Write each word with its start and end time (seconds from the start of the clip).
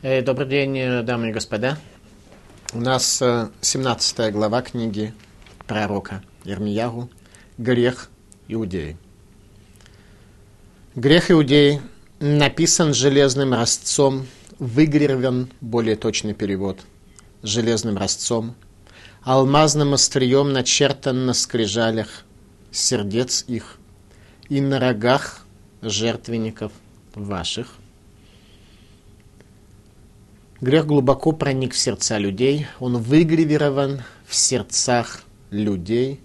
Э, 0.00 0.22
Добрый 0.22 0.46
день, 0.46 0.78
э, 0.78 1.02
дамы 1.02 1.30
и 1.30 1.32
господа. 1.32 1.76
У 2.72 2.78
нас 2.78 3.20
э, 3.20 3.48
17 3.62 4.32
глава 4.32 4.62
книги 4.62 5.12
пророка 5.66 6.22
Ермиягу 6.44 7.10
«Грех 7.58 8.08
Иудеи». 8.46 8.96
Грех 10.94 11.32
Иудеи 11.32 11.82
написан 12.20 12.94
железным 12.94 13.52
разцом, 13.52 14.28
выгревен, 14.60 15.50
более 15.60 15.96
точный 15.96 16.32
перевод, 16.32 16.78
железным 17.42 17.96
разцом, 17.98 18.54
алмазным 19.24 19.94
острием 19.94 20.52
начертан 20.52 21.26
на 21.26 21.32
скрижалях 21.32 22.22
сердец 22.70 23.44
их 23.48 23.78
и 24.48 24.60
на 24.60 24.78
рогах 24.78 25.44
жертвенников 25.82 26.70
ваших. 27.16 27.77
Грех 30.60 30.86
глубоко 30.86 31.30
проник 31.30 31.72
в 31.72 31.78
сердца 31.78 32.18
людей, 32.18 32.66
он 32.80 32.96
выгравирован 32.96 34.02
в 34.26 34.34
сердцах 34.34 35.22
людей, 35.50 36.20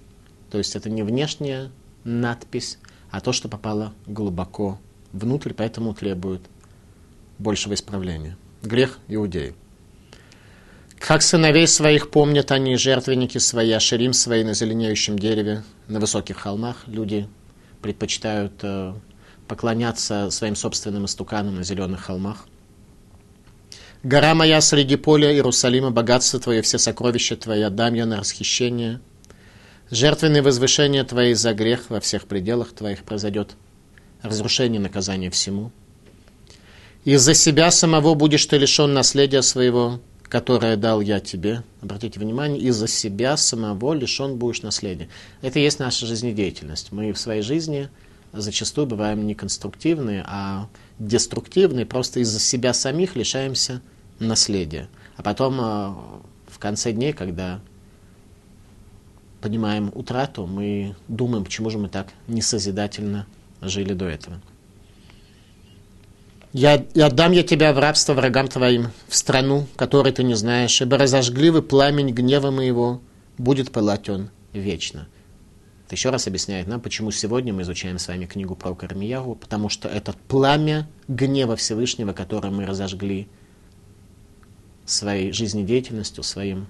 то 0.50 0.58
есть 0.58 0.76
это 0.76 0.90
не 0.90 1.04
внешняя 1.04 1.70
надпись, 2.04 2.80
а 3.12 3.22
то, 3.22 3.32
что 3.32 3.48
попало 3.48 3.94
глубоко 4.08 4.80
внутрь, 5.12 5.54
поэтому 5.54 5.94
требует 5.94 6.42
большего 7.38 7.76
исправления. 7.76 8.36
Грех 8.64 8.98
иудеи. 9.08 9.54
Как 10.98 11.22
сыновей 11.22 11.68
своих 11.68 12.10
помнят 12.10 12.52
они 12.52 12.76
жертвенники 12.76 13.38
свои, 13.38 13.72
ашерим 13.72 14.14
свои 14.14 14.44
на 14.44 14.56
зеленеющем 14.56 15.20
дереве, 15.20 15.64
на 15.88 16.00
высоких 16.00 16.38
холмах. 16.38 16.88
Люди 16.88 17.28
предпочитают 17.84 18.54
э, 18.64 18.94
поклоняться 19.48 20.32
своим 20.32 20.56
собственным 20.56 21.06
истуканам 21.06 21.56
на 21.56 21.64
зеленых 21.64 22.02
холмах. 22.02 22.48
Гора 24.04 24.36
моя 24.36 24.60
среди 24.60 24.98
поля 24.98 25.32
Иерусалима, 25.32 25.90
богатство 25.90 26.38
твое, 26.38 26.62
все 26.62 26.78
сокровища 26.78 27.38
твои, 27.38 27.62
отдам 27.62 27.94
я 27.94 28.06
на 28.06 28.18
расхищение. 28.18 29.00
Жертвенное 29.90 30.44
возвышение 30.44 31.06
твои 31.06 31.34
за 31.34 31.54
грех 31.54 31.90
во 31.90 32.02
всех 32.02 32.28
пределах 32.28 32.74
твоих 32.74 33.04
произойдет 33.06 33.56
разрушение 34.22 34.82
наказания 34.82 35.30
всему. 35.30 35.72
Из-за 37.06 37.34
себя 37.34 37.72
самого 37.72 38.14
будешь 38.14 38.46
ты 38.46 38.58
лишен 38.58 38.94
наследия 38.94 39.42
своего, 39.42 40.02
которое 40.24 40.76
дал 40.76 41.00
я 41.00 41.22
тебе. 41.22 41.64
Обратите 41.80 42.20
внимание, 42.20 42.62
из-за 42.62 42.90
себя 42.90 43.38
самого 43.38 43.94
лишен 43.94 44.36
будешь 44.36 44.64
наследия. 44.64 45.08
Это 45.42 45.60
и 45.60 45.64
есть 45.64 45.80
наша 45.80 46.06
жизнедеятельность. 46.06 46.92
Мы 46.92 47.14
в 47.14 47.18
своей 47.18 47.42
жизни 47.42 47.88
зачастую 48.34 48.86
бываем 48.86 49.26
не 49.26 49.34
конструктивные, 49.34 50.26
а 50.28 50.68
деструктивные, 51.00 51.86
просто 51.86 52.20
из-за 52.20 52.42
себя 52.42 52.74
самих 52.74 53.16
лишаемся. 53.16 53.82
А 54.20 55.22
потом 55.24 55.60
э, 55.60 55.94
в 56.48 56.60
конце 56.60 56.92
дней, 56.92 57.14
когда 57.14 57.60
понимаем 59.42 59.92
утрату, 59.94 60.48
мы 60.48 60.96
думаем, 61.08 61.44
почему 61.44 61.70
же 61.70 61.78
мы 61.78 61.90
так 61.90 62.08
несозидательно 62.28 63.28
жили 63.62 63.94
до 63.94 64.06
этого. 64.06 64.42
Я, 66.54 66.86
я 66.94 67.08
отдам 67.08 67.32
я 67.32 67.44
тебя 67.44 67.74
в 67.74 67.80
рабство 67.80 68.14
врагам 68.14 68.48
твоим, 68.48 68.90
в 69.08 69.16
страну, 69.16 69.68
которой 69.76 70.14
ты 70.14 70.24
не 70.24 70.36
знаешь, 70.36 70.80
ибо 70.82 70.98
разожгли 70.98 71.50
вы 71.50 71.64
пламень 71.64 72.14
гнева 72.14 72.52
моего, 72.52 73.02
будет 73.38 73.72
пылать 73.72 74.08
он 74.08 74.30
вечно. 74.54 75.08
Это 75.88 75.96
еще 75.96 76.12
раз 76.12 76.28
объясняет 76.28 76.68
нам, 76.68 76.80
почему 76.80 77.12
сегодня 77.12 77.54
мы 77.54 77.64
изучаем 77.64 77.98
с 77.98 78.08
вами 78.08 78.26
книгу 78.26 78.56
про 78.56 78.76
Кармиягу, 78.76 79.36
потому 79.36 79.70
что 79.70 79.90
это 79.90 80.14
пламя 80.28 80.88
гнева 81.08 81.56
Всевышнего, 81.56 82.14
которое 82.14 82.50
мы 82.50 82.66
разожгли 82.66 83.28
своей 84.86 85.32
жизнедеятельностью, 85.32 86.24
своим 86.24 86.68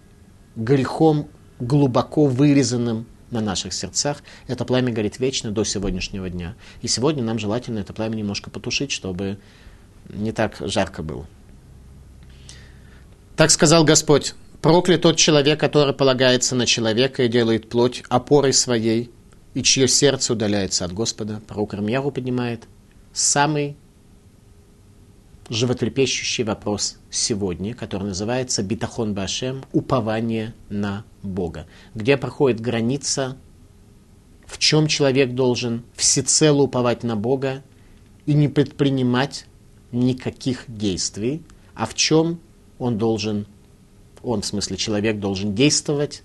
грехом, 0.56 1.28
глубоко 1.60 2.26
вырезанным 2.26 3.08
на 3.32 3.42
наших 3.42 3.74
сердцах. 3.74 4.24
Это 4.48 4.66
пламя 4.66 4.94
горит 4.94 5.20
вечно 5.20 5.52
до 5.52 5.64
сегодняшнего 5.64 6.30
дня. 6.30 6.56
И 6.82 6.88
сегодня 6.88 7.24
нам 7.24 7.40
желательно 7.40 7.80
это 7.80 7.94
пламя 7.94 8.16
немножко 8.16 8.50
потушить, 8.50 8.92
чтобы 8.92 9.40
не 10.10 10.32
так 10.32 10.58
жарко 10.60 11.02
было. 11.04 11.26
Так 13.36 13.50
сказал 13.50 13.84
Господь, 13.84 14.36
проклят 14.62 15.02
тот 15.02 15.18
человек, 15.18 15.60
который 15.60 15.94
полагается 15.94 16.56
на 16.56 16.66
человека 16.66 17.24
и 17.24 17.28
делает 17.28 17.70
плоть 17.70 18.04
опорой 18.10 18.54
своей, 18.54 19.12
и 19.56 19.64
чье 19.64 19.88
сердце 19.88 20.34
удаляется 20.34 20.86
от 20.86 20.94
Господа. 20.94 21.42
Пророк 21.48 21.74
Ирмьяру 21.74 22.12
поднимает 22.12 22.64
самый 23.12 23.78
животрепещущий 25.50 26.44
вопрос 26.44 26.98
сегодня, 27.10 27.74
который 27.74 28.04
называется 28.04 28.64
«Битахон 28.64 29.14
Башем»– 29.14 29.64
упование 29.72 30.54
на 30.70 31.06
Бога. 31.22 31.68
Где 31.96 32.18
проходит 32.18 32.62
граница, 32.62 33.38
в 34.46 34.58
чем 34.58 34.88
человек 34.88 35.34
должен 35.34 35.84
всецело 35.96 36.64
уповать 36.64 37.04
на 37.04 37.16
Бога 37.16 37.64
и 38.26 38.34
не 38.34 38.48
предпринимать 38.48 39.46
никаких 39.92 40.66
действий, 40.68 41.44
а 41.76 41.86
в 41.86 41.94
чем 41.94 42.40
он 42.80 42.98
должен, 42.98 43.48
он 44.22 44.42
в 44.42 44.46
смысле 44.46 44.78
человек 44.78 45.20
должен 45.20 45.56
действовать, 45.56 46.24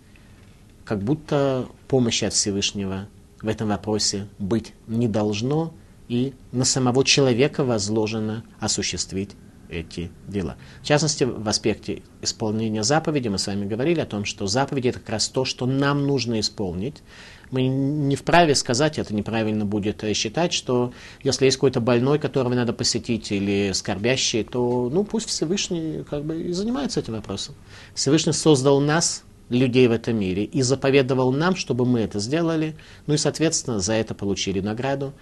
как 0.85 1.03
будто 1.03 1.67
помощи 1.87 2.25
от 2.25 2.33
Всевышнего 2.33 3.09
в 3.43 3.49
этом 3.49 3.69
вопросе 3.69 4.27
быть 4.39 4.73
не 4.87 5.09
должно, 5.09 5.73
и 6.09 6.35
на 6.53 6.65
самого 6.65 7.05
человека 7.05 7.65
возложено 7.65 8.45
осуществить 8.61 9.31
эти 9.69 10.11
дела. 10.27 10.57
В 10.83 10.87
частности, 10.87 11.25
в 11.25 11.47
аспекте 11.47 12.03
исполнения 12.23 12.83
заповеди 12.83 13.29
мы 13.29 13.39
с 13.39 13.47
вами 13.47 13.67
говорили 13.67 14.01
о 14.01 14.07
том, 14.07 14.25
что 14.25 14.47
заповеди 14.47 14.89
это 14.89 15.01
как 15.01 15.11
раз 15.11 15.29
то, 15.29 15.45
что 15.45 15.67
нам 15.67 16.07
нужно 16.07 16.41
исполнить. 16.41 17.03
Мы 17.51 17.67
не 17.67 18.17
вправе 18.17 18.55
сказать, 18.55 18.99
это 18.99 19.15
неправильно 19.15 19.65
будет 19.65 20.05
считать, 20.15 20.53
что 20.53 20.93
если 21.23 21.47
есть 21.47 21.57
какой-то 21.57 21.81
больной, 21.81 22.19
которого 22.19 22.55
надо 22.55 22.73
посетить, 22.73 23.33
или 23.33 23.73
скорбящий, 23.73 24.45
то 24.45 24.91
ну, 24.93 25.05
пусть 25.05 25.29
Всевышний 25.29 26.05
как 26.09 26.25
бы 26.25 26.43
и 26.43 26.53
занимается 26.53 27.01
этим 27.01 27.15
вопросом. 27.15 27.55
Всевышний 27.95 28.33
создал 28.33 28.81
нас, 28.81 29.25
людей 29.49 29.89
в 29.89 29.93
этом 29.93 30.19
мире, 30.19 30.45
и 30.45 30.63
заповедовал 30.63 31.33
нам, 31.33 31.57
чтобы 31.57 31.87
мы 31.87 32.01
это 32.01 32.19
сделали, 32.19 32.77
ну 33.07 33.15
и, 33.15 33.17
соответственно, 33.17 33.81
за 33.81 33.95
это 33.95 34.15
получили 34.15 34.61
награду. 34.61 35.15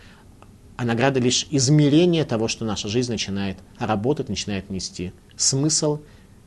А 0.76 0.84
награда 0.84 1.20
лишь 1.20 1.46
измерение 1.50 2.24
того, 2.24 2.48
что 2.48 2.64
наша 2.66 2.88
жизнь 2.88 3.10
начинает 3.10 3.56
работать, 3.78 4.28
начинает 4.28 4.68
нести 4.68 5.12
смысл. 5.36 6.00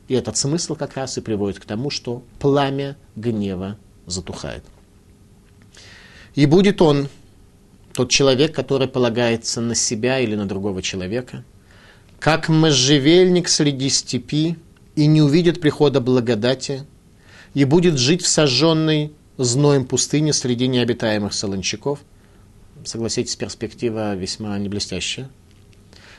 И 0.06 0.14
этот 0.14 0.36
смысл 0.36 0.76
как 0.76 0.96
раз 0.96 1.18
и 1.18 1.20
приводит 1.20 1.58
к 1.58 1.64
тому, 1.64 1.90
что 1.90 2.22
пламя 2.38 2.96
гнева 3.16 3.76
затухает. 4.06 4.64
И 6.36 6.46
будет 6.46 6.80
он, 6.80 7.08
тот 7.92 8.10
человек, 8.10 8.54
который 8.54 8.86
полагается 8.86 9.60
на 9.60 9.74
себя 9.74 10.20
или 10.20 10.36
на 10.36 10.46
другого 10.46 10.80
человека, 10.80 11.44
как 12.20 12.48
можжевельник 12.48 13.48
среди 13.48 13.88
степи, 13.88 14.56
и 14.94 15.06
не 15.06 15.22
увидит 15.22 15.60
прихода 15.60 16.00
благодати, 16.00 16.84
и 17.54 17.64
будет 17.64 17.98
жить 17.98 18.22
в 18.22 18.28
сожженной 18.28 19.12
зноем 19.38 19.86
пустыне 19.86 20.32
среди 20.32 20.68
необитаемых 20.68 21.32
солончаков– 21.34 22.00
согласитесь, 22.84 23.36
перспектива 23.36 24.14
весьма 24.14 24.58
не 24.58 24.68
блестящая. 24.68 25.28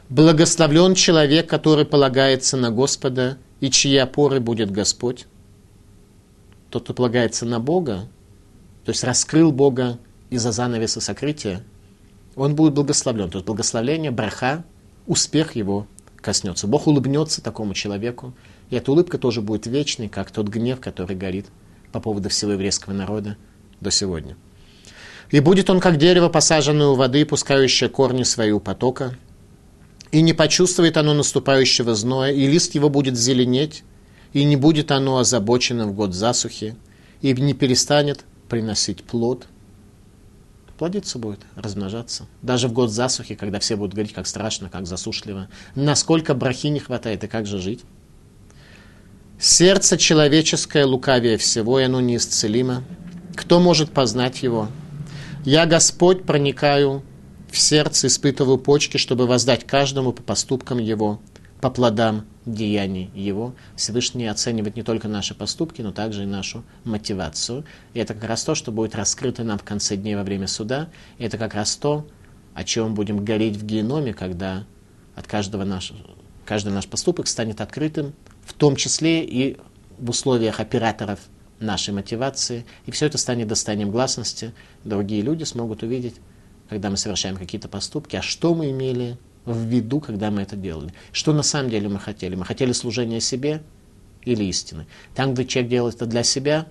Благословлен 0.10 0.94
человек, 0.96 1.50
который 1.50 1.86
полагается 1.86 2.58
на 2.58 2.72
Господа, 2.72 3.38
и 3.62 3.70
чьи 3.70 3.96
опоры 3.98 4.40
будет 4.40 4.72
Господь. 4.72 5.26
Тот, 6.70 6.84
кто 6.84 6.94
полагается 6.94 7.46
на 7.46 7.60
Бога, 7.60 8.10
то 8.84 8.92
есть 8.92 9.04
раскрыл 9.04 9.52
Бога 9.52 10.00
из-за 10.30 10.52
занавеса 10.52 11.00
сокрытия, 11.00 11.64
он 12.36 12.56
будет 12.56 12.74
благословлен. 12.74 13.30
То 13.30 13.38
есть 13.38 13.46
благословление, 13.46 14.12
браха, 14.12 14.64
успех 15.08 15.56
его 15.56 15.88
коснется. 16.18 16.68
Бог 16.68 16.88
улыбнется 16.88 17.42
такому 17.42 17.74
человеку, 17.74 18.34
и 18.70 18.76
эта 18.76 18.92
улыбка 18.92 19.18
тоже 19.18 19.42
будет 19.42 19.68
вечной, 19.68 20.10
как 20.10 20.32
тот 20.32 20.48
гнев, 20.48 20.80
который 20.80 21.16
горит 21.16 21.48
по 21.92 22.00
поводу 22.00 22.30
всего 22.30 22.52
еврейского 22.52 22.94
народа 22.94 23.38
до 23.80 23.92
сегодня. 23.92 24.36
И 25.32 25.40
будет 25.40 25.70
он, 25.70 25.80
как 25.80 25.98
дерево, 25.98 26.28
посаженное 26.28 26.88
у 26.88 26.96
воды, 26.96 27.26
пускающее 27.26 27.90
корни 27.90 28.24
свои 28.24 28.52
у 28.52 28.60
потока. 28.60 29.16
И 30.12 30.22
не 30.22 30.34
почувствует 30.34 30.98
оно 30.98 31.14
наступающего 31.14 31.96
зноя, 31.96 32.32
и 32.32 32.46
лист 32.48 32.76
его 32.76 32.90
будет 32.90 33.18
зеленеть, 33.18 33.84
и 34.34 34.44
не 34.44 34.58
будет 34.58 34.92
оно 34.92 35.20
озабочено 35.20 35.88
в 35.88 35.94
год 35.94 36.14
засухи, 36.14 36.76
и 37.22 37.32
не 37.34 37.54
перестанет 37.54 38.26
приносить 38.50 39.06
плод. 39.06 39.48
Плодиться 40.78 41.18
будет, 41.18 41.40
размножаться. 41.56 42.26
Даже 42.42 42.68
в 42.68 42.74
год 42.74 42.92
засухи, 42.92 43.36
когда 43.36 43.60
все 43.60 43.78
будут 43.78 43.94
говорить, 43.94 44.14
как 44.14 44.28
страшно, 44.28 44.70
как 44.70 44.86
засушливо. 44.86 45.48
Насколько 45.76 46.34
брахи 46.34 46.68
не 46.68 46.80
хватает, 46.80 47.24
и 47.24 47.28
как 47.28 47.46
же 47.46 47.60
жить? 47.60 47.82
Сердце 49.40 49.98
человеческое 49.98 50.86
лукавее 50.86 51.38
всего, 51.38 51.80
и 51.80 51.84
оно 51.84 52.02
неисцелимо. 52.02 52.84
Кто 53.36 53.60
может 53.62 53.92
познать 53.92 54.44
его? 54.44 54.68
Я, 55.44 55.66
Господь, 55.66 56.24
проникаю 56.24 57.02
в 57.50 57.58
сердце, 57.58 58.08
испытываю 58.08 58.60
почки, 58.60 58.98
чтобы 58.98 59.26
воздать 59.26 59.66
каждому 59.66 60.14
по 60.14 60.22
поступкам 60.22 60.78
его, 60.78 61.20
по 61.62 61.72
плодам 61.72 62.26
деяний 62.46 63.10
его. 63.16 63.56
Всевышний 63.76 64.28
оценивает 64.28 64.76
не 64.76 64.84
только 64.84 65.08
наши 65.08 65.34
поступки, 65.34 65.82
но 65.82 65.92
также 65.92 66.24
и 66.24 66.28
нашу 66.28 66.64
мотивацию. 66.84 67.66
И 67.96 68.00
это 68.00 68.14
как 68.14 68.26
раз 68.26 68.44
то, 68.44 68.54
что 68.54 68.72
будет 68.72 68.94
раскрыто 68.94 69.44
нам 69.44 69.58
в 69.58 69.64
конце 69.64 69.96
дней 69.96 70.16
во 70.16 70.22
время 70.22 70.46
суда. 70.46 70.90
И 71.18 71.24
это 71.24 71.40
как 71.40 71.56
раз 71.56 71.76
то, 71.76 72.08
о 72.54 72.64
чем 72.64 72.94
будем 72.94 73.26
гореть 73.26 73.58
в 73.58 73.66
геноме, 73.66 74.14
когда 74.14 74.68
от 75.16 75.28
каждого 75.28 75.64
наш, 75.64 75.92
каждый 76.46 76.72
наш 76.72 76.86
поступок 76.86 77.26
станет 77.26 77.62
открытым, 77.62 78.14
в 78.46 78.54
том 78.54 78.76
числе 78.76 79.26
и 79.26 79.58
в 79.98 80.12
условиях 80.12 80.60
операторов 80.60 81.20
нашей 81.62 81.94
мотивации. 81.94 82.66
И 82.86 82.92
все 82.92 83.06
это 83.06 83.18
станет 83.18 83.48
достоянием 83.48 83.92
гласности. 83.92 84.54
Другие 84.84 85.22
люди 85.22 85.44
смогут 85.44 85.84
увидеть, 85.84 86.16
когда 86.70 86.90
мы 86.90 86.98
совершаем 86.98 87.38
какие-то 87.38 87.68
поступки, 87.68 88.16
а 88.16 88.22
что 88.22 88.54
мы 88.54 88.72
имели 88.72 89.18
в 89.46 89.58
виду, 89.58 90.00
когда 90.00 90.32
мы 90.32 90.42
это 90.42 90.56
делали. 90.56 90.94
Что 91.12 91.34
на 91.34 91.44
самом 91.44 91.70
деле 91.70 91.90
мы 91.90 92.00
хотели? 92.00 92.36
Мы 92.36 92.46
хотели 92.46 92.72
служения 92.72 93.20
себе 93.20 93.62
или 94.24 94.44
истины? 94.46 94.86
Там, 95.16 95.34
где 95.34 95.46
человек 95.46 95.72
делает 95.72 95.96
это 95.96 96.06
для 96.06 96.24
себя, 96.24 96.68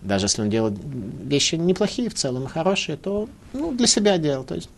даже 0.00 0.26
если 0.26 0.42
он 0.42 0.50
делает 0.50 0.78
вещи 1.24 1.56
неплохие 1.56 2.08
в 2.08 2.14
целом 2.14 2.46
хорошие, 2.46 2.96
то 2.96 3.28
ну, 3.52 3.72
для 3.72 3.86
себя 3.86 4.16
делал. 4.18 4.44
То 4.44 4.54
есть, 4.54 4.70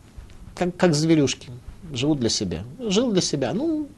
как, 0.54 0.76
как 0.76 0.94
зверюшки, 0.94 1.50
живут 1.92 2.20
для 2.20 2.30
себя. 2.30 2.64
Жил 2.80 3.12
для 3.12 3.20
себя. 3.20 3.52
Ну, 3.52 3.88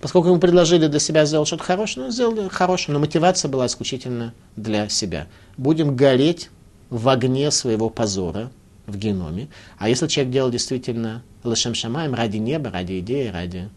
поскольку 0.00 0.28
ему 0.28 0.38
предложили 0.38 0.86
для 0.86 1.00
себя 1.00 1.24
сделать 1.24 1.48
что-то 1.48 1.64
хорошее, 1.64 2.06
ну, 2.06 2.12
сделали 2.12 2.48
хорошее, 2.48 2.94
но 2.94 3.00
мотивация 3.00 3.48
была 3.48 3.66
исключительно 3.66 4.34
для 4.56 4.88
себя. 4.88 5.26
Будем 5.56 5.96
гореть 5.96 6.50
в 6.88 7.08
огне 7.08 7.50
своего 7.50 7.90
позора, 7.90 8.50
в 8.86 8.96
геноме. 8.96 9.48
А 9.78 9.88
если 9.88 10.06
человек 10.06 10.32
делал 10.32 10.50
действительно 10.50 11.22
лошем 11.44 11.74
шамаем 11.74 12.14
ради 12.14 12.38
неба, 12.38 12.70
ради 12.70 13.00
идеи, 13.00 13.28
ради 13.28 13.68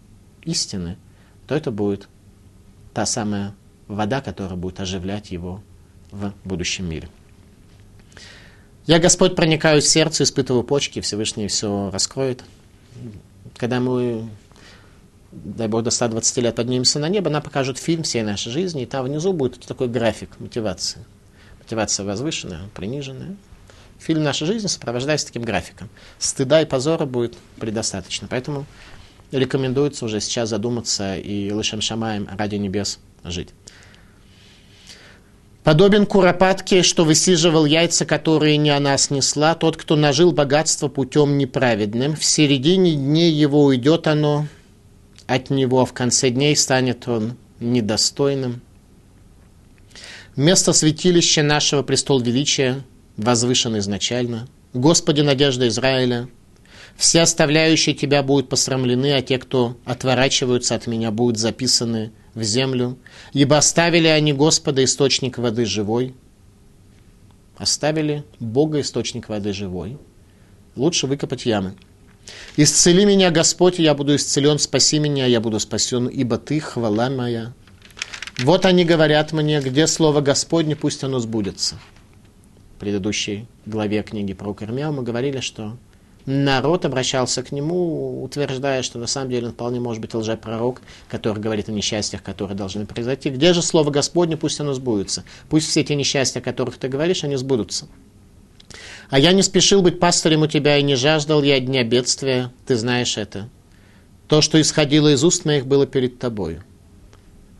истины, 0.43 0.97
то 1.47 1.55
это 1.55 1.71
будет 1.71 2.07
та 2.93 3.05
самая 3.05 3.53
вода, 3.87 4.21
которая 4.21 4.55
будет 4.57 4.79
оживлять 4.79 5.31
его 5.31 5.61
в 6.11 6.33
будущем 6.43 6.89
мире. 6.89 7.09
Я, 8.85 8.99
Господь, 8.99 9.35
проникаю 9.35 9.81
в 9.81 9.85
сердце, 9.85 10.23
испытываю 10.23 10.63
почки, 10.63 10.99
Всевышний 10.99 11.47
все 11.47 11.89
раскроет. 11.91 12.43
Когда 13.55 13.79
мы, 13.79 14.29
дай 15.33 15.67
Бог, 15.67 15.83
до 15.83 15.91
120 15.91 16.37
лет 16.37 16.55
поднимемся 16.55 16.99
на 16.99 17.09
небо, 17.09 17.29
нам 17.29 17.41
покажут 17.41 17.77
фильм 17.77 18.03
всей 18.03 18.23
нашей 18.23 18.51
жизни, 18.51 18.83
и 18.83 18.85
там 18.85 19.05
внизу 19.05 19.33
будет 19.33 19.59
такой 19.65 19.87
график 19.87 20.29
мотивации. 20.39 21.03
Мотивация 21.59 22.05
возвышенная, 22.05 22.69
приниженная. 22.73 23.35
Фильм 23.99 24.23
«Наша 24.23 24.45
жизнь» 24.45 24.67
сопровождается 24.67 25.27
таким 25.27 25.43
графиком. 25.43 25.89
Стыда 26.19 26.61
и 26.61 26.65
позора 26.65 27.05
будет 27.05 27.35
предостаточно. 27.57 28.27
Поэтому 28.29 28.65
рекомендуется 29.31 30.05
уже 30.05 30.19
сейчас 30.19 30.49
задуматься 30.49 31.15
и 31.15 31.51
лышем 31.51 31.79
шамаем 31.79 32.27
ради 32.37 32.55
небес 32.55 32.99
жить. 33.23 33.49
Подобен 35.63 36.05
куропатке, 36.05 36.83
что 36.83 37.05
высиживал 37.05 37.65
яйца, 37.65 38.05
которые 38.05 38.57
не 38.57 38.69
она 38.69 38.97
снесла, 38.97 39.55
тот, 39.55 39.77
кто 39.77 39.95
нажил 39.95 40.33
богатство 40.33 40.89
путем 40.89 41.37
неправедным, 41.37 42.17
в 42.17 42.25
середине 42.25 42.95
дней 42.95 43.31
его 43.31 43.63
уйдет 43.63 44.07
оно 44.07 44.47
от 45.27 45.49
него, 45.49 45.85
в 45.85 45.93
конце 45.93 46.29
дней 46.29 46.55
станет 46.55 47.07
он 47.07 47.37
недостойным. 47.59 48.61
Место 50.35 50.73
святилища 50.73 51.43
нашего 51.43 51.83
престол 51.83 52.19
величия 52.19 52.83
возвышен 53.17 53.77
изначально. 53.77 54.47
Господи, 54.73 55.21
надежда 55.21 55.67
Израиля, 55.67 56.27
все 56.97 57.21
оставляющие 57.21 57.95
Тебя 57.95 58.23
будут 58.23 58.49
посрамлены, 58.49 59.13
а 59.13 59.21
те, 59.21 59.37
кто 59.37 59.77
отворачиваются 59.85 60.75
от 60.75 60.87
Меня, 60.87 61.11
будут 61.11 61.37
записаны 61.37 62.11
в 62.33 62.43
землю. 62.43 62.97
Ибо 63.33 63.57
оставили 63.57 64.07
они 64.07 64.33
Господа, 64.33 64.83
источник 64.83 65.37
воды 65.37 65.65
живой. 65.65 66.15
Оставили 67.57 68.23
Бога, 68.39 68.81
источник 68.81 69.29
воды 69.29 69.53
живой. 69.53 69.97
Лучше 70.75 71.05
выкопать 71.05 71.45
ямы. 71.45 71.75
«Исцели 72.57 73.05
меня, 73.05 73.31
Господь, 73.31 73.79
я 73.79 73.93
буду 73.93 74.15
исцелен, 74.15 74.59
спаси 74.59 74.99
меня, 74.99 75.25
я 75.25 75.41
буду 75.41 75.59
спасен, 75.59 76.07
ибо 76.07 76.37
Ты, 76.37 76.59
хвала 76.59 77.09
моя». 77.09 77.53
Вот 78.39 78.65
они 78.65 78.85
говорят 78.85 79.31
мне, 79.31 79.59
где 79.61 79.85
слово 79.87 80.21
Господне, 80.21 80.75
пусть 80.75 81.03
оно 81.03 81.19
сбудется 81.19 81.77
предыдущей 82.83 83.47
главе 83.65 84.03
книги 84.03 84.33
про 84.33 84.53
Ирмияу 84.59 84.91
мы 84.91 85.03
говорили, 85.03 85.39
что 85.39 85.77
народ 86.25 86.83
обращался 86.83 87.41
к 87.41 87.53
нему, 87.53 88.21
утверждая, 88.21 88.83
что 88.83 88.99
на 88.99 89.07
самом 89.07 89.29
деле 89.29 89.47
он 89.47 89.53
вполне 89.53 89.79
может 89.79 90.01
быть 90.01 90.13
лжепророк, 90.13 90.81
который 91.07 91.41
говорит 91.41 91.69
о 91.69 91.71
несчастьях, 91.71 92.21
которые 92.21 92.57
должны 92.57 92.85
произойти. 92.85 93.29
Где 93.29 93.53
же 93.53 93.61
слово 93.61 93.89
Господне, 93.89 94.35
пусть 94.35 94.59
оно 94.59 94.73
сбудется. 94.73 95.23
Пусть 95.49 95.69
все 95.69 95.85
те 95.85 95.95
несчастья, 95.95 96.41
о 96.41 96.43
которых 96.43 96.75
ты 96.77 96.89
говоришь, 96.89 97.23
они 97.23 97.37
сбудутся. 97.37 97.87
А 99.13 99.19
я 99.19 99.31
не 99.31 99.43
спешил 99.43 99.83
быть 99.83 99.99
пастырем 99.99 100.41
у 100.41 100.47
тебя 100.47 100.79
и 100.79 100.81
не 100.81 100.95
жаждал 100.95 101.43
я 101.43 101.59
дня 101.59 101.83
бедствия, 101.83 102.51
ты 102.65 102.75
знаешь 102.75 103.15
это. 103.15 103.47
То, 104.27 104.41
что 104.41 104.59
исходило 104.59 105.13
из 105.13 105.23
уст 105.23 105.45
моих, 105.45 105.67
было 105.67 105.85
перед 105.85 106.17
тобою. 106.17 106.63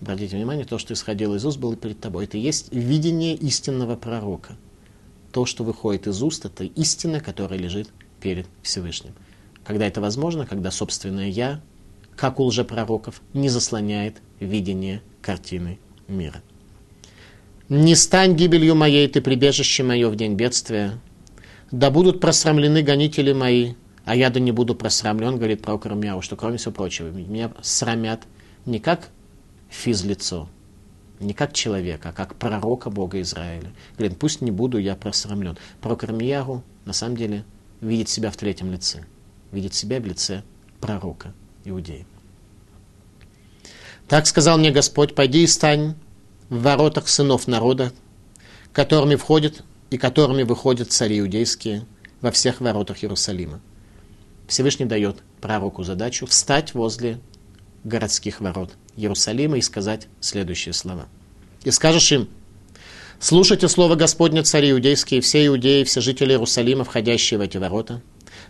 Обратите 0.02 0.36
внимание, 0.36 0.66
то, 0.66 0.80
что 0.80 0.96
исходило 0.96 1.36
из 1.36 1.46
уст, 1.46 1.60
было 1.60 1.76
перед 1.76 2.00
тобой. 2.00 2.24
Это 2.24 2.40
есть 2.40 2.74
видение 2.74 3.36
истинного 3.36 3.96
пророка 3.96 4.58
то, 5.32 5.46
что 5.46 5.64
выходит 5.64 6.08
из 6.08 6.24
уст, 6.24 6.44
это 6.44 6.64
истина, 6.64 7.20
которая 7.20 7.60
лежит 7.60 7.90
перед 8.20 8.48
Всевышним. 8.64 9.14
Когда 9.64 9.86
это 9.86 10.02
возможно, 10.02 10.48
когда 10.48 10.72
собственное 10.72 11.30
«я», 11.30 11.62
как 12.16 12.40
у 12.40 12.46
лжепророков, 12.46 13.22
не 13.36 13.50
заслоняет 13.50 14.24
видение 14.40 15.04
картины 15.22 15.78
мира. 16.08 16.42
«Не 17.70 17.94
стань 17.94 18.34
гибелью 18.36 18.74
моей, 18.74 19.08
ты 19.08 19.22
прибежище 19.22 19.84
мое 19.84 20.10
в 20.10 20.16
день 20.16 20.34
бедствия. 20.34 21.00
Да 21.74 21.90
будут 21.90 22.20
просрамлены 22.20 22.84
гонители 22.84 23.34
мои, 23.34 23.74
а 24.06 24.16
я 24.16 24.30
да 24.30 24.40
не 24.40 24.52
буду 24.52 24.76
просрамлен», 24.76 25.38
говорит 25.38 25.64
пророк 25.64 25.88
Рамьяу, 25.88 26.22
что, 26.22 26.36
кроме 26.36 26.58
всего 26.58 26.72
прочего, 26.72 27.08
меня 27.08 27.52
срамят 27.64 28.22
не 28.68 28.80
как 28.80 29.10
физлицо, 29.70 30.48
не 31.20 31.34
как 31.34 31.52
человека, 31.54 32.10
а 32.10 32.12
как 32.14 32.36
пророка 32.36 32.92
Бога 32.92 33.20
Израиля. 33.22 33.72
Говорит, 33.98 34.20
пусть 34.20 34.42
не 34.42 34.52
буду 34.52 34.78
я 34.78 34.96
просрамлен. 34.96 35.58
Пророк 35.82 36.04
Армиягу 36.04 36.64
на 36.86 36.94
самом 36.94 37.18
деле 37.18 37.44
видит 37.82 38.08
себя 38.08 38.30
в 38.30 38.38
третьем 38.38 38.72
лице. 38.72 39.04
Видит 39.52 39.74
себя 39.74 40.00
в 40.00 40.06
лице 40.06 40.44
пророка 40.80 41.34
Иудеи. 41.66 42.06
Так 44.08 44.28
сказал 44.28 44.60
мне 44.60 44.70
Господь, 44.70 45.16
пойди 45.16 45.42
и 45.42 45.48
стань 45.48 45.96
в 46.50 46.62
воротах 46.62 47.08
сынов 47.08 47.48
народа, 47.48 47.92
которыми 48.74 49.16
входят 49.16 49.64
и 49.94 49.98
которыми 50.00 50.42
выходят 50.42 50.92
цари 50.92 51.20
иудейские 51.20 51.86
во 52.20 52.32
всех 52.32 52.62
воротах 52.62 53.04
Иерусалима. 53.04 53.62
Всевышний 54.48 54.88
дает 54.88 55.18
пророку 55.40 55.84
задачу 55.84 56.26
встать 56.26 56.74
возле 56.74 57.20
городских 57.84 58.42
ворот 58.42 58.72
Иерусалима 58.98 59.60
и 59.60 59.62
сказать 59.62 60.08
следующие 60.20 60.74
слова. 60.74 61.06
«И 61.64 61.70
скажешь 61.70 62.12
им, 62.12 62.28
слушайте 63.20 63.68
слово 63.68 63.94
Господня, 63.94 64.42
цари 64.42 64.72
иудейские, 64.72 65.22
все 65.22 65.46
иудеи, 65.46 65.84
все 65.84 66.02
жители 66.02 66.32
Иерусалима, 66.32 66.86
входящие 66.86 67.38
в 67.38 67.42
эти 67.42 67.58
ворота. 67.58 68.02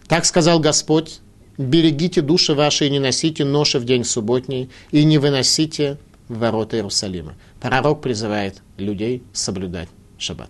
Так 0.08 0.24
сказал 0.24 0.62
Господь, 0.62 1.20
берегите 1.58 2.22
души 2.22 2.54
ваши 2.54 2.88
и 2.88 2.90
не 2.90 3.00
носите 3.00 3.44
ноши 3.44 3.80
в 3.80 3.84
день 3.84 4.06
субботний, 4.06 4.70
и 4.92 5.04
не 5.04 5.18
выносите 5.18 5.98
в 6.30 6.38
ворота 6.40 6.78
Иерусалима». 6.78 7.34
Пророк 7.60 8.02
призывает 8.02 8.62
людей 8.78 9.24
соблюдать 9.34 9.90
шаббат. 10.18 10.50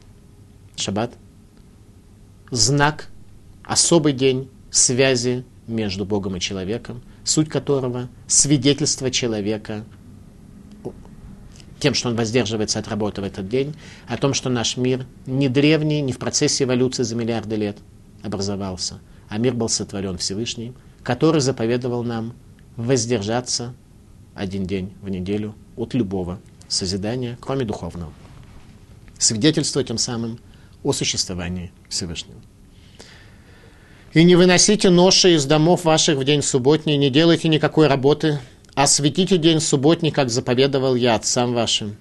Шаббат– 0.76 1.14
знак, 2.52 3.10
особый 3.64 4.14
день 4.14 4.50
связи 4.72 5.46
между 5.68 6.06
Богом 6.06 6.36
и 6.36 6.40
человеком– 6.40 7.02
суть 7.24 7.50
которого– 7.50 8.10
свидетельство 8.28 9.10
человека 9.12 9.86
тем, 11.80 11.94
что 11.94 12.08
он 12.08 12.16
воздерживается 12.16 12.80
от 12.80 12.88
работы 12.88 13.20
в 13.20 13.26
этот 13.26 13.50
день, 13.50 13.76
о 14.08 14.16
том, 14.16 14.34
что 14.34 14.50
наш 14.50 14.78
мир 14.78 15.06
не 15.26 15.50
древний, 15.50 16.00
не 16.00 16.14
в 16.14 16.18
процессе 16.18 16.64
эволюции 16.64 17.04
за 17.04 17.14
миллиарды 17.16 17.58
лет 17.58 17.78
образовался, 18.24 19.00
а 19.28 19.38
мир 19.38 19.54
был 19.54 19.68
сотворен 19.68 20.18
Всевышним, 20.18 20.76
который 21.04 21.42
заповедовал 21.42 22.04
нам 22.04 22.36
воздержаться 22.78 23.74
один 24.34 24.66
день 24.66 24.94
в 25.02 25.10
неделю 25.10 25.56
от 25.76 25.94
любого 25.94 26.40
созидания, 26.70 27.38
кроме 27.42 27.66
духовного. 27.66 28.14
Свидетельство 29.18 29.84
тем 29.84 29.98
самым 29.98 30.40
о 30.84 30.94
существовании 30.94 31.72
Всевышнего. 31.90 32.40
И 34.14 34.24
не 34.24 34.36
выносите 34.36 34.90
ноши 34.90 35.36
из 35.36 35.46
домов 35.46 35.86
ваших 35.86 36.18
в 36.18 36.24
день 36.24 36.44
субботний, 36.44 36.98
не 36.98 37.10
делайте 37.10 37.48
никакой 37.48 37.88
работы, 37.88 38.40
а 38.76 38.86
светите 38.86 39.38
день 39.38 39.60
субботний, 39.60 40.12
как 40.12 40.30
заповедовал 40.30 40.96
я 40.96 41.16
отцам 41.16 41.54
вашим. 41.54 41.96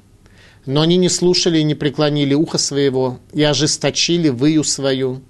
Но 0.66 0.82
они 0.82 0.96
не 0.96 1.08
слушали 1.08 1.58
и 1.58 1.64
не 1.64 1.74
преклонили 1.74 2.34
ухо 2.34 2.58
своего, 2.58 3.18
и 3.32 3.42
ожесточили 3.42 4.28
выю 4.28 4.62
свою. 4.62 5.22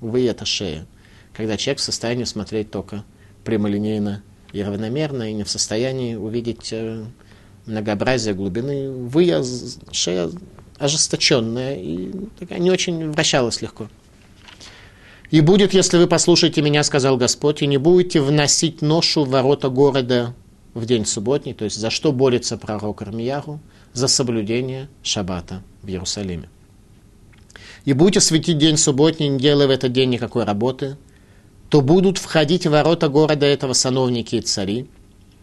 Вы 0.00 0.26
это 0.26 0.44
шея. 0.44 0.86
Когда 1.34 1.56
человек 1.56 1.80
в 1.80 1.84
состоянии 1.84 2.24
смотреть 2.24 2.70
только 2.70 3.04
прямолинейно 3.44 4.22
и 4.52 4.62
равномерно, 4.62 5.30
и 5.30 5.34
не 5.34 5.44
в 5.44 5.50
состоянии 5.50 6.14
увидеть 6.14 6.72
э, 6.72 7.04
многообразие 7.66 8.34
глубины. 8.34 8.90
Вы 8.90 9.32
шея 9.92 10.30
ожесточенная 10.78 11.76
и 11.76 12.10
такая 12.38 12.58
не 12.58 12.70
очень 12.70 13.10
вращалась 13.10 13.62
легко. 13.62 13.88
«И 15.30 15.40
будет, 15.40 15.74
если 15.74 15.98
вы 15.98 16.06
послушаете 16.06 16.62
меня,— 16.62 16.82
сказал 16.84 17.16
Господь,— 17.16 17.60
и 17.62 17.66
не 17.66 17.78
будете 17.78 18.20
вносить 18.20 18.80
ношу 18.80 19.24
в 19.24 19.30
ворота 19.30 19.68
города 19.68 20.34
в 20.74 20.86
день 20.86 21.04
субботний, 21.04 21.54
то 21.54 21.64
есть 21.64 21.76
за 21.78 21.90
что 21.90 22.12
борется 22.12 22.56
пророк 22.56 23.02
Армияру? 23.02 23.60
За 23.92 24.08
соблюдение 24.08 24.88
шаббата 25.02 25.62
в 25.82 25.88
Иерусалиме. 25.88 26.48
И 27.86 27.92
будете 27.92 28.20
светить 28.20 28.58
день 28.58 28.76
субботний, 28.76 29.28
не 29.28 29.38
делая 29.38 29.68
в 29.68 29.70
этот 29.70 29.92
день 29.92 30.10
никакой 30.10 30.44
работы, 30.44 30.96
то 31.70 31.80
будут 31.80 32.18
входить 32.18 32.66
в 32.66 32.70
ворота 32.70 33.08
города 33.08 33.46
этого 33.46 33.72
сановники 33.72 34.36
и 34.36 34.40
цари, 34.40 34.86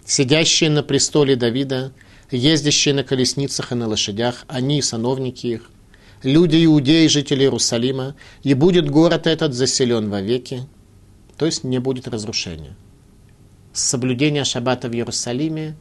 сидящие 0.05 0.69
на 0.69 0.83
престоле 0.83 1.35
Давида, 1.35 1.93
ездящие 2.33 2.93
на 2.93 3.03
колесницах 3.03 3.71
и 3.71 3.75
на 3.75 3.87
лошадях, 3.87 4.45
они 4.47 4.79
и 4.79 4.81
сановники 4.81 5.47
их, 5.47 5.69
люди 6.23 6.65
иудеи, 6.65 7.07
жители 7.07 7.43
Иерусалима, 7.43 8.15
и 8.43 8.53
будет 8.53 8.89
город 8.89 9.27
этот 9.27 9.53
заселен 9.53 10.09
вовеки, 10.09 10.63
то 11.37 11.45
есть 11.45 11.63
не 11.63 11.79
будет 11.79 12.07
разрушения. 12.07 12.75
Соблюдение 13.71 14.43
шаббата 14.43 14.89
в 14.89 14.93
Иерусалиме 14.93 15.75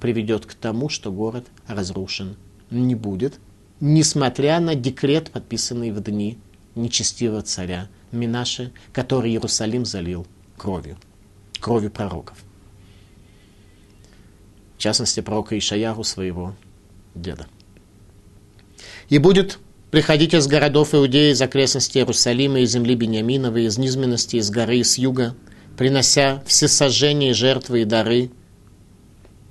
приведет 0.00 0.46
к 0.46 0.54
тому, 0.54 0.88
что 0.88 1.10
город 1.10 1.46
разрушен 1.66 2.36
не 2.70 2.94
будет, 2.94 3.40
несмотря 3.80 4.60
на 4.60 4.74
декрет, 4.74 5.30
подписанный 5.30 5.90
в 5.90 6.00
дни 6.02 6.38
нечестивого 6.74 7.42
царя 7.42 7.88
Минаши, 8.12 8.72
который 8.92 9.30
Иерусалим 9.30 9.84
залил 9.84 10.26
кровью, 10.56 10.96
кровью 11.60 11.90
пророков. 11.90 12.38
В 14.78 14.80
частности, 14.80 15.18
пророка 15.18 15.58
Ишаяру, 15.58 16.04
своего 16.04 16.54
деда. 17.16 17.48
И 19.08 19.18
будет 19.18 19.58
приходить 19.90 20.34
из 20.34 20.46
городов 20.46 20.94
Иудеи, 20.94 21.32
из 21.32 21.42
окрестностей 21.42 22.00
Иерусалима, 22.00 22.60
из 22.60 22.70
земли 22.70 22.94
Бениаминовой, 22.94 23.64
из 23.64 23.76
низменности, 23.76 24.36
из 24.36 24.50
горы, 24.50 24.78
из 24.78 24.96
юга, 24.96 25.34
принося 25.76 26.44
все 26.46 26.68
сожжения, 26.68 27.34
жертвы 27.34 27.82
и 27.82 27.84
дары, 27.84 28.30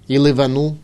и 0.08 0.18
Ливану, 0.18 0.78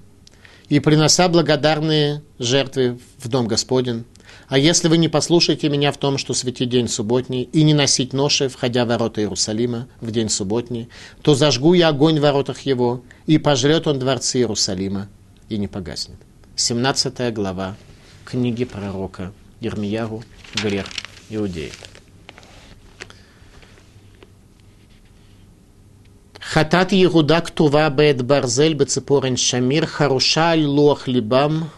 и 0.68 0.82
принося 0.82 1.30
благодарные 1.30 2.22
жертвы 2.38 3.00
в 3.20 3.30
Дом 3.30 3.48
Господень. 3.48 4.04
А 4.48 4.58
если 4.58 4.88
вы 4.88 4.98
не 4.98 5.10
послушаете 5.10 5.70
меня 5.70 5.92
в 5.92 5.98
том, 5.98 6.18
что 6.18 6.34
светить 6.34 6.70
день 6.70 6.88
субботний, 6.88 7.44
и 7.44 7.64
не 7.64 7.74
носить 7.74 8.14
ноши, 8.14 8.50
входя 8.50 8.86
в 8.86 8.90
ворота 8.90 9.22
Иерусалима 9.22 9.88
в 10.02 10.12
день 10.12 10.30
субботний, 10.30 10.90
то 11.22 11.36
зажгу 11.36 11.74
я 11.74 11.90
огонь 11.90 12.20
в 12.20 12.22
воротах 12.22 12.62
его, 12.62 13.04
и 13.26 13.38
пожрет 13.38 13.88
он 13.88 14.00
дворцы 14.00 14.40
Иерусалима, 14.40 15.10
и 15.50 15.58
не 15.58 15.68
погаснет. 15.68 16.18
17 16.56 17.34
глава 17.34 17.76
книги 18.26 18.64
пророка 18.66 19.34
Ермияру 19.60 20.24
«Грех 20.62 20.86
Иудеи». 21.30 21.72
Хатат 26.54 26.92
Егуда 26.92 27.42
Ктува 27.42 27.90
Бет 27.90 28.22
Барзель 28.24 28.76
Бецепорен 28.76 29.38
Шамир 29.38 29.88
Харуша 29.88 30.54
Лох 30.56 31.08
Либам 31.08 31.72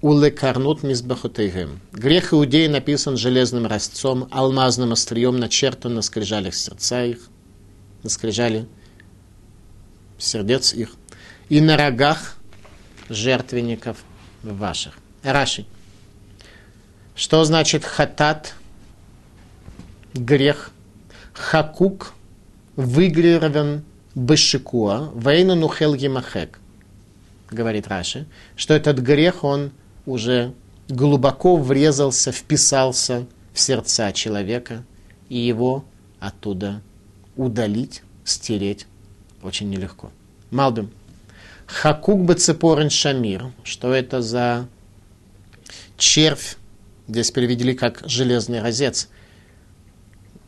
улекарнут 0.00 0.82
мизбахотейгем. 0.82 1.80
Грех 1.92 2.32
иудеи 2.32 2.66
написан 2.66 3.16
железным 3.16 3.66
резцом, 3.66 4.28
алмазным 4.30 4.92
острием 4.92 5.38
начертан 5.38 5.94
на 5.94 6.02
скрижалях 6.02 6.54
сердца 6.54 7.04
их, 7.04 7.28
на 8.02 8.10
скрижали 8.10 8.66
сердец 10.18 10.72
их, 10.72 10.94
и 11.48 11.60
на 11.60 11.76
рогах 11.76 12.36
жертвенников 13.08 13.98
ваших. 14.42 14.94
Раши. 15.22 15.66
Что 17.14 17.44
значит 17.44 17.84
хатат? 17.84 18.54
Грех. 20.14 20.70
Хакук 21.32 22.14
выгравирован 22.76 23.84
бешикуа, 24.14 25.12
вейну 25.14 25.54
нухел 25.54 25.94
гимахек, 25.94 26.58
говорит 27.50 27.88
Раши, 27.88 28.26
что 28.56 28.72
этот 28.72 28.98
грех, 28.98 29.44
он 29.44 29.72
уже 30.06 30.54
глубоко 30.88 31.56
врезался, 31.56 32.32
вписался 32.32 33.26
в 33.52 33.60
сердца 33.60 34.12
человека, 34.12 34.84
и 35.28 35.36
его 35.36 35.84
оттуда 36.20 36.82
удалить, 37.36 38.02
стереть 38.24 38.86
очень 39.42 39.68
нелегко. 39.68 40.10
Малдым. 40.50 40.90
Хакук 41.66 42.24
бы 42.24 42.34
цепорен 42.34 42.90
шамир. 42.90 43.52
Что 43.64 43.92
это 43.92 44.22
за 44.22 44.68
червь? 45.98 46.56
Здесь 47.08 47.30
переведели 47.30 47.74
как 47.74 48.02
железный 48.06 48.62
розец. 48.62 49.08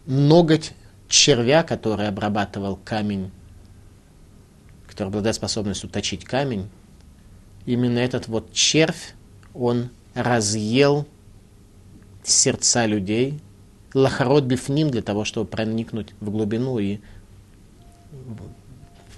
Ноготь 0.07 0.73
червя, 1.09 1.63
который 1.65 2.09
обрабатывал 2.09 2.77
камень 2.77 3.31
который 4.99 5.11
обладает 5.11 5.37
способностью 5.37 5.89
точить 5.89 6.25
камень, 6.25 6.69
именно 7.67 8.01
этот 8.01 8.27
вот 8.27 8.53
червь, 8.53 9.15
он 9.55 9.91
разъел 10.15 11.07
сердца 12.23 12.87
людей, 12.87 13.41
лахарот 13.95 14.45
бифним 14.45 14.91
для 14.91 15.03
того, 15.03 15.25
чтобы 15.25 15.49
проникнуть 15.49 16.15
в 16.21 16.31
глубину 16.31 16.79
и 16.79 16.99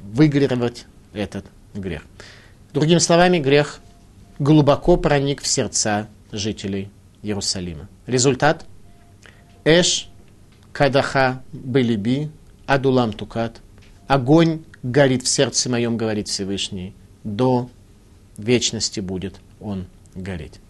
выигрывать 0.00 0.86
этот 1.12 1.44
грех. 1.74 2.02
Другими 2.72 2.98
словами, 2.98 3.38
грех 3.38 3.80
глубоко 4.38 4.96
проник 4.96 5.42
в 5.42 5.46
сердца 5.46 6.08
жителей 6.32 6.88
Иерусалима. 7.22 7.88
Результат– 8.06 8.66
Эш 9.64 10.08
кадаха 10.72 11.42
белиби 11.52 12.30
адулам 12.66 13.12
тукат. 13.12 13.60
Огонь 14.06 14.64
горит 14.82 15.22
в 15.22 15.28
сердце 15.28 15.68
моем, 15.68 15.96
говорит 15.96 16.28
Всевышний, 16.28 16.94
до 17.24 17.68
вечности 18.38 19.00
будет 19.00 19.38
он 19.60 19.86
гореть. 20.14 20.60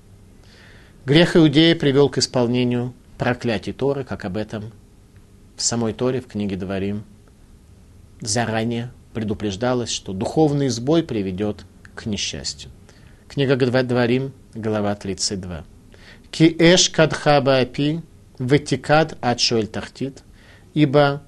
Грех 1.06 1.37
Иудея 1.37 1.75
привел 1.75 2.09
к 2.09 2.18
исполнению 2.18 2.94
проклятий 3.18 3.73
Торы, 3.73 4.04
как 4.04 4.25
об 4.25 4.37
этом 4.37 4.73
в 5.56 5.62
самой 5.62 5.92
Торе, 5.92 6.20
в 6.20 6.26
книге 6.26 6.56
Дворим, 6.56 7.04
заранее 8.20 8.90
предупреждалось, 9.12 9.90
что 9.90 10.12
духовный 10.12 10.68
сбой 10.68 11.02
приведет 11.02 11.64
к 11.94 12.06
несчастью. 12.06 12.70
Книга 13.28 13.56
Дворим, 13.56 14.32
глава 14.54 14.94
32. 14.94 15.64
Ки 16.30 16.56
эш 16.59 16.90
кадхаба 16.90 17.59
апи 17.59 18.00
ватикад 18.38 19.18
ад 19.20 19.38
тахтит, 19.73 20.23
ибо 20.75 21.23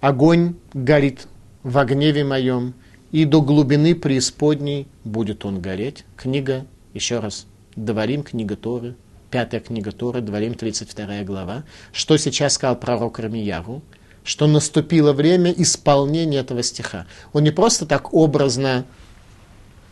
огонь 0.00 0.56
горит 0.74 1.28
в 1.62 1.84
гневе 1.84 2.24
моем, 2.24 2.74
и 3.10 3.24
до 3.24 3.40
глубины 3.40 3.94
преисподней 3.94 4.86
будет 5.04 5.44
он 5.44 5.60
гореть. 5.60 6.04
Книга, 6.16 6.66
еще 6.98 7.20
раз, 7.20 7.46
Дворим, 7.76 8.22
книга 8.24 8.56
Торы, 8.56 8.96
пятая 9.30 9.60
книга 9.60 9.92
Торы, 9.92 10.20
Дворим, 10.20 10.54
32 10.54 11.22
глава. 11.22 11.64
Что 11.92 12.16
сейчас 12.16 12.54
сказал 12.54 12.76
пророк 12.76 13.18
Рамияру? 13.20 13.82
Что 14.24 14.46
наступило 14.46 15.12
время 15.12 15.52
исполнения 15.52 16.38
этого 16.38 16.62
стиха. 16.62 17.06
Он 17.32 17.44
не 17.44 17.52
просто 17.52 17.86
так 17.86 18.12
образно 18.12 18.84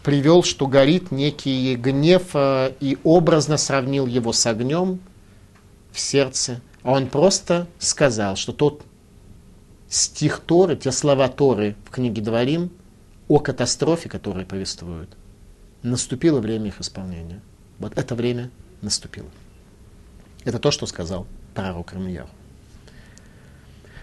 привел, 0.02 0.42
что 0.42 0.66
горит 0.66 1.10
некий 1.10 1.74
гнев 1.76 2.22
э, 2.34 2.72
и 2.80 2.98
образно 3.02 3.56
сравнил 3.56 4.06
его 4.06 4.32
с 4.32 4.46
огнем 4.46 5.00
в 5.92 5.98
сердце, 5.98 6.60
а 6.82 6.92
он 6.92 7.06
просто 7.06 7.66
сказал, 7.78 8.36
что 8.36 8.52
тот 8.52 8.82
стих 9.88 10.40
Торы, 10.40 10.76
те 10.76 10.92
слова 10.92 11.28
Торы 11.28 11.76
в 11.84 11.90
книге 11.90 12.22
Дворим 12.22 12.70
о 13.28 13.38
катастрофе, 13.38 14.08
которые 14.08 14.46
повествуют, 14.46 15.16
наступило 15.86 16.40
время 16.40 16.68
их 16.68 16.80
исполнения. 16.80 17.40
Вот 17.78 17.96
это 17.96 18.14
время 18.14 18.50
наступило. 18.82 19.30
Это 20.44 20.58
то, 20.58 20.70
что 20.70 20.86
сказал 20.86 21.26
пророк 21.54 21.92
Рамияр. 21.92 22.28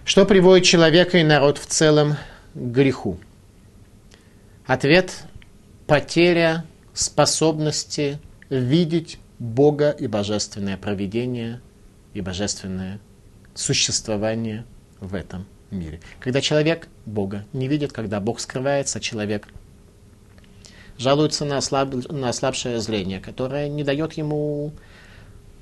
Что 0.04 0.26
приводит 0.26 0.66
человека 0.66 1.18
и 1.18 1.22
народ 1.22 1.58
в 1.58 1.66
целом 1.66 2.16
к 2.54 2.58
греху? 2.58 3.18
Ответ– 4.66 5.24
потеря 5.86 6.64
способности 6.92 8.18
видеть 8.50 9.18
Бога 9.38 9.90
и 9.90 10.06
божественное 10.06 10.76
провидение 10.76 11.60
и 12.12 12.20
божественное 12.20 13.00
существование 13.54 14.64
в 15.00 15.14
этом 15.14 15.46
мире. 15.70 16.00
Когда 16.20 16.40
человек 16.40 16.88
Бога 17.04 17.44
не 17.52 17.68
видит, 17.68 17.92
когда 17.92 18.20
Бог 18.20 18.40
скрывается, 18.40 19.00
человек 19.00 19.48
жалуется 20.98 21.44
на, 21.44 21.58
ослаб, 21.58 21.94
на 22.10 22.28
ослабшее 22.28 22.80
зрение, 22.80 23.20
которое 23.20 23.68
не 23.68 23.84
дает 23.84 24.14
ему 24.14 24.72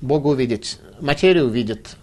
Бога 0.01 0.27
увидеть. 0.27 0.79
Материю 0.99 1.47
видит, 1.49 1.97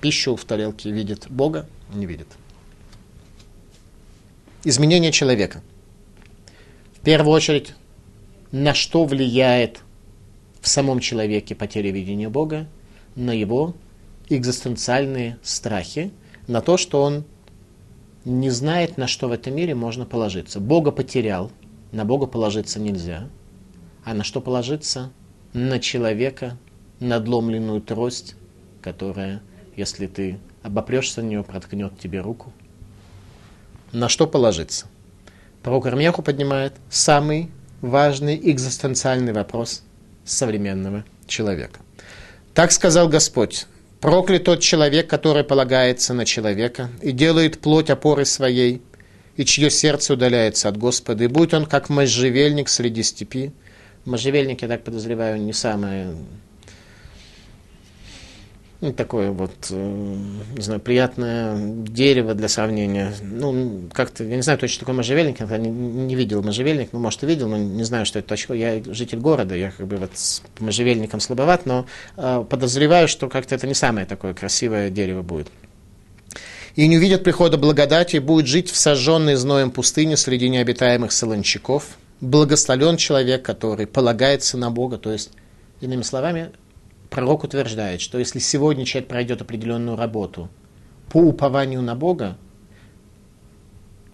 пищу 0.00 0.36
в 0.36 0.44
тарелке 0.44 0.90
видит, 0.90 1.26
Бога 1.28 1.66
не 1.94 2.06
видит. 2.06 2.28
изменение 4.64 5.12
человека. 5.12 5.62
В 6.96 7.00
первую 7.04 7.32
очередь, 7.32 7.74
на 8.52 8.74
что 8.74 9.04
влияет 9.04 9.80
в 10.60 10.68
самом 10.68 11.00
человеке 11.00 11.54
потеря 11.54 11.90
видения 11.90 12.28
Бога, 12.28 12.68
на 13.16 13.32
его 13.32 13.74
экзистенциальные 14.28 15.38
страхи, 15.42 16.12
на 16.46 16.60
то, 16.60 16.76
что 16.76 17.02
он 17.02 17.24
не 18.24 18.50
знает, 18.50 18.98
на 18.98 19.06
что 19.06 19.28
в 19.28 19.32
этом 19.32 19.54
мире 19.54 19.74
можно 19.74 20.04
положиться. 20.04 20.60
Бога 20.60 20.90
потерял, 20.90 21.50
на 21.90 22.04
Бога 22.04 22.26
положиться 22.26 22.80
нельзя. 22.80 23.28
А 24.04 24.14
на 24.14 24.24
что 24.24 24.40
положиться? 24.40 25.12
На 25.52 25.78
человека, 25.78 26.56
надломленную 27.00 27.80
трость, 27.80 28.36
которая, 28.80 29.42
если 29.76 30.06
ты 30.06 30.38
обопрешься 30.62 31.22
на 31.22 31.26
нее, 31.26 31.44
проткнет 31.44 31.98
тебе 31.98 32.20
руку. 32.20 32.52
На 33.92 34.08
что 34.08 34.26
положиться? 34.26 34.86
Пророк 35.62 35.86
Армьяху 35.86 36.22
поднимает 36.22 36.72
самый 36.88 37.50
важный 37.82 38.36
экзистенциальный 38.50 39.32
вопрос 39.32 39.82
современного 40.24 41.04
человека. 41.26 41.80
Так 42.54 42.72
сказал 42.72 43.08
Господь, 43.08 43.66
проклят 44.02 44.44
тот 44.44 44.60
человек, 44.60 45.08
который 45.08 45.44
полагается 45.44 46.12
на 46.12 46.26
человека 46.26 46.90
и 47.00 47.12
делает 47.12 47.60
плоть 47.60 47.88
опорой 47.88 48.26
своей, 48.26 48.82
и 49.36 49.44
чье 49.44 49.70
сердце 49.70 50.14
удаляется 50.14 50.68
от 50.68 50.76
Господа, 50.76 51.24
и 51.24 51.28
будь 51.28 51.54
он 51.54 51.64
как 51.64 51.88
можжевельник 51.88 52.68
среди 52.68 53.02
степи. 53.04 53.52
Можжевельник, 54.04 54.60
я 54.62 54.68
так 54.68 54.82
подозреваю, 54.82 55.40
не 55.40 55.52
самое 55.52 56.16
ну, 58.82 58.92
такое 58.92 59.30
вот, 59.30 59.52
э, 59.70 60.16
не 60.56 60.60
знаю, 60.60 60.80
приятное 60.80 61.56
дерево 61.56 62.34
для 62.34 62.48
сравнения. 62.48 63.14
Ну, 63.22 63.88
как-то, 63.92 64.24
я 64.24 64.34
не 64.34 64.42
знаю 64.42 64.58
точно, 64.58 64.72
что 64.72 64.80
такое 64.80 64.96
можжевельник, 64.96 65.38
я 65.38 65.56
не, 65.56 65.70
не 65.70 66.16
видел 66.16 66.42
можжевельник, 66.42 66.88
ну, 66.90 66.98
может, 66.98 67.22
и 67.22 67.26
видел, 67.26 67.48
но 67.48 67.56
не 67.56 67.84
знаю, 67.84 68.04
что 68.06 68.18
это 68.18 68.28
точно. 68.28 68.54
Я 68.54 68.82
житель 68.84 69.20
города, 69.20 69.54
я 69.54 69.70
как 69.70 69.86
бы 69.86 69.98
вот 69.98 70.10
с 70.14 70.42
можжевельником 70.58 71.20
слабоват, 71.20 71.64
но 71.64 71.86
э, 72.16 72.44
подозреваю, 72.50 73.06
что 73.06 73.28
как-то 73.28 73.54
это 73.54 73.68
не 73.68 73.74
самое 73.74 74.04
такое 74.04 74.34
красивое 74.34 74.90
дерево 74.90 75.22
будет. 75.22 75.46
И 76.74 76.88
не 76.88 76.96
увидят 76.96 77.22
прихода 77.22 77.58
благодати, 77.58 78.16
будет 78.16 78.48
жить 78.48 78.68
в 78.68 78.76
сожженной 78.76 79.36
зноем 79.36 79.70
пустыне 79.70 80.16
среди 80.16 80.48
необитаемых 80.48 81.12
солончаков. 81.12 81.98
Благословен 82.20 82.96
человек, 82.96 83.44
который 83.44 83.86
полагается 83.86 84.58
на 84.58 84.72
Бога, 84.72 84.98
то 84.98 85.12
есть, 85.12 85.30
иными 85.80 86.02
словами, 86.02 86.50
пророк 87.12 87.44
утверждает, 87.44 88.00
что 88.00 88.18
если 88.18 88.38
сегодня 88.38 88.86
человек 88.86 89.08
пройдет 89.08 89.42
определенную 89.42 89.96
работу 89.96 90.48
по 91.10 91.18
упованию 91.18 91.82
на 91.82 91.94
Бога, 91.94 92.38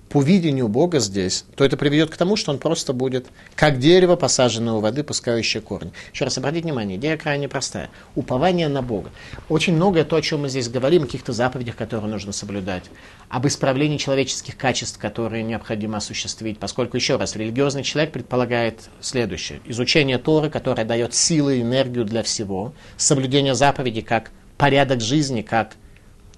по 0.09 0.23
видению 0.23 0.69
Бога 0.69 1.01
здесь, 1.01 1.45
то 1.55 1.65
это 1.65 1.77
приведет 1.77 2.11
к 2.11 2.17
тому, 2.17 2.37
что 2.37 2.51
он 2.51 2.59
просто 2.59 2.93
будет 2.93 3.27
как 3.55 3.79
дерево, 3.79 4.17
посаженное 4.17 4.75
у 4.75 4.81
воды, 4.81 5.03
пускающее 5.03 5.61
корни. 5.61 5.93
Еще 6.13 6.25
раз 6.25 6.39
обратите 6.39 6.65
внимание, 6.65 6.97
идея 6.97 7.17
крайне 7.17 7.49
простая. 7.49 7.91
Упование 8.15 8.69
на 8.69 8.83
Бога. 8.83 9.11
Очень 9.49 9.75
многое 9.75 10.05
то, 10.05 10.17
о 10.17 10.23
чем 10.23 10.43
мы 10.43 10.49
здесь 10.49 10.69
говорим, 10.69 11.03
о 11.03 11.07
каких-то 11.07 11.33
заповедях, 11.33 11.77
которые 11.77 12.11
нужно 12.11 12.33
соблюдать, 12.33 12.85
об 13.29 13.47
исправлении 13.47 13.99
человеческих 13.99 14.57
качеств, 14.57 14.99
которые 14.99 15.43
необходимо 15.43 15.99
осуществить, 15.99 16.59
поскольку, 16.59 16.97
еще 16.97 17.17
раз, 17.17 17.37
религиозный 17.37 17.83
человек 17.83 18.13
предполагает 18.13 18.89
следующее. 19.01 19.61
Изучение 19.67 20.19
Торы, 20.19 20.49
которое 20.49 20.85
дает 20.85 21.15
силы 21.15 21.59
и 21.59 21.63
энергию 21.63 22.05
для 22.05 22.23
всего, 22.23 22.73
соблюдение 22.97 23.55
заповедей 23.55 24.03
как 24.03 24.31
порядок 24.57 25.01
жизни, 25.01 25.43
как 25.43 25.77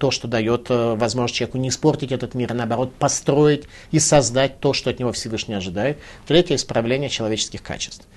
то, 0.01 0.09
что 0.09 0.27
дает 0.27 0.71
э, 0.71 0.95
возможность 0.95 1.35
человеку 1.35 1.59
не 1.59 1.69
испортить 1.69 2.11
этот 2.11 2.33
мир, 2.33 2.53
а 2.53 2.55
наоборот 2.55 2.91
построить 2.95 3.65
и 3.91 3.99
создать 3.99 4.59
то, 4.59 4.73
что 4.73 4.89
от 4.89 4.99
него 4.99 5.11
Всевышний 5.11 5.53
ожидает. 5.53 5.99
Третье– 6.25 6.55
исправление 6.55 7.07
человеческих 7.07 7.61
качеств. 7.61 8.07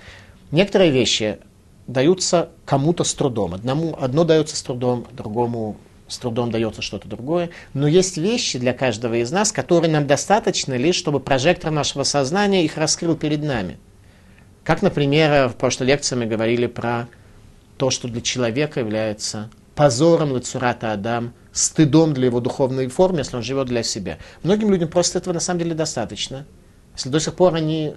Некоторые 0.51 0.91
вещи 0.91 1.41
даются 1.87 2.49
кому-то 2.65 3.05
с 3.05 3.13
трудом. 3.13 3.53
Одному, 3.53 3.95
одно 4.01 4.25
дается 4.25 4.57
с 4.57 4.63
трудом, 4.63 5.07
другому 5.13 5.77
с 6.09 6.17
трудом 6.17 6.51
дается 6.51 6.81
что-то 6.81 7.07
другое. 7.07 7.51
Но 7.75 7.87
есть 7.87 8.17
вещи 8.17 8.59
для 8.59 8.73
каждого 8.73 9.17
из 9.17 9.31
нас, 9.31 9.53
которые 9.53 9.93
нам 9.93 10.07
достаточно 10.07 10.73
лишь, 10.79 10.97
чтобы 10.97 11.21
прожектор 11.21 11.71
нашего 11.71 12.05
сознания 12.05 12.65
их 12.65 12.79
раскрыл 12.79 13.15
перед 13.15 13.43
нами. 13.43 13.77
Как, 14.63 14.81
например, 14.81 15.49
в 15.51 15.57
прошлой 15.57 15.89
лекции 15.89 16.17
мы 16.17 16.25
говорили 16.25 16.67
про 16.67 17.09
то, 17.77 17.91
что 17.91 18.09
для 18.09 18.23
человека 18.23 18.81
является 18.81 19.51
позором 19.75 20.33
Лацурата 20.33 20.93
Адам– 20.93 21.33
стыдом 21.55 22.13
для 22.13 22.27
его 22.27 22.41
духовной 22.41 22.89
формы, 22.89 23.21
если 23.21 23.37
он 23.37 23.43
живет 23.43 23.69
для 23.69 23.83
себя. 23.83 24.19
Многим 24.43 24.71
людям 24.71 24.89
просто 24.89 25.19
этого 25.19 25.33
на 25.33 25.41
самом 25.41 25.61
деле 25.61 25.75
достаточно. 25.75 26.45
Если 26.97 27.09
до 27.09 27.21
сих 27.21 27.35
пор 27.35 27.55
они 27.55 27.95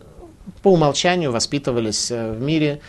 по 0.61 0.71
умолчанию 0.71 1.31
воспитывались 1.31 2.11
э, 2.11 2.31
в 2.31 2.39
мире, 2.39 2.79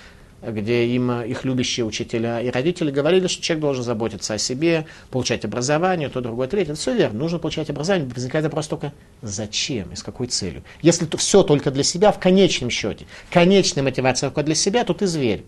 где 0.47 0.87
им 0.87 1.11
э, 1.11 1.29
их 1.29 1.45
любящие 1.45 1.87
учителя 1.87 2.41
и 2.41 2.51
родители 2.51 2.91
говорили, 2.91 3.27
что 3.29 3.43
человек 3.43 3.63
должен 3.63 3.83
заботиться 3.83 4.35
о 4.35 4.39
себе, 4.39 4.87
получать 5.11 5.45
образование, 5.45 6.11
то, 6.11 6.21
другое, 6.21 6.49
третье. 6.49 6.73
Это 6.73 6.81
все 6.81 6.95
верно. 6.95 7.19
Нужно 7.19 7.39
получать 7.39 7.71
образование. 7.71 8.09
Возникает 8.15 8.45
вопрос 8.45 8.69
только, 8.69 8.93
зачем 9.23 9.91
и 9.91 9.97
с 9.97 10.03
какой 10.03 10.27
целью? 10.27 10.63
Если 10.83 11.09
все 11.17 11.43
только 11.43 11.71
для 11.71 11.83
себя, 11.83 12.13
в 12.13 12.21
конечном 12.21 12.69
счете, 12.69 13.07
конечная 13.31 13.83
мотивация 13.83 14.29
только 14.29 14.43
для 14.43 14.55
себя, 14.55 14.85
то 14.85 14.93
ты 14.93 15.07
зверь. 15.07 15.45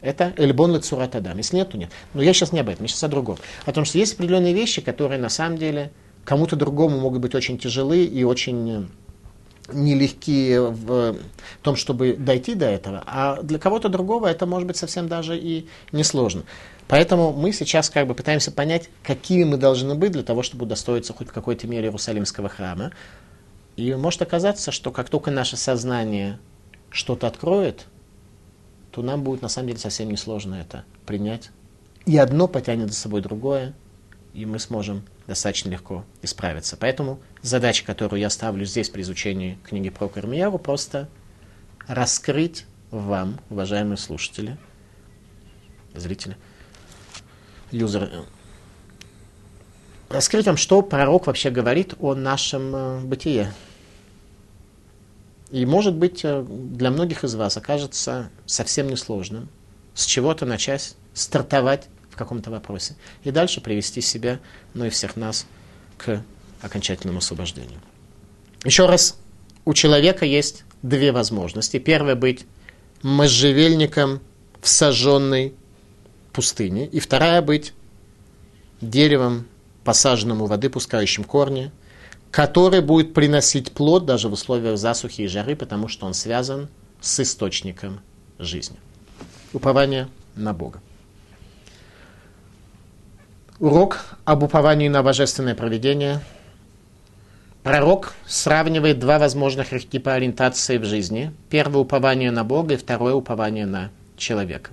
Это 0.00 0.34
Эльбон 0.36 0.74
Лецурат 0.74 1.16
Адам. 1.16 1.38
Если 1.38 1.56
нет, 1.56 1.70
то 1.70 1.78
нет. 1.78 1.90
Но 2.14 2.22
я 2.22 2.32
сейчас 2.32 2.52
не 2.52 2.60
об 2.60 2.68
этом, 2.68 2.84
я 2.84 2.88
сейчас 2.88 3.04
о 3.04 3.08
другом. 3.08 3.38
О 3.64 3.72
том, 3.72 3.84
что 3.84 3.98
есть 3.98 4.14
определенные 4.14 4.54
вещи, 4.54 4.80
которые 4.80 5.18
на 5.18 5.28
самом 5.28 5.58
деле 5.58 5.90
кому-то 6.24 6.56
другому 6.56 6.98
могут 6.98 7.20
быть 7.20 7.34
очень 7.34 7.58
тяжелы 7.58 8.04
и 8.04 8.24
очень 8.24 8.70
э, 8.70 8.84
нелегкие 9.72 10.60
в 10.70 11.16
том, 11.62 11.76
чтобы 11.76 12.14
дойти 12.14 12.54
до 12.54 12.66
этого, 12.66 13.02
а 13.06 13.42
для 13.42 13.58
кого-то 13.58 13.88
другого 13.88 14.26
это 14.26 14.46
может 14.46 14.66
быть 14.66 14.76
совсем 14.76 15.08
даже 15.08 15.38
и 15.38 15.68
несложно. 15.92 16.42
Поэтому 16.88 17.32
мы 17.32 17.52
сейчас 17.52 17.90
как 17.90 18.06
бы 18.06 18.14
пытаемся 18.14 18.52
понять, 18.52 18.90
какими 19.02 19.44
мы 19.44 19.56
должны 19.56 19.94
быть 19.94 20.12
для 20.12 20.22
того, 20.22 20.42
чтобы 20.42 20.66
удостоиться 20.66 21.12
хоть 21.12 21.28
в 21.28 21.32
какой-то 21.32 21.66
мере 21.66 21.86
Иерусалимского 21.86 22.48
храма. 22.48 22.92
И 23.76 23.92
может 23.94 24.22
оказаться, 24.22 24.70
что 24.70 24.90
как 24.92 25.08
только 25.08 25.30
наше 25.30 25.56
сознание 25.56 26.38
что-то 26.90 27.26
откроет, 27.26 27.86
то 28.96 29.02
нам 29.02 29.22
будет 29.22 29.42
на 29.42 29.48
самом 29.48 29.68
деле 29.68 29.78
совсем 29.78 30.10
несложно 30.10 30.54
это 30.54 30.86
принять. 31.04 31.50
И 32.06 32.16
одно 32.16 32.48
потянет 32.48 32.88
за 32.88 32.98
собой 32.98 33.20
другое, 33.20 33.74
и 34.32 34.46
мы 34.46 34.58
сможем 34.58 35.02
достаточно 35.26 35.68
легко 35.68 36.02
исправиться. 36.22 36.78
Поэтому 36.80 37.20
задача, 37.42 37.84
которую 37.84 38.20
я 38.20 38.30
ставлю 38.30 38.64
здесь 38.64 38.88
при 38.88 39.02
изучении 39.02 39.58
книги 39.64 39.90
про 39.90 40.08
Кармияру, 40.08 40.58
просто 40.58 41.10
раскрыть 41.86 42.64
вам, 42.90 43.38
уважаемые 43.50 43.98
слушатели, 43.98 44.56
зрители, 45.94 46.38
юзеры, 47.72 48.10
раскрыть 50.08 50.46
вам, 50.46 50.56
что 50.56 50.80
пророк 50.80 51.26
вообще 51.26 51.50
говорит 51.50 51.92
о 52.00 52.14
нашем 52.14 52.74
э, 52.74 53.00
бытие, 53.00 53.52
и, 55.50 55.64
может 55.64 55.94
быть, 55.94 56.24
э, 56.24 56.44
для 56.48 56.90
многих 56.90 57.24
из 57.24 57.34
вас 57.34 57.56
окажется 57.56 58.30
совсем 58.46 58.88
несложным 58.88 59.48
с 59.94 60.04
чего-то 60.04 60.44
начать 60.44 60.94
стартовать 61.14 61.88
в 62.10 62.16
каком-то 62.16 62.50
вопросе 62.50 62.96
и 63.22 63.30
дальше 63.30 63.60
привести 63.60 64.00
себя, 64.00 64.40
ну 64.74 64.84
и 64.84 64.90
всех 64.90 65.16
нас 65.16 65.46
к 65.98 66.22
окончательному 66.62 67.18
освобождению. 67.18 67.80
Еще 68.64 68.86
раз, 68.86 69.18
у 69.64 69.74
человека 69.74 70.24
есть 70.24 70.64
две 70.82 71.12
возможности. 71.12 71.78
Первая– 71.78 72.14
быть 72.16 72.46
можжевельником 73.02 74.20
в 74.60 74.68
сожженной 74.68 75.54
пустыне, 76.32 76.86
и 76.86 76.98
вторая– 76.98 77.40
быть 77.42 77.72
деревом, 78.80 79.46
посаженным 79.84 80.42
у 80.42 80.46
воды, 80.46 80.68
пускающим 80.70 81.22
корни– 81.22 81.70
который 82.30 82.80
будет 82.80 83.14
приносить 83.14 83.72
плод 83.72 84.04
даже 84.04 84.28
в 84.28 84.32
условиях 84.32 84.78
засухи 84.78 85.22
и 85.22 85.26
жары, 85.26 85.56
потому 85.56 85.88
что 85.88 86.06
он 86.06 86.14
связан 86.14 86.68
с 87.00 87.20
источником 87.20 88.00
жизни. 88.38 88.76
Упование 89.52 90.08
на 90.34 90.52
Бога. 90.52 90.80
Урок 93.58 94.04
об 94.24 94.42
уповании 94.42 94.88
на 94.88 95.02
божественное 95.02 95.54
проведение. 95.54 96.20
Пророк 97.62 98.12
сравнивает 98.26 98.98
два 98.98 99.18
возможных 99.18 99.72
архетипа 99.72 100.12
ориентации 100.12 100.76
в 100.78 100.84
жизни. 100.84 101.32
Первое 101.48 101.80
упование 101.80 102.30
на 102.30 102.44
Бога 102.44 102.74
и 102.74 102.76
второе 102.76 103.14
упование 103.14 103.64
на 103.64 103.90
человека. 104.16 104.72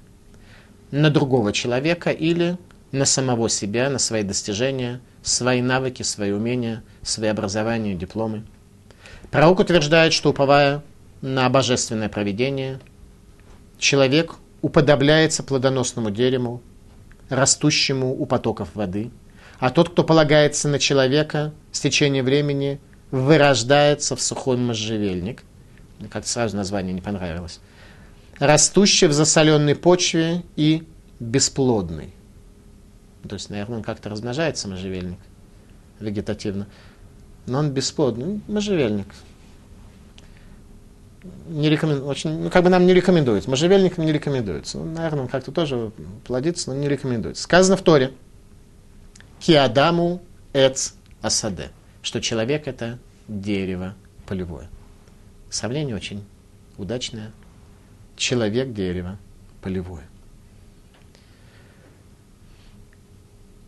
На 0.91 1.09
другого 1.09 1.53
человека 1.53 2.11
или 2.11 2.57
на 2.91 3.05
самого 3.05 3.49
себя, 3.49 3.89
на 3.89 3.99
свои 3.99 4.23
достижения, 4.23 4.99
свои 5.23 5.61
навыки, 5.61 6.03
свои 6.03 6.31
умения, 6.31 6.83
свои 7.01 7.29
образования, 7.29 7.95
дипломы. 7.95 8.43
Пророк 9.31 9.59
утверждает, 9.59 10.13
что 10.13 10.29
уповая 10.29 10.83
на 11.21 11.49
божественное 11.49 12.09
проведение, 12.09 12.79
человек 13.79 14.35
уподобляется 14.61 15.43
плодоносному 15.43 16.11
дереву, 16.11 16.61
растущему 17.29 18.13
у 18.13 18.25
потоков 18.25 18.69
воды, 18.75 19.11
а 19.59 19.69
тот, 19.69 19.89
кто 19.89 20.03
полагается 20.03 20.67
на 20.67 20.77
человека, 20.77 21.53
с 21.71 21.79
течением 21.79 22.25
времени 22.25 22.79
вырождается 23.11 24.15
в 24.15 24.21
сухой 24.21 24.57
можжевельник. 24.57 25.43
Как-то 26.09 26.29
сразу 26.29 26.57
название 26.57 26.93
не 26.93 27.01
понравилось. 27.01 27.59
Растущий 28.39 29.07
в 29.07 29.13
засоленной 29.13 29.75
почве 29.75 30.43
и 30.55 30.83
бесплодный. 31.19 32.13
То 33.27 33.35
есть, 33.35 33.49
наверное, 33.49 33.77
он 33.77 33.83
как-то 33.83 34.09
размножается, 34.09 34.67
можжевельник, 34.67 35.19
вегетативно. 35.99 36.67
Но 37.45 37.59
он 37.59 37.71
бесплодный. 37.71 38.41
Можжевельник. 38.47 39.07
Не 41.47 41.69
рекомен... 41.69 42.03
очень, 42.03 42.43
ну, 42.43 42.49
как 42.49 42.63
бы 42.63 42.69
нам 42.69 42.85
не 42.85 42.93
рекомендуется. 42.93 43.49
Можжевельникам 43.49 44.05
не 44.05 44.11
рекомендуется. 44.11 44.77
Ну, 44.77 44.85
наверное, 44.85 45.21
он 45.21 45.27
как-то 45.29 45.51
тоже 45.51 45.91
плодится, 46.25 46.71
но 46.71 46.75
не 46.75 46.89
рекомендуется. 46.89 47.43
Сказано 47.43 47.77
в 47.77 47.81
Торе. 47.81 48.13
Киадаму 49.39 50.21
эц 50.51 50.93
асаде. 51.21 51.69
Что 52.01 52.19
человек 52.19 52.67
это 52.67 52.99
дерево 53.29 53.95
полевое. 54.25 54.69
Сравнение 55.49 55.95
очень 55.95 56.25
удачное. 56.77 57.31
Человек 58.17 58.73
дерево 58.73 59.17
полевое. 59.61 60.03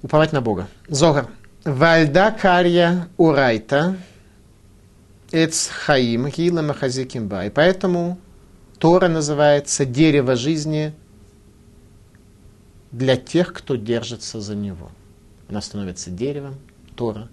Уповать 0.06 0.34
на 0.34 0.41
Бога. 0.41 0.68
Зогар. 0.88 1.30
Вальда 1.63 2.30
карья 2.30 3.10
урайта 3.18 3.98
эц 5.32 5.68
хаим 5.68 6.28
гила 6.28 6.62
махазикимба. 6.62 7.48
И 7.48 7.50
поэтому 7.50 8.20
Тора 8.78 9.08
называется 9.08 9.84
дерево 9.84 10.36
жизни 10.36 10.94
для 12.91 13.18
тех, 13.18 13.52
кто 13.52 13.78
держится 13.78 14.41
за 14.41 14.54
него. 14.54 14.91
Она 15.50 15.60
становится 15.60 16.12
деревом, 16.12 16.54
Тора, 16.96 17.28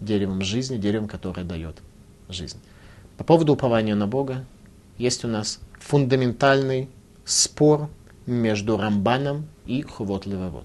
деревом 0.00 0.40
жизни, 0.40 0.78
деревом, 0.78 1.08
которое 1.08 1.44
дает 1.44 1.76
жизнь. 2.30 2.58
По 3.18 3.24
поводу 3.24 3.52
упования 3.52 3.96
на 3.96 4.06
Бога 4.06 4.46
есть 4.96 5.26
у 5.26 5.28
нас 5.28 5.60
фундаментальный 5.78 6.88
спор 7.26 7.90
между 8.24 8.78
Рамбаном 8.78 9.46
и 9.66 9.82
Хувот 9.82 10.24
Левовод. 10.24 10.64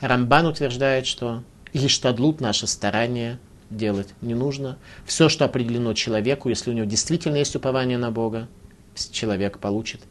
Рамбан 0.00 0.46
утверждает, 0.46 1.06
что 1.06 1.42
Иштадлут, 1.72 2.40
наше 2.40 2.66
старание, 2.66 3.38
делать 3.70 4.14
не 4.20 4.34
нужно. 4.34 4.78
Все, 5.04 5.28
что 5.28 5.44
определено 5.44 5.92
человеку, 5.92 6.48
если 6.48 6.70
у 6.70 6.74
него 6.74 6.86
действительно 6.86 7.36
есть 7.36 7.56
упование 7.56 7.98
на 7.98 8.10
Бога, 8.10 8.48
человек 9.10 9.58
получит 9.58 10.02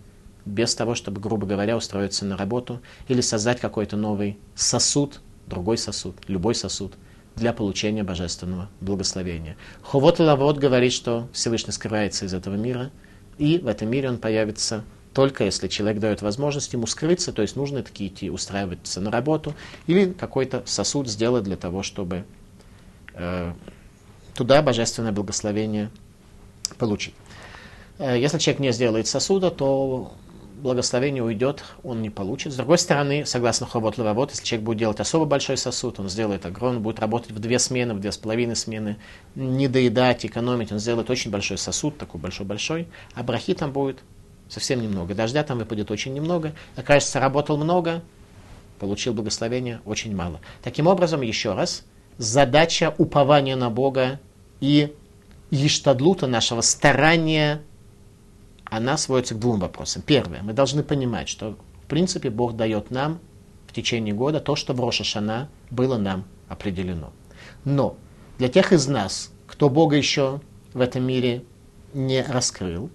без 0.45 0.76
того, 0.76 0.95
чтобы, 0.95 1.19
грубо 1.19 1.45
говоря, 1.45 1.76
устроиться 1.76 2.26
на 2.26 2.38
работу 2.38 2.82
или 3.08 3.21
создать 3.21 3.60
какой-то 3.60 3.97
новый 3.97 4.38
сосуд, 4.56 5.19
другой 5.45 5.78
сосуд, 5.78 6.15
любой 6.28 6.56
сосуд 6.56 6.93
для 7.36 7.54
получения 7.54 8.04
божественного 8.04 8.69
благословения. 8.82 9.58
Ховот 9.82 10.19
Лавод 10.19 10.58
говорит, 10.58 10.93
что 10.93 11.28
Всевышний 11.34 11.73
скрывается 11.73 12.26
из 12.26 12.34
этого 12.34 12.56
мира, 12.56 12.91
и 13.38 13.60
в 13.60 13.67
этом 13.67 13.89
мире 13.89 14.10
он 14.10 14.17
появится 14.17 14.84
только 15.17 15.45
если 15.45 15.67
человек 15.67 15.99
дает 15.99 16.21
возможность 16.21 16.71
ему 16.73 16.86
скрыться, 16.86 17.34
то 17.34 17.41
есть 17.41 17.56
нужно 17.56 17.82
таки 17.82 18.06
идти 18.06 18.30
устраиваться 18.30 19.01
на 19.01 19.10
работу 19.10 19.56
или 19.88 20.13
какой-то 20.13 20.62
сосуд 20.67 21.08
сделать 21.08 21.43
для 21.43 21.58
того, 21.58 21.82
чтобы 21.82 22.23
э, 23.15 23.51
туда 24.36 24.62
божественное 24.62 25.12
благословение 25.12 25.89
получить. 26.77 27.15
Э, 27.97 28.15
если 28.15 28.38
человек 28.38 28.60
не 28.60 28.71
сделает 28.71 29.08
сосуда, 29.08 29.49
то 29.49 30.13
благословение 30.62 31.23
уйдет, 31.23 31.63
он 31.82 32.03
не 32.03 32.12
получит. 32.12 32.53
С 32.53 32.56
другой 32.56 32.77
стороны, 32.77 33.25
согласно 33.25 33.65
Ховот 33.65 33.97
Левовод, 33.97 34.30
если 34.30 34.45
человек 34.45 34.65
будет 34.65 34.77
делать 34.77 34.99
особо 34.99 35.25
большой 35.25 35.58
сосуд, 35.58 35.99
он 35.99 36.10
сделает 36.10 36.45
огромный, 36.45 36.80
будет 36.80 36.99
работать 36.99 37.32
в 37.32 37.39
две 37.39 37.58
смены, 37.58 37.95
в 37.95 37.99
две 37.99 38.12
с 38.12 38.19
половиной 38.19 38.56
смены, 38.56 38.97
не 39.34 39.67
доедать, 39.67 40.27
экономить, 40.27 40.71
он 40.71 40.77
сделает 40.77 41.10
очень 41.10 41.32
большой 41.32 41.58
сосуд, 41.58 41.97
такой 41.97 42.21
большой-большой, 42.21 42.88
а 43.15 43.23
брахи 43.23 43.56
там 43.56 43.71
будет 43.71 43.97
совсем 44.50 44.82
немного. 44.82 45.14
Дождя 45.14 45.44
там 45.44 45.60
выпадет 45.60 45.92
очень 45.92 46.14
немного. 46.14 46.54
Окажется, 46.76 47.20
работал 47.20 47.58
много, 47.58 48.02
получил 48.80 49.14
благословение 49.14 49.82
очень 49.86 50.16
мало. 50.16 50.40
Таким 50.64 50.88
образом, 50.88 51.22
еще 51.22 51.54
раз, 51.54 51.84
задача 52.18 52.94
упования 52.98 53.56
на 53.56 53.70
Бога 53.70 54.20
и 54.60 54.94
иштадлута 55.52 56.28
нашего 56.28 56.62
старания, 56.62 57.62
она 58.66 58.98
сводится 58.98 59.36
к 59.36 59.40
двум 59.40 59.60
вопросам. 59.60 60.02
Первое, 60.06 60.42
мы 60.42 60.54
должны 60.54 60.84
понимать, 60.84 61.30
что 61.30 61.58
в 61.84 61.88
принципе 61.88 62.30
Бог 62.30 62.56
дает 62.56 62.92
нам 62.92 63.20
в 63.68 63.74
течение 63.74 64.14
года 64.14 64.40
то, 64.40 64.56
что 64.56 64.74
в 64.74 64.80
Рошашана 64.80 65.50
было 65.70 65.98
нам 65.98 66.26
определено. 66.50 67.12
Но 67.64 67.96
для 68.38 68.50
тех 68.50 68.74
из 68.74 68.88
нас, 68.88 69.32
кто 69.46 69.70
Бога 69.70 69.96
еще 69.96 70.42
в 70.74 70.82
этом 70.82 71.04
мире 71.04 71.44
не 71.94 72.22
раскрыл, 72.22 72.90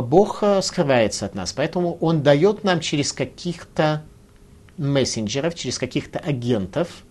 Бог 0.00 0.42
э, 0.42 0.62
скрывается 0.62 1.26
от 1.26 1.34
нас, 1.34 1.52
поэтому 1.52 1.96
Он 2.00 2.22
дает 2.22 2.64
нам 2.64 2.80
через 2.80 3.12
каких-то 3.12 4.02
мессенджеров, 4.78 5.54
через 5.54 5.78
каких-то 5.78 6.18
агентов, 6.18 7.04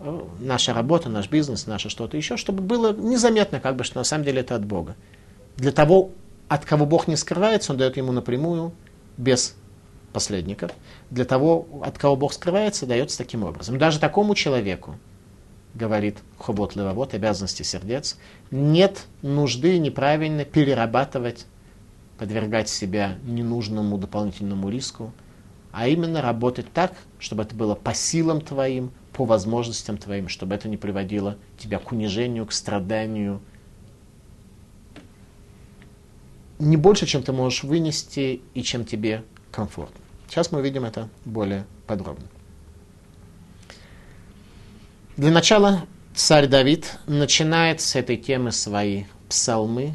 э, 0.00 0.20
наша 0.40 0.74
работа, 0.74 1.08
наш 1.08 1.30
бизнес, 1.30 1.66
наше 1.66 1.88
что-то 1.88 2.16
еще, 2.16 2.36
чтобы 2.36 2.62
было 2.62 2.92
незаметно, 2.92 3.60
как 3.60 3.76
бы, 3.76 3.84
что 3.84 3.98
на 3.98 4.04
самом 4.04 4.24
деле 4.24 4.40
это 4.40 4.54
от 4.56 4.64
Бога. 4.64 4.96
Для 5.56 5.72
того, 5.72 6.10
от 6.48 6.64
кого 6.64 6.84
Бог 6.84 7.08
не 7.08 7.16
скрывается, 7.16 7.72
Он 7.72 7.78
дает 7.78 7.96
ему 7.96 8.12
напрямую, 8.12 8.72
без 9.16 9.56
посредников. 10.12 10.72
Для 11.10 11.24
того, 11.24 11.66
от 11.82 11.98
кого 11.98 12.16
Бог 12.16 12.32
скрывается, 12.32 12.86
дается 12.86 13.18
таким 13.18 13.44
образом. 13.44 13.78
Даже 13.78 13.98
такому 13.98 14.34
человеку, 14.34 14.96
говорит 15.74 16.18
Хобот 16.38 16.76
Левовод, 16.76 17.14
обязанности 17.14 17.62
сердец, 17.62 18.16
нет 18.50 19.06
нужды 19.22 19.78
неправильно 19.78 20.44
перерабатывать 20.44 21.46
подвергать 22.18 22.68
себя 22.68 23.18
ненужному 23.24 23.98
дополнительному 23.98 24.68
риску, 24.68 25.12
а 25.72 25.88
именно 25.88 26.22
работать 26.22 26.72
так, 26.72 26.94
чтобы 27.18 27.42
это 27.42 27.54
было 27.54 27.74
по 27.74 27.94
силам 27.94 28.40
твоим, 28.40 28.92
по 29.12 29.24
возможностям 29.24 29.98
твоим, 29.98 30.28
чтобы 30.28 30.54
это 30.54 30.68
не 30.68 30.76
приводило 30.76 31.36
тебя 31.58 31.78
к 31.78 31.90
унижению, 31.92 32.46
к 32.46 32.52
страданию. 32.52 33.40
Не 36.58 36.76
больше, 36.76 37.06
чем 37.06 37.22
ты 37.22 37.32
можешь 37.32 37.64
вынести 37.64 38.40
и 38.54 38.62
чем 38.62 38.84
тебе 38.84 39.24
комфортно. 39.50 40.00
Сейчас 40.28 40.52
мы 40.52 40.60
увидим 40.60 40.84
это 40.84 41.08
более 41.24 41.66
подробно. 41.86 42.26
Для 45.16 45.30
начала 45.30 45.86
царь 46.14 46.46
Давид 46.46 46.98
начинает 47.06 47.80
с 47.80 47.94
этой 47.94 48.16
темы 48.16 48.50
свои 48.52 49.04
псалмы, 49.28 49.94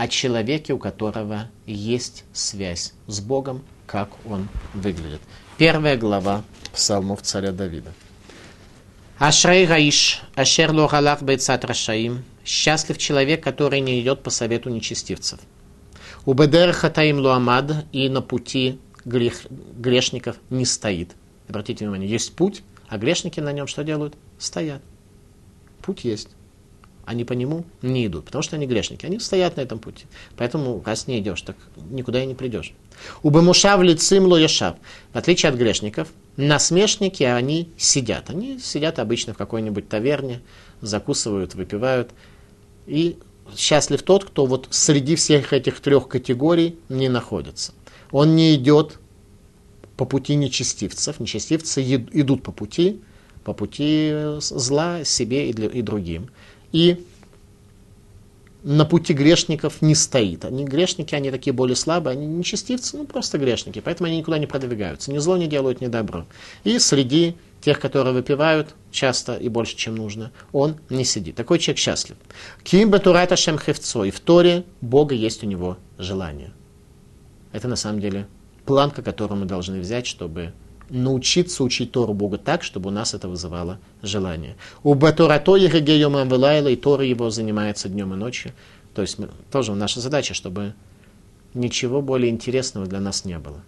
о 0.00 0.08
человеке, 0.08 0.72
у 0.72 0.78
которого 0.78 1.50
есть 1.66 2.24
связь 2.32 2.94
с 3.06 3.20
Богом, 3.20 3.62
как 3.86 4.08
он 4.24 4.48
выглядит. 4.72 5.20
Первая 5.58 5.98
глава 5.98 6.42
псалмов 6.72 7.20
царя 7.20 7.52
Давида. 7.52 7.92
Ашрей 9.18 9.66
Гаиш, 9.66 10.22
Ашер 10.34 10.72
Лохалах 10.72 11.20
Бейцат 11.20 11.66
Рашаим, 11.66 12.24
счастлив 12.46 12.96
человек, 12.96 13.44
который 13.44 13.80
не 13.80 14.00
идет 14.00 14.22
по 14.22 14.30
совету 14.30 14.70
нечестивцев. 14.70 15.38
Убедер 16.24 16.72
Хатаим 16.72 17.18
Луамад 17.18 17.84
и 17.92 18.08
на 18.08 18.22
пути 18.22 18.78
грех, 19.04 19.42
грешников 19.50 20.36
не 20.48 20.64
стоит. 20.64 21.10
Обратите 21.46 21.84
внимание, 21.84 22.08
есть 22.08 22.34
путь, 22.34 22.62
а 22.88 22.96
грешники 22.96 23.40
на 23.40 23.52
нем 23.52 23.66
что 23.66 23.84
делают? 23.84 24.14
Стоят. 24.38 24.80
Путь 25.82 26.04
есть 26.04 26.30
они 27.04 27.24
по 27.24 27.32
нему 27.32 27.64
не 27.82 28.06
идут, 28.06 28.26
потому 28.26 28.42
что 28.42 28.56
они 28.56 28.66
грешники, 28.66 29.06
они 29.06 29.18
стоят 29.18 29.56
на 29.56 29.62
этом 29.62 29.78
пути. 29.78 30.06
Поэтому, 30.36 30.82
раз 30.84 31.06
не 31.06 31.18
идешь, 31.18 31.42
так 31.42 31.56
никуда 31.90 32.22
и 32.22 32.26
не 32.26 32.34
придешь. 32.34 32.72
У 33.22 33.30
Бамушав 33.30 33.82
лицим 33.82 34.26
лояшав. 34.26 34.76
В 35.12 35.18
отличие 35.18 35.50
от 35.50 35.56
грешников, 35.56 36.08
насмешники, 36.36 37.22
они 37.22 37.70
сидят. 37.76 38.30
Они 38.30 38.58
сидят 38.58 38.98
обычно 38.98 39.34
в 39.34 39.36
какой-нибудь 39.36 39.88
таверне, 39.88 40.40
закусывают, 40.80 41.54
выпивают. 41.54 42.12
И 42.86 43.16
счастлив 43.56 44.02
тот, 44.02 44.24
кто 44.24 44.46
вот 44.46 44.68
среди 44.70 45.16
всех 45.16 45.52
этих 45.52 45.80
трех 45.80 46.08
категорий 46.08 46.78
не 46.88 47.08
находится. 47.08 47.72
Он 48.12 48.36
не 48.36 48.54
идет 48.54 48.98
по 49.96 50.04
пути 50.04 50.34
нечестивцев. 50.34 51.18
Нечестивцы 51.18 51.82
идут 51.82 52.42
по 52.42 52.52
пути, 52.52 53.00
по 53.44 53.52
пути 53.52 54.12
зла 54.38 55.04
себе 55.04 55.50
и 55.50 55.82
другим 55.82 56.28
и 56.72 57.04
на 58.62 58.84
пути 58.84 59.14
грешников 59.14 59.80
не 59.80 59.94
стоит. 59.94 60.44
Они 60.44 60.64
грешники, 60.64 61.14
они 61.14 61.30
такие 61.30 61.52
более 61.52 61.76
слабые, 61.76 62.12
они 62.12 62.26
нечестивцы, 62.26 62.96
ну 62.96 63.04
просто 63.04 63.38
грешники, 63.38 63.80
поэтому 63.80 64.08
они 64.08 64.18
никуда 64.18 64.38
не 64.38 64.46
продвигаются, 64.46 65.10
ни 65.10 65.18
зло 65.18 65.36
не 65.36 65.46
делают, 65.46 65.80
ни 65.80 65.86
добро. 65.86 66.26
И 66.64 66.78
среди 66.78 67.36
тех, 67.60 67.78
которые 67.78 68.14
выпивают 68.14 68.74
часто 68.90 69.36
и 69.36 69.48
больше, 69.48 69.76
чем 69.76 69.96
нужно, 69.96 70.32
он 70.52 70.76
не 70.88 71.04
сидит. 71.04 71.36
Такой 71.36 71.58
человек 71.58 71.78
счастлив. 71.78 72.16
Ким 72.62 72.90
батурата 72.90 73.36
шем 73.36 73.58
хевцо. 73.58 74.04
И 74.04 74.10
в 74.10 74.20
Торе 74.20 74.64
Бога 74.80 75.14
есть 75.14 75.44
у 75.44 75.46
него 75.46 75.76
желание. 75.98 76.52
Это 77.52 77.68
на 77.68 77.76
самом 77.76 78.00
деле 78.00 78.26
планка, 78.64 79.02
которую 79.02 79.40
мы 79.40 79.46
должны 79.46 79.80
взять, 79.80 80.06
чтобы 80.06 80.52
научиться 80.90 81.64
учить 81.64 81.92
Тору 81.92 82.14
Бога 82.14 82.38
так, 82.38 82.62
чтобы 82.62 82.88
у 82.88 82.92
нас 82.92 83.14
это 83.14 83.28
вызывало 83.28 83.78
желание. 84.02 84.56
У 84.82 84.94
Батурато 84.94 85.56
Егегейомам 85.56 86.28
Вилайла, 86.28 86.68
и 86.68 86.76
Тора 86.76 87.04
его 87.04 87.30
занимается 87.30 87.88
днем 87.88 88.12
и 88.14 88.16
ночью. 88.16 88.52
То 88.94 89.02
есть 89.02 89.18
тоже 89.50 89.74
наша 89.74 90.00
задача, 90.00 90.34
чтобы 90.34 90.74
ничего 91.54 92.02
более 92.02 92.30
интересного 92.30 92.86
для 92.86 93.00
нас 93.00 93.24
не 93.24 93.38
было. 93.38 93.62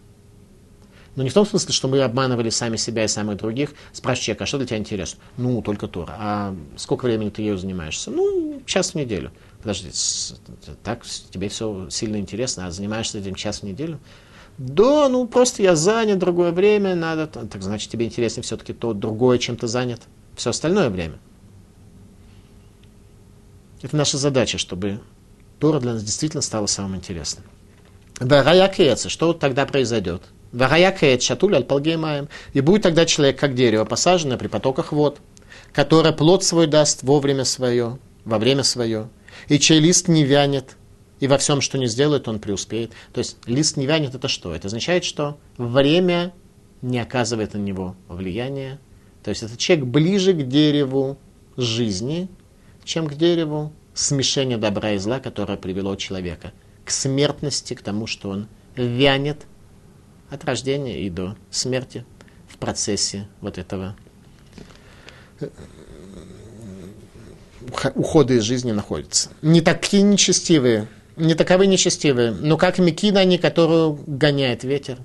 Но 1.14 1.22
не 1.22 1.28
в 1.28 1.34
том 1.34 1.44
смысле, 1.44 1.72
что 1.74 1.88
мы 1.88 2.00
обманывали 2.00 2.48
сами 2.48 2.76
себя 2.76 3.04
и 3.04 3.08
самых 3.08 3.36
других. 3.36 3.74
Спрашивай 3.92 4.24
человека, 4.24 4.44
а 4.44 4.46
что 4.46 4.58
для 4.58 4.66
тебя 4.66 4.78
интересно? 4.78 5.20
Ну, 5.36 5.60
только 5.60 5.86
Тора. 5.86 6.14
А 6.18 6.56
сколько 6.76 7.04
времени 7.04 7.28
ты 7.28 7.42
ею 7.42 7.58
занимаешься? 7.58 8.10
Ну, 8.10 8.62
час 8.64 8.92
в 8.92 8.94
неделю. 8.94 9.30
Подожди, 9.60 9.90
так 10.82 11.04
тебе 11.30 11.48
все 11.50 11.88
сильно 11.90 12.16
интересно, 12.16 12.66
а 12.66 12.70
занимаешься 12.70 13.18
этим 13.18 13.34
час 13.34 13.60
в 13.60 13.64
неделю? 13.64 14.00
Да, 14.58 15.08
ну 15.08 15.26
просто 15.26 15.62
я 15.62 15.74
занят, 15.74 16.18
другое 16.18 16.52
время 16.52 16.94
надо. 16.94 17.26
Так 17.26 17.62
значит, 17.62 17.90
тебе 17.90 18.06
интереснее 18.06 18.42
все-таки 18.42 18.72
то 18.72 18.92
другое, 18.92 19.38
чем 19.38 19.56
ты 19.56 19.66
занят. 19.66 20.02
Все 20.36 20.50
остальное 20.50 20.90
время. 20.90 21.18
Это 23.82 23.96
наша 23.96 24.18
задача, 24.18 24.58
чтобы 24.58 25.00
Тора 25.58 25.80
для 25.80 25.94
нас 25.94 26.04
действительно 26.04 26.42
стала 26.42 26.66
самым 26.66 26.96
интересным. 26.96 27.44
Вараяк 28.20 28.74
что 29.08 29.32
тогда 29.32 29.66
произойдет? 29.66 30.22
Вараяк 30.52 30.98
шатуль 31.20 31.56
аль 31.56 31.96
маем. 31.96 32.28
И 32.52 32.60
будет 32.60 32.82
тогда 32.82 33.06
человек, 33.06 33.38
как 33.38 33.54
дерево, 33.54 33.84
посаженное 33.84 34.36
при 34.36 34.48
потоках 34.48 34.92
вод, 34.92 35.18
которое 35.72 36.12
плод 36.12 36.44
свой 36.44 36.66
даст 36.66 37.02
вовремя 37.02 37.44
свое, 37.44 37.98
во 38.24 38.38
время 38.38 38.62
свое, 38.62 39.08
и 39.48 39.58
чей 39.58 39.80
лист 39.80 40.08
не 40.08 40.24
вянет, 40.24 40.76
и 41.22 41.28
во 41.28 41.38
всем, 41.38 41.60
что 41.60 41.78
не 41.78 41.86
сделает, 41.86 42.26
он 42.26 42.40
преуспеет. 42.40 42.90
То 43.12 43.18
есть 43.18 43.36
лист 43.46 43.76
не 43.76 43.86
вянет, 43.86 44.12
это 44.16 44.26
что? 44.26 44.52
Это 44.52 44.66
означает, 44.66 45.04
что 45.04 45.38
время 45.56 46.34
не 46.82 46.98
оказывает 46.98 47.54
на 47.54 47.58
него 47.58 47.94
влияния. 48.08 48.80
То 49.22 49.30
есть 49.30 49.44
это 49.44 49.56
человек 49.56 49.84
ближе 49.86 50.32
к 50.32 50.48
дереву 50.48 51.16
жизни, 51.56 52.28
чем 52.82 53.06
к 53.06 53.14
дереву 53.14 53.72
смешения 53.94 54.58
добра 54.58 54.94
и 54.94 54.98
зла, 54.98 55.20
которое 55.20 55.56
привело 55.56 55.94
человека 55.94 56.52
к 56.84 56.90
смертности, 56.90 57.74
к 57.74 57.82
тому, 57.82 58.08
что 58.08 58.30
он 58.30 58.48
вянет 58.74 59.46
от 60.28 60.44
рождения 60.44 61.02
и 61.02 61.08
до 61.08 61.36
смерти 61.52 62.04
в 62.48 62.56
процессе 62.56 63.28
вот 63.40 63.58
этого 63.58 63.94
ухода 67.94 68.34
из 68.34 68.42
жизни 68.42 68.72
находится. 68.72 69.30
Не 69.40 69.60
такие 69.60 70.02
нечестивые, 70.02 70.88
не 71.16 71.34
таковы 71.34 71.66
нечестивые, 71.66 72.32
но 72.32 72.56
как 72.56 72.78
Микина 72.78 73.20
они, 73.20 73.38
которую 73.38 73.98
гоняет 74.06 74.64
ветер. 74.64 74.98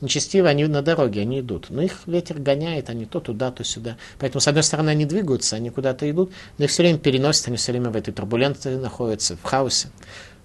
Нечестивые, 0.00 0.50
они 0.50 0.66
на 0.66 0.82
дороге, 0.82 1.22
они 1.22 1.40
идут. 1.40 1.70
Но 1.70 1.80
их 1.80 2.00
ветер 2.06 2.38
гоняет, 2.38 2.90
они 2.90 3.06
то 3.06 3.20
туда, 3.20 3.50
то 3.50 3.64
сюда. 3.64 3.96
Поэтому, 4.18 4.40
с 4.40 4.48
одной 4.48 4.62
стороны, 4.62 4.90
они 4.90 5.06
двигаются, 5.06 5.56
они 5.56 5.70
куда-то 5.70 6.10
идут, 6.10 6.32
но 6.58 6.64
их 6.64 6.70
все 6.70 6.82
время 6.82 6.98
переносят, 6.98 7.48
они 7.48 7.56
все 7.56 7.72
время 7.72 7.90
в 7.90 7.96
этой 7.96 8.12
турбулентности 8.12 8.68
находятся, 8.68 9.36
в 9.36 9.42
хаосе. 9.42 9.88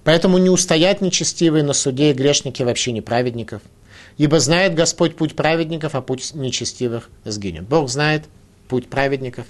Поэтому 0.04 0.38
не 0.38 0.50
устоят 0.50 1.02
нечестивые 1.02 1.63
на 1.63 1.74
суде 1.74 2.12
и 2.12 2.13
грешники 2.13 2.63
вообще 2.63 2.91
не 2.91 3.02
праведников. 3.02 3.62
Ибо 4.17 4.39
знает 4.39 4.76
Господь 4.76 5.15
путь 5.15 5.36
праведников, 5.36 5.95
а 5.95 6.02
путь 6.02 6.34
нечестивых 6.34 7.10
сгинет. 7.26 7.67
Бог 7.67 7.89
знает 7.89 8.26
путь 8.67 8.88
праведников, 8.88 9.45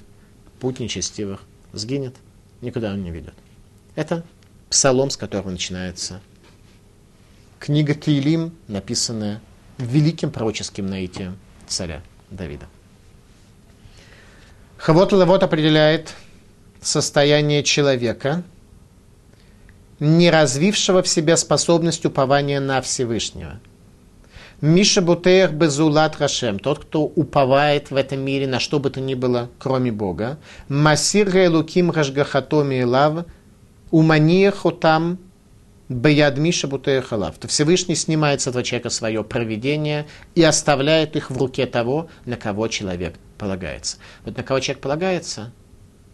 путь 0.59 0.79
нечестивых 0.79 1.41
сгинет, 1.73 2.15
никуда 2.61 2.93
он 2.93 3.03
не 3.03 3.11
ведет. 3.11 3.33
Это 3.95 4.23
псалом, 4.69 5.09
с 5.09 5.17
которого 5.17 5.49
начинается 5.49 6.21
книга 7.59 7.93
Кейлим, 7.93 8.53
написанная 8.67 9.41
великим 9.77 10.31
пророческим 10.31 10.87
наитием 10.87 11.37
царя 11.67 12.01
Давида. 12.29 12.67
Хавот 14.77 15.11
Лавот 15.11 15.43
определяет 15.43 16.13
состояние 16.81 17.63
человека, 17.63 18.43
не 19.99 20.31
развившего 20.31 21.03
в 21.03 21.07
себе 21.07 21.35
способность 21.35 22.05
упования 22.05 22.61
на 22.61 22.81
Всевышнего. 22.81 23.59
Миша 24.61 25.01
Бутеях 25.01 25.51
Безулат 25.51 26.19
Рашем, 26.19 26.59
тот, 26.59 26.79
кто 26.79 27.03
уповает 27.03 27.91
в 27.91 27.95
этом 27.95 28.19
мире 28.21 28.47
на 28.47 28.59
что 28.59 28.79
бы 28.79 28.89
то 28.89 28.99
ни 28.99 29.13
было, 29.13 29.49
кроме 29.57 29.91
Бога. 29.91 30.37
Масир 30.67 31.49
Луким 31.49 31.91
Рашгахатоми 31.91 32.83
Лав– 32.83 33.25
Умания 33.91 34.51
хотам 34.51 35.17
Баядмиша 35.89 36.67
Бутеяхалав. 36.67 37.37
То 37.37 37.47
Всевышний 37.47 37.95
снимает 37.95 38.41
с 38.41 38.47
этого 38.47 38.63
человека 38.63 38.89
свое 38.89 39.23
проведение 39.23 40.07
и 40.35 40.43
оставляет 40.43 41.15
их 41.15 41.31
в 41.31 41.37
руке 41.37 41.65
того, 41.65 42.09
на 42.25 42.37
кого 42.37 42.67
человек 42.67 43.15
полагается. 43.39 43.97
Вот 44.23 44.37
на 44.37 44.43
кого 44.43 44.59
человек 44.59 44.83
полагается, 44.83 45.51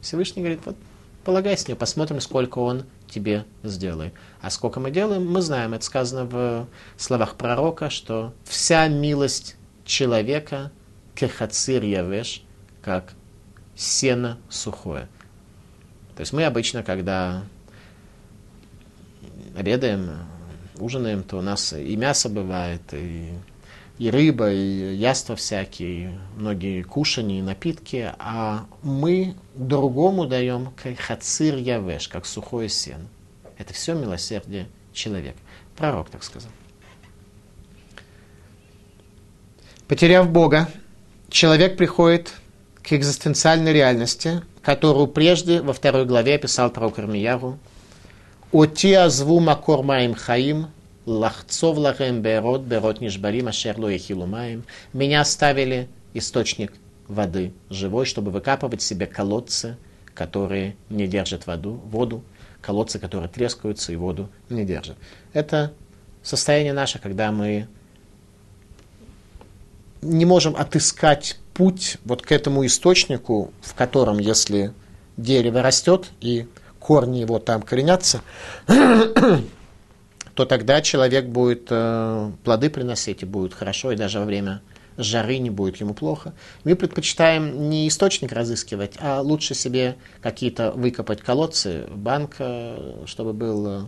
Всевышний 0.02 0.42
говорит, 0.42 0.62
вот 0.66 0.78
полагайся 1.26 1.64
с 1.64 1.68
него, 1.68 1.78
посмотрим, 1.78 2.22
сколько 2.22 2.60
он 2.60 2.86
тебе 3.10 3.44
сделает. 3.64 4.14
А 4.42 4.50
сколько 4.50 4.80
мы 4.80 4.92
делаем, 4.92 5.30
мы 5.30 5.42
знаем. 5.42 5.74
Это 5.74 5.84
сказано 5.84 6.26
в 6.26 6.68
словах 6.96 7.36
пророка, 7.36 7.90
что 7.90 8.34
вся 8.46 8.88
милость 8.88 9.58
человека 9.84 10.72
кехацир 11.16 11.84
явеш, 11.84 12.44
как 12.82 13.14
сено 13.76 14.38
сухое. 14.50 15.10
То 16.16 16.22
есть 16.22 16.32
мы 16.32 16.46
обычно, 16.46 16.82
когда 16.82 17.44
обедаем, 19.56 20.28
ужинаем, 20.78 21.24
то 21.24 21.38
у 21.38 21.42
нас 21.42 21.74
и 21.74 21.96
мясо 21.96 22.30
бывает, 22.30 22.82
и, 22.92 23.34
и 23.98 24.10
рыба, 24.10 24.52
и 24.52 24.96
яства 24.96 25.36
всякие, 25.36 25.90
и 25.90 26.10
многие 26.36 26.82
кушания, 26.84 27.40
и 27.40 27.42
напитки, 27.42 28.14
а 28.20 28.66
мы 28.84 29.36
другому 29.54 30.26
даем 30.26 30.74
хацир 31.00 31.56
явеш, 31.56 32.08
как 32.08 32.26
сухое 32.26 32.70
сено. 32.70 33.08
Это 33.58 33.74
все 33.74 33.94
милосердие 33.94 34.68
человека. 34.94 35.38
Пророк 35.78 36.10
так 36.10 36.24
сказал. 36.24 36.52
Потеряв 39.88 40.30
Бога, 40.30 40.68
человек 41.30 41.78
приходит 41.78 42.34
к 42.82 42.94
экзистенциальной 42.94 43.72
реальности, 43.72 44.42
которую 44.64 45.08
прежде 45.08 45.62
во 45.62 45.74
второй 45.74 46.06
главе 46.06 46.36
описал 46.36 46.72
пророк 46.72 46.98
Армияру, 46.98 47.60
Оти 48.52 48.94
азву 48.94 49.40
макор 49.40 49.84
маим 49.84 50.14
хаим, 50.14 50.68
лахцов 51.06 51.78
лахем 51.78 52.22
берот, 52.22 52.62
берот 52.62 53.02
нишбарим, 53.02 53.48
ашер 53.48 53.78
ло 53.78 54.26
маим. 54.26 54.64
Меня 54.94 55.22
оставили 55.22 55.88
источник 56.14 56.74
воды 57.08 57.54
живой, 57.70 58.06
чтобы 58.06 58.32
выкапывать 58.32 58.82
себе 58.82 59.06
колодцы, 59.06 59.78
которые 60.14 60.76
не 60.90 61.08
держат 61.08 61.48
воду, 61.48 61.82
воду, 61.86 62.24
колодцы, 62.62 63.00
которые 63.00 63.30
трескаются 63.30 63.92
и 63.92 63.96
воду 63.96 64.30
не 64.50 64.64
держат. 64.64 64.98
Это 65.34 65.74
состояние 66.24 66.74
наше, 66.74 67.00
когда 67.00 67.32
мы 67.32 67.68
не 70.02 70.26
можем 70.26 70.56
отыскать 70.56 71.38
путь 71.54 71.98
вот 72.06 72.22
к 72.22 72.32
этому 72.32 72.66
источнику, 72.66 73.52
в 73.62 73.74
котором, 73.74 74.20
если 74.20 74.74
дерево 75.18 75.62
растет 75.62 76.12
и 76.22 76.48
корни 76.86 77.18
его 77.18 77.40
там 77.40 77.64
коренятся, 77.64 78.22
то 78.68 80.46
тогда 80.46 80.82
человек 80.82 81.26
будет 81.26 81.66
э, 81.72 82.32
плоды 82.44 82.70
приносить 82.70 83.24
и 83.24 83.26
будет 83.26 83.56
хорошо, 83.56 83.92
и 83.92 83.96
даже 83.96 84.20
во 84.20 84.26
время 84.26 84.62
жары 84.96 85.40
не 85.40 85.50
будет 85.50 85.78
ему 85.78 85.96
плохо. 85.96 86.36
Мы 86.64 86.76
предпочитаем 86.76 87.72
не 87.72 87.88
источник 87.88 88.32
разыскивать, 88.32 88.98
а 89.00 89.22
лучше 89.22 89.56
себе 89.56 89.96
какие-то 90.22 90.74
выкопать 90.74 91.22
колодцы, 91.22 91.88
банк, 91.90 92.36
э, 92.38 93.04
чтобы 93.08 93.34
был, 93.34 93.68
э, 93.68 93.86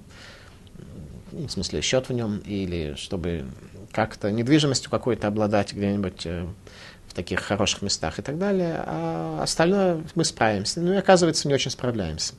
в 1.34 1.50
смысле, 1.50 1.82
счет 1.82 2.10
в 2.10 2.14
нем, 2.14 2.40
или 2.40 2.96
чтобы 2.98 3.46
как-то 3.92 4.32
недвижимостью 4.32 4.90
какой-то 4.90 5.28
обладать 5.28 5.72
где-нибудь 5.72 6.26
в 6.26 7.14
таких 7.14 7.42
хороших 7.42 7.84
местах 7.84 8.18
и 8.18 8.24
так 8.24 8.40
далее. 8.40 8.82
А 8.88 9.42
остальное 9.44 10.04
мы 10.16 10.26
справимся. 10.26 10.82
Ну 10.82 10.94
и 10.94 10.98
оказывается, 10.98 11.48
не 11.48 11.54
очень 11.54 11.70
справляемся. 11.70 12.34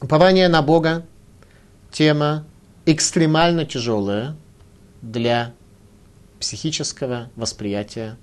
Упование 0.00 0.48
на 0.48 0.62
Бога– 0.62 1.04
тема 1.90 2.46
экстремально 2.86 3.64
тяжелая 3.64 4.36
для 5.02 5.52
психического 6.38 7.30
восприятия 7.36 8.16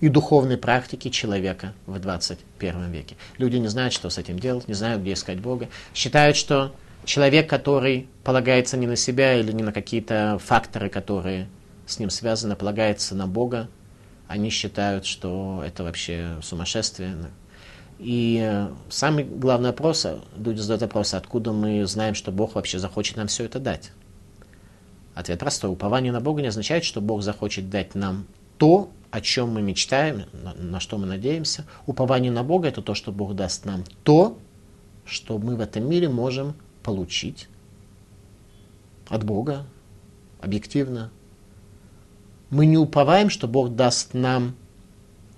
и 0.00 0.08
духовной 0.08 0.56
практики 0.56 1.10
человека 1.10 1.74
в 1.86 1.98
21 1.98 2.90
веке. 2.90 3.16
Люди 3.38 3.56
не 3.56 3.68
знают, 3.68 3.92
что 3.92 4.10
с 4.10 4.18
этим 4.18 4.38
делать, 4.38 4.66
не 4.66 4.74
знают, 4.74 5.02
где 5.02 5.12
искать 5.12 5.40
Бога. 5.40 5.68
Считают, 5.94 6.36
что 6.36 6.74
человек, 7.04 7.48
который 7.48 8.08
полагается 8.24 8.76
не 8.76 8.86
на 8.86 8.96
себя 8.96 9.34
или 9.38 9.52
не 9.52 9.62
на 9.62 9.72
какие-то 9.72 10.40
факторы, 10.42 10.88
которые 10.88 11.48
с 11.86 11.98
ним 11.98 12.10
связаны, 12.10 12.56
полагается 12.56 13.14
на 13.14 13.26
Бога, 13.26 13.68
они 14.26 14.50
считают, 14.50 15.04
что 15.04 15.62
это 15.64 15.84
вообще 15.84 16.38
сумасшествие, 16.42 17.14
и 18.02 18.40
э, 18.42 18.68
самый 18.90 19.22
главный 19.24 19.70
вопрос, 19.70 20.06
люди 20.36 20.58
задают 20.58 20.82
вопрос, 20.82 21.14
откуда 21.14 21.52
мы 21.52 21.86
знаем, 21.86 22.14
что 22.14 22.32
Бог 22.32 22.56
вообще 22.56 22.80
захочет 22.80 23.16
нам 23.16 23.28
все 23.28 23.44
это 23.44 23.60
дать? 23.60 23.92
Ответ 25.14 25.38
простой. 25.38 25.70
Упование 25.70 26.10
на 26.10 26.20
Бога 26.20 26.42
не 26.42 26.48
означает, 26.48 26.84
что 26.84 27.00
Бог 27.00 27.22
захочет 27.22 27.70
дать 27.70 27.94
нам 27.94 28.26
то, 28.58 28.90
о 29.12 29.20
чем 29.20 29.50
мы 29.50 29.62
мечтаем, 29.62 30.24
на, 30.32 30.54
на 30.54 30.80
что 30.80 30.98
мы 30.98 31.06
надеемся. 31.06 31.64
Упование 31.86 32.32
на 32.32 32.42
Бога– 32.42 32.68
это 32.68 32.82
то, 32.82 32.94
что 32.94 33.12
Бог 33.12 33.36
даст 33.36 33.66
нам 33.66 33.84
то, 34.02 34.36
что 35.04 35.38
мы 35.38 35.54
в 35.54 35.60
этом 35.60 35.88
мире 35.88 36.08
можем 36.08 36.54
получить 36.82 37.48
от 39.08 39.22
Бога, 39.22 39.64
объективно. 40.40 41.10
Мы 42.50 42.66
не 42.66 42.78
уповаем, 42.78 43.30
что 43.30 43.46
Бог 43.46 43.76
даст 43.76 44.14
нам 44.14 44.56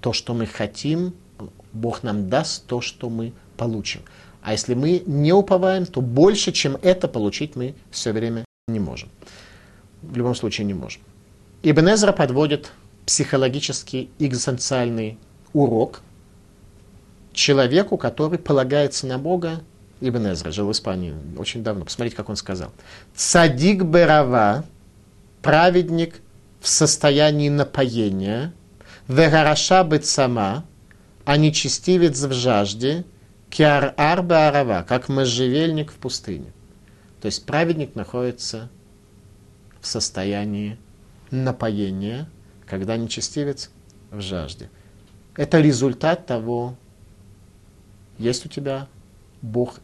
то, 0.01 0.13
что 0.13 0.33
мы 0.33 0.47
хотим, 0.47 1.15
Бог 1.75 2.03
нам 2.03 2.29
даст 2.29 2.67
то, 2.67 2.81
что 2.81 3.11
мы 3.11 3.33
получим. 3.57 4.01
А 4.43 4.53
если 4.53 4.75
мы 4.75 5.03
не 5.07 5.33
уповаем, 5.33 5.87
то 5.87 6.01
больше, 6.01 6.53
чем 6.53 6.77
это 6.83 7.09
получить 7.09 7.57
мы 7.57 7.75
все 7.91 8.13
время 8.13 8.45
не 8.69 8.79
можем. 8.79 9.11
В 10.03 10.17
любом 10.17 10.35
случае 10.35 10.67
не 10.67 10.75
можем. 10.75 11.03
Ибн 11.63 11.95
Эзра 11.95 12.13
подводит 12.13 12.71
психологический 13.07 14.11
экзистенциальный 14.19 15.19
урок 15.53 16.03
человеку, 17.33 17.97
который 17.97 18.39
полагается 18.39 19.07
на 19.07 19.19
Бога. 19.19 19.63
Ибн 20.01 20.33
Эзра 20.33 20.51
жил 20.51 20.69
в 20.69 20.73
Испании 20.73 21.15
очень 21.39 21.63
давно. 21.63 21.85
Посмотрите, 21.85 22.17
как 22.17 22.29
он 22.29 22.37
сказал. 22.37 22.71
Цадик 23.15 23.83
Берава, 23.83 24.65
праведник 25.43 26.21
в 26.61 26.69
состоянии 26.69 27.49
напоения, 27.49 28.53
вегараша 29.09 29.85
быть 29.85 30.07
сама, 30.07 30.65
а 31.25 31.37
нечестивец 31.37 32.21
в 32.23 32.33
жажде, 32.33 33.05
киар 33.51 33.95
арба 33.97 34.49
арава, 34.49 34.85
как 34.87 35.09
можжевельник 35.09 35.93
в 35.93 35.97
пустыне. 35.97 36.53
То 37.21 37.27
есть 37.27 37.47
праведник 37.47 37.95
находится 37.95 38.71
в 39.81 39.87
состоянии 39.87 40.79
напоения, 41.31 42.29
когда 42.67 42.97
нечестивец 42.97 43.71
в 44.11 44.21
жажде. 44.21 44.71
Это 45.37 45.61
результат 45.61 46.27
того, 46.27 46.77
есть 48.19 48.47
у 48.47 48.49
тебя 48.49 48.89
Бог, 49.43 49.81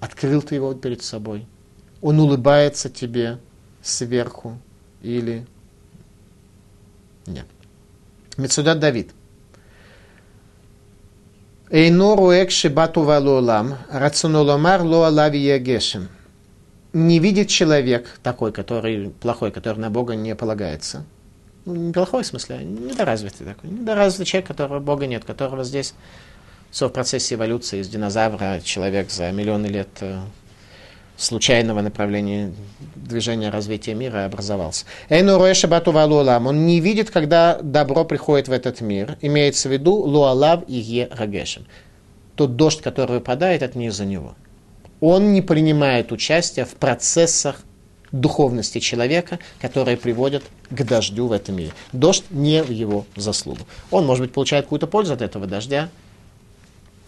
открыл 0.00 0.42
ты 0.42 0.56
его 0.56 0.74
перед 0.74 1.02
собой, 1.02 1.46
он 2.00 2.20
улыбается 2.20 2.88
тебе 2.88 3.38
сверху 3.82 4.58
или 5.02 5.46
нет. 7.26 7.46
Мецудат 8.36 8.78
Давид. 8.78 9.12
Эйно 11.70 12.16
руэк 12.16 12.50
шибату 12.50 13.02
валолам, 13.02 13.76
рационоломар 13.92 14.82
ло 14.82 15.04
алави 15.04 15.38
ягешем. 15.38 16.08
Не 16.94 17.18
видит 17.18 17.48
человек 17.48 18.18
такой, 18.22 18.52
который 18.52 19.10
плохой, 19.10 19.50
который 19.50 19.78
на 19.78 19.90
Бога 19.90 20.14
не 20.14 20.34
полагается. 20.34 21.04
Ну, 21.66 21.74
не 21.74 21.92
плохой 21.92 22.22
в 22.22 22.26
смысле, 22.26 22.56
а 22.56 22.62
недоразвитый 22.62 23.46
такой. 23.46 23.68
Недоразвитый 23.68 24.24
человек, 24.24 24.48
которого 24.48 24.80
Бога 24.80 25.06
нет, 25.06 25.26
которого 25.26 25.62
здесь 25.62 25.92
все 26.70 26.88
в 26.88 26.92
процессе 26.92 27.34
эволюции 27.34 27.80
из 27.80 27.88
динозавра 27.88 28.62
человек 28.64 29.10
за 29.10 29.30
миллионы 29.30 29.66
лет 29.66 29.90
э, 30.00 30.20
случайного 31.18 31.82
направления 31.82 32.54
движения 32.94 33.50
развития 33.50 33.94
мира 33.94 34.24
образовался. 34.24 34.86
Он 35.10 36.66
не 36.66 36.80
видит, 36.80 37.10
когда 37.10 37.58
добро 37.60 38.04
приходит 38.04 38.48
в 38.48 38.52
этот 38.52 38.80
мир. 38.80 39.18
Имеется 39.20 39.68
в 39.68 39.72
виду 39.72 39.94
луалав 39.94 40.62
и 40.68 40.74
е 40.74 41.08
рагешем. 41.10 41.66
Тот 42.36 42.56
дождь, 42.56 42.80
который 42.80 43.16
выпадает, 43.16 43.62
это 43.62 43.76
не 43.76 43.86
из-за 43.88 44.04
него. 44.04 44.36
Он 45.00 45.32
не 45.32 45.42
принимает 45.42 46.12
участие 46.12 46.64
в 46.64 46.74
процессах 46.74 47.62
духовности 48.12 48.78
человека, 48.78 49.38
которые 49.60 49.96
приводят 49.96 50.44
к 50.70 50.84
дождю 50.84 51.26
в 51.26 51.32
этом 51.32 51.56
мире. 51.56 51.72
Дождь 51.92 52.24
не 52.30 52.62
в 52.62 52.70
его 52.70 53.06
заслугу. 53.16 53.66
Он, 53.90 54.06
может 54.06 54.24
быть, 54.24 54.32
получает 54.32 54.64
какую-то 54.66 54.86
пользу 54.86 55.14
от 55.14 55.22
этого 55.22 55.46
дождя, 55.46 55.88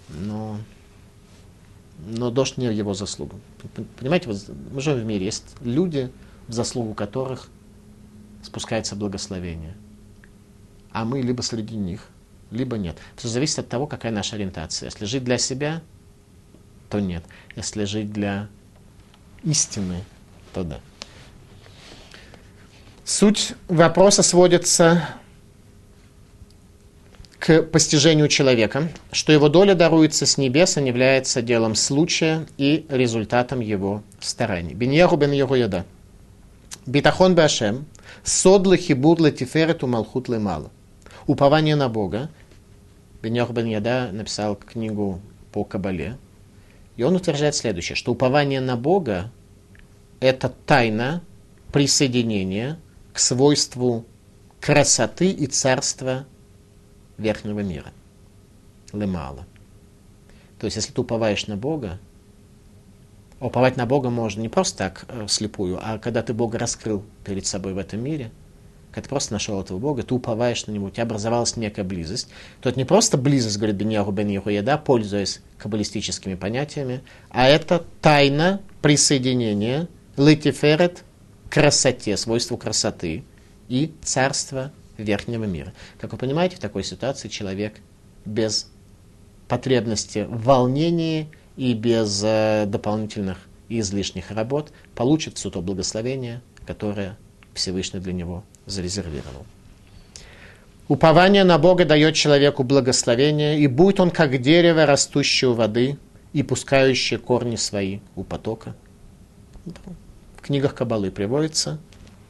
но 0.09 0.59
но 2.07 2.31
дождь 2.31 2.57
не 2.57 2.67
его 2.67 2.95
заслугу. 2.95 3.41
Понимаете, 3.99 4.29
вот 4.29 4.39
мы 4.73 4.81
живем 4.81 5.01
в 5.01 5.05
мире, 5.05 5.27
есть 5.27 5.57
люди, 5.61 6.11
в 6.49 6.53
заслугу 6.53 6.95
которых 6.95 7.49
спускается 8.43 8.97
благословение. 8.97 9.77
А 10.93 11.05
мы 11.05 11.21
либо 11.21 11.43
среди 11.43 11.77
них, 11.77 12.09
либо 12.51 12.77
нет. 12.77 12.97
Это 13.17 13.29
зависит 13.29 13.61
от 13.61 13.69
того, 13.69 13.87
какая 13.87 14.13
наша 14.13 14.37
ориентация. 14.37 14.89
Если 14.89 15.05
жить 15.05 15.25
для 15.25 15.39
себя, 15.39 15.83
то 16.89 17.01
нет. 17.01 17.25
Если 17.55 17.85
жить 17.85 18.13
для 18.13 18.49
истины, 19.45 20.03
то 20.53 20.65
да. 20.65 20.81
Суть 23.05 23.55
вопроса 23.69 24.23
сводится 24.23 25.09
к 27.41 27.63
постижению 27.63 28.29
человека, 28.29 28.89
что 29.13 29.33
его 29.33 29.49
доля 29.49 29.75
даруется 29.75 30.27
с 30.27 30.37
небес, 30.37 30.77
а 30.77 30.83
не 30.83 30.89
является 30.89 31.41
делом 31.41 31.75
случая 31.75 32.47
и 32.59 32.87
результатом 32.91 33.61
его 33.61 34.03
стараний. 34.21 34.75
Беньяху 34.75 35.17
бен 35.17 35.33
Йогояда. 35.33 35.87
Битахон 36.85 37.35
башем, 37.35 37.87
сод 38.23 38.67
лехибуд 38.67 39.21
летиферету 39.21 39.87
малхут 39.87 40.29
лемала. 40.29 40.71
Упование 41.27 41.77
на 41.77 41.89
Бога. 41.89 42.29
Беньяху 43.23 43.55
бен 43.55 43.67
Яда 43.67 44.11
написал 44.13 44.55
книгу 44.55 45.21
по 45.51 45.65
Кабале. 45.65 46.19
И 46.97 47.03
он 47.03 47.17
утверждает 47.17 47.55
следующее, 47.55 47.97
что 47.97 48.13
упование 48.13 48.61
на 48.61 48.77
Бога– 48.77 49.33
это 50.21 50.53
тайна 50.67 51.23
присоединения 51.73 52.79
к 53.15 53.19
свойству 53.19 54.05
красоты 54.61 55.31
и 55.31 55.47
царства 55.47 56.27
верхнего 57.21 57.61
мира. 57.61 57.93
Лемала. 58.93 59.47
То 60.59 60.67
есть, 60.67 60.77
если 60.77 60.93
ты 60.93 61.01
уповаешь 61.01 61.47
на 61.47 61.57
Бога, 61.57 61.99
уповать 63.39 63.77
на 63.77 63.87
Бога 63.87 64.11
можно 64.11 64.41
не 64.41 64.49
просто 64.49 64.79
так 64.79 65.05
э, 65.09 65.27
слепую, 65.29 65.79
а 65.83 65.99
когда 65.99 66.23
ты 66.23 66.35
Бога 66.35 66.59
раскрыл 66.59 67.05
перед 67.25 67.47
собой 67.47 67.73
в 67.73 67.79
этом 67.79 68.03
мире, 68.03 68.31
когда 68.91 69.05
ты 69.05 69.09
просто 69.09 69.33
нашел 69.33 69.61
этого 69.61 69.79
Бога, 69.79 70.03
ты 70.03 70.13
уповаешь 70.15 70.67
на 70.67 70.73
Него, 70.73 70.87
у 70.87 70.91
тебя 70.91 71.05
образовалась 71.05 71.57
некая 71.57 71.85
близость, 71.85 72.29
то 72.61 72.69
это 72.69 72.79
не 72.79 72.85
просто 72.85 73.17
близость, 73.17 73.57
говорит 73.57 73.77
Беньяху 73.77 74.11
Бен 74.11 74.29
Яхуеда, 74.29 74.79
пользуясь 74.79 75.41
каббалистическими 75.59 76.35
понятиями, 76.35 77.03
а 77.31 77.47
это 77.47 77.85
тайна 78.01 78.61
присоединения 78.83 79.89
летиферет 80.17 81.05
красоте, 81.49 82.17
свойству 82.17 82.57
красоты 82.57 83.25
и 83.69 83.95
царства 84.03 84.73
верхнего 85.05 85.45
мира. 85.45 85.73
Как 86.01 86.13
вы 86.13 86.19
понимаете, 86.19 86.57
в 86.57 86.61
такой 86.61 86.85
ситуации 86.85 87.29
человек 87.29 87.81
без 88.25 88.71
потребности 89.49 90.27
в 90.29 90.45
волнении 90.45 91.29
и 91.57 91.75
без 91.75 92.23
э, 92.25 92.65
дополнительных 92.67 93.39
и 93.69 93.81
излишних 93.81 94.31
работ 94.31 94.73
получит 94.95 95.39
все 95.39 95.51
то 95.51 95.61
благословение, 95.61 96.43
которое 96.67 97.17
Всевышний 97.55 98.01
для 98.01 98.13
него 98.13 98.45
зарезервировал. 98.67 99.47
Упование 100.89 101.45
на 101.45 101.59
Бога 101.59 101.85
дает 101.85 102.15
человеку 102.17 102.65
благословение, 102.65 103.61
и 103.61 103.69
будет 103.69 104.01
он 104.01 104.11
как 104.11 104.41
дерево, 104.41 104.87
растущее 104.87 105.51
у 105.51 105.55
воды 105.55 105.99
и 106.33 106.43
пускающее 106.43 107.19
корни 107.19 107.57
свои 107.57 108.01
у 108.17 108.25
потока. 108.25 108.75
В 110.37 110.43
книгах 110.43 110.75
Кабалы 110.75 111.11
приводится 111.11 111.79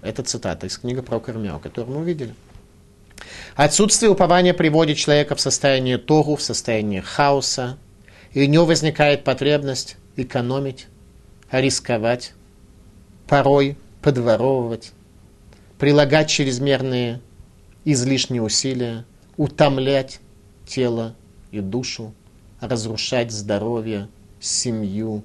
эта 0.03 0.23
цитата 0.23 0.67
из 0.67 0.77
книги 0.77 1.01
про 1.01 1.21
Кармяу, 1.21 1.59
которую 1.59 1.97
мы 1.97 2.03
увидели. 2.03 2.35
Отсутствие 3.57 4.11
упования 4.11 4.55
приводит 4.55 4.97
человека 4.97 5.35
в 5.35 5.41
состояние 5.41 5.99
тогу, 5.99 6.37
в 6.37 6.43
состояние 6.43 7.03
хаоса, 7.03 7.79
и 8.33 8.43
у 8.43 8.49
него 8.49 8.65
возникает 8.65 9.25
потребность 9.25 9.97
экономить, 10.17 10.87
рисковать, 11.51 12.33
порой 13.27 13.77
подворовывать, 14.03 14.93
прилагать 15.79 16.31
чрезмерные 16.31 17.21
излишние 17.85 18.43
усилия, 18.43 19.05
утомлять 19.37 20.21
тело 20.66 21.14
и 21.51 21.61
душу, 21.61 22.14
разрушать 22.61 23.31
здоровье, 23.31 24.09
семью, 24.41 25.23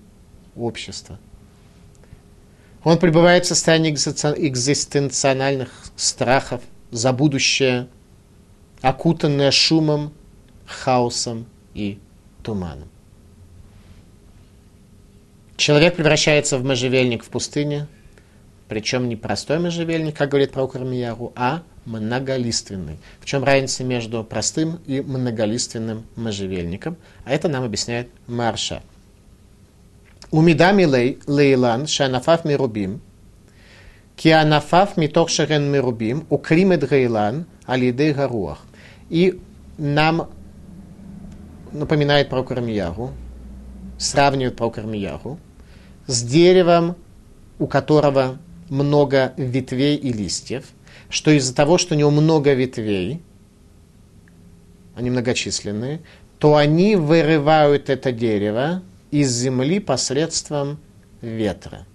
общество. 0.55 1.19
Он 2.83 2.97
пребывает 2.99 3.45
в 3.45 3.47
состоянии 3.47 3.91
экзистенциональных 3.91 5.69
страхов– 5.95 6.61
за 6.95 7.11
будущее, 7.11 7.87
окутанное 8.81 9.51
шумом, 9.51 10.13
хаосом 10.65 11.45
и 11.73 11.99
туманом. 12.41 12.87
Человек 15.57 15.97
превращается 15.97 16.57
в 16.57 16.63
можжевельник 16.63 17.25
в 17.25 17.29
пустыне, 17.29 17.87
причем 18.69 19.09
не 19.09 19.17
простой 19.17 19.59
можжевельник, 19.59 20.15
как 20.15 20.29
говорит 20.29 20.53
про 20.53 20.67
Кармияру, 20.67 21.33
а 21.35 21.63
многолиственный. 21.85 22.97
В 23.19 23.25
чем 23.25 23.43
разница 23.43 23.83
между 23.83 24.23
простым 24.23 24.79
и 24.85 25.01
многолиственным 25.01 26.05
можжевельником? 26.15 26.95
А 27.25 27.33
это 27.33 27.49
нам 27.49 27.65
объясняет 27.65 28.07
Марша. 28.25 28.81
Умидами 30.31 30.85
лейлан 31.27 31.87
шанафав 31.87 32.45
мирубим– 32.45 33.01
Кианафав 34.15 34.97
митох 34.97 35.29
шерен 35.29 35.71
мирубим, 35.71 36.25
укримет 36.29 36.89
гейлан, 36.89 37.45
алиды 37.65 38.13
гаруах. 38.13 38.65
И 39.09 39.39
нам 39.77 40.29
напоминает 41.71 42.29
про 42.29 42.43
Кармиягу, 42.43 43.11
сравнивает 43.97 44.55
про 44.55 44.69
Кармиягу 44.69 45.39
с 46.07 46.23
деревом, 46.23 46.95
у 47.59 47.67
которого 47.67 48.37
много 48.69 49.33
ветвей 49.37 49.95
и 49.95 50.11
листьев, 50.11 50.65
что 51.09 51.31
из-за 51.31 51.53
того, 51.53 51.77
что 51.77 51.95
у 51.95 51.97
него 51.97 52.11
много 52.11 52.53
ветвей, 52.53 53.21
они 54.95 55.09
многочисленные, 55.09 56.01
то 56.39 56.55
они 56.55 56.95
вырывают 56.95 57.89
это 57.89 58.11
дерево 58.11 58.81
из 59.11 59.31
земли 59.31 59.79
посредством 59.79 60.79
ветра. 61.21 61.85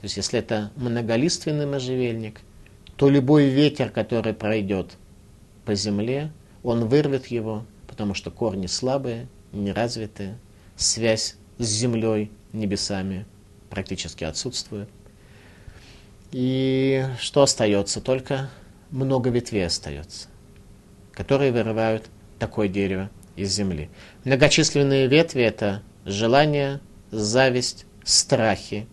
То 0.00 0.04
есть, 0.04 0.16
если 0.16 0.38
это 0.38 0.70
многолиственный 0.76 1.66
можжевельник, 1.66 2.40
то 2.96 3.08
любой 3.08 3.46
ветер, 3.46 3.90
который 3.90 4.32
пройдет 4.32 4.96
по 5.64 5.74
земле, 5.74 6.32
он 6.62 6.86
вырвет 6.86 7.26
его, 7.26 7.64
потому 7.86 8.14
что 8.14 8.30
корни 8.30 8.66
слабые, 8.66 9.28
неразвитые, 9.52 10.38
связь 10.76 11.36
с 11.58 11.64
землей, 11.66 12.30
небесами 12.52 13.26
практически 13.70 14.24
отсутствует. 14.24 14.88
И 16.30 17.04
что 17.20 17.42
остается? 17.42 18.00
Только 18.00 18.50
много 18.90 19.30
ветвей 19.30 19.66
остается, 19.66 20.28
которые 21.12 21.52
вырывают 21.52 22.08
такое 22.38 22.68
дерево 22.68 23.10
из 23.36 23.52
земли. 23.52 23.90
Многочисленные 24.24 25.06
ветви– 25.06 25.42
это 25.42 25.82
желание, 26.04 26.80
зависть, 27.10 27.86
страхи. 28.04 28.86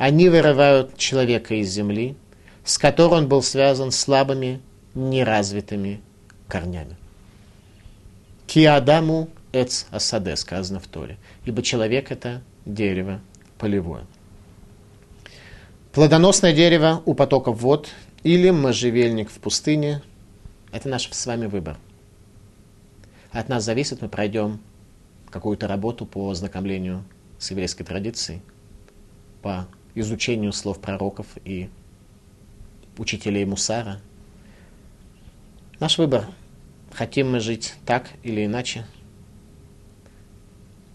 Они 0.00 0.30
вырывают 0.30 0.96
человека 0.96 1.54
из 1.54 1.68
земли, 1.68 2.16
с 2.64 2.78
которой 2.78 3.20
он 3.20 3.28
был 3.28 3.42
связан 3.42 3.90
слабыми, 3.90 4.62
неразвитыми 4.94 6.00
корнями. 6.48 6.96
Киадаму 8.46 9.28
эц 9.52 9.84
асаде, 9.90 10.36
сказано 10.36 10.80
в 10.80 10.86
Торе. 10.86 11.18
Ибо 11.44 11.62
человек– 11.62 12.10
это 12.12 12.40
дерево 12.64 13.20
полевое. 13.58 14.06
Плодоносное 15.92 16.54
дерево 16.54 17.02
у 17.04 17.12
потоков 17.12 17.60
вод 17.60 17.90
или 18.22 18.48
можжевельник 18.48 19.30
в 19.30 19.38
пустыне– 19.38 20.00
это 20.72 20.88
наш 20.88 21.10
с 21.10 21.26
вами 21.26 21.44
выбор– 21.44 21.76
от 23.32 23.48
нас 23.48 23.64
зависит, 23.64 24.02
мы 24.02 24.08
пройдем 24.08 24.60
какую-то 25.30 25.68
работу 25.68 26.04
по 26.04 26.30
ознакомлению 26.30 27.04
с 27.38 27.50
еврейской 27.52 27.84
традицией, 27.84 28.42
по 29.40 29.68
изучению 29.94 30.52
слов 30.52 30.80
пророков 30.80 31.26
и 31.44 31.68
учителей 32.98 33.44
Мусара. 33.44 34.00
Наш 35.78 35.98
выбор. 35.98 36.26
Хотим 36.92 37.32
мы 37.32 37.40
жить 37.40 37.74
так 37.86 38.10
или 38.22 38.44
иначе. 38.44 38.84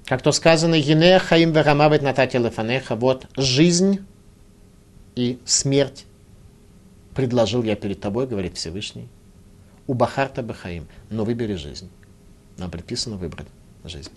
Как 0.06 0.22
то 0.22 0.32
сказано, 0.32 0.76
«Ене 0.76 1.18
хаим 1.20 1.52
верамавет 1.52 2.04
натати 2.04 2.38
лефанеха» 2.38 2.96
Вот 2.96 3.28
жизнь 3.36 4.06
и 5.16 5.40
смерть 5.46 6.06
предложил 7.16 7.64
я 7.64 7.76
перед 7.76 8.02
тобой, 8.02 8.28
говорит 8.28 8.56
Всевышний. 8.58 9.08
У 9.88 9.94
Бахарта 9.94 10.44
Бахаим, 10.44 10.88
но 11.10 11.24
выбери 11.24 11.56
жизнь. 11.56 11.90
Нам 12.58 12.70
предписано 12.70 13.18
выбрать 13.18 13.48
жизнь. 13.84 14.12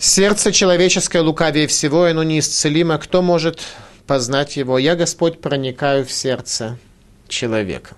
Сердце 0.00 0.50
человеческое 0.50 1.20
лукавее 1.20 1.66
всего, 1.66 2.04
оно 2.04 2.22
неисцелимо. 2.22 2.96
Кто 2.96 3.20
может 3.20 3.60
познать 4.06 4.56
его? 4.56 4.78
Я, 4.78 4.96
Господь, 4.96 5.42
проникаю 5.42 6.06
в 6.06 6.10
сердце 6.10 6.78
человека. 7.28 7.94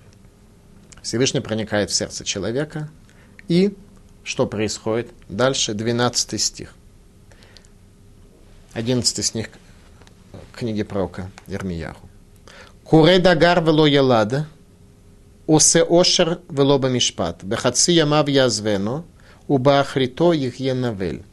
Всевышний 1.01 1.39
проникает 1.39 1.91
в 1.91 1.93
сердце 1.93 2.25
человека. 2.25 2.89
И 3.47 3.73
что 4.25 4.45
происходит? 4.47 5.11
Дальше 5.29 5.73
12 5.73 6.41
стих. 6.41 6.75
11 8.73 9.25
стих 9.25 9.47
книги 10.51 10.83
пророка 10.83 11.31
Ермияху. 11.47 12.09
Куре 12.83 13.19
дагар 13.19 13.63
вело 13.63 13.87
елада, 13.87 14.45
осе 15.47 15.83
ошер 15.83 16.41
вело 16.49 16.79
бамишпат, 16.79 17.45
бехаци 17.45 17.93
ямав 17.93 18.27
язвено, 18.27 19.05
убаахрито 19.47 20.33
их 20.33 20.59
енавель. 20.59 21.23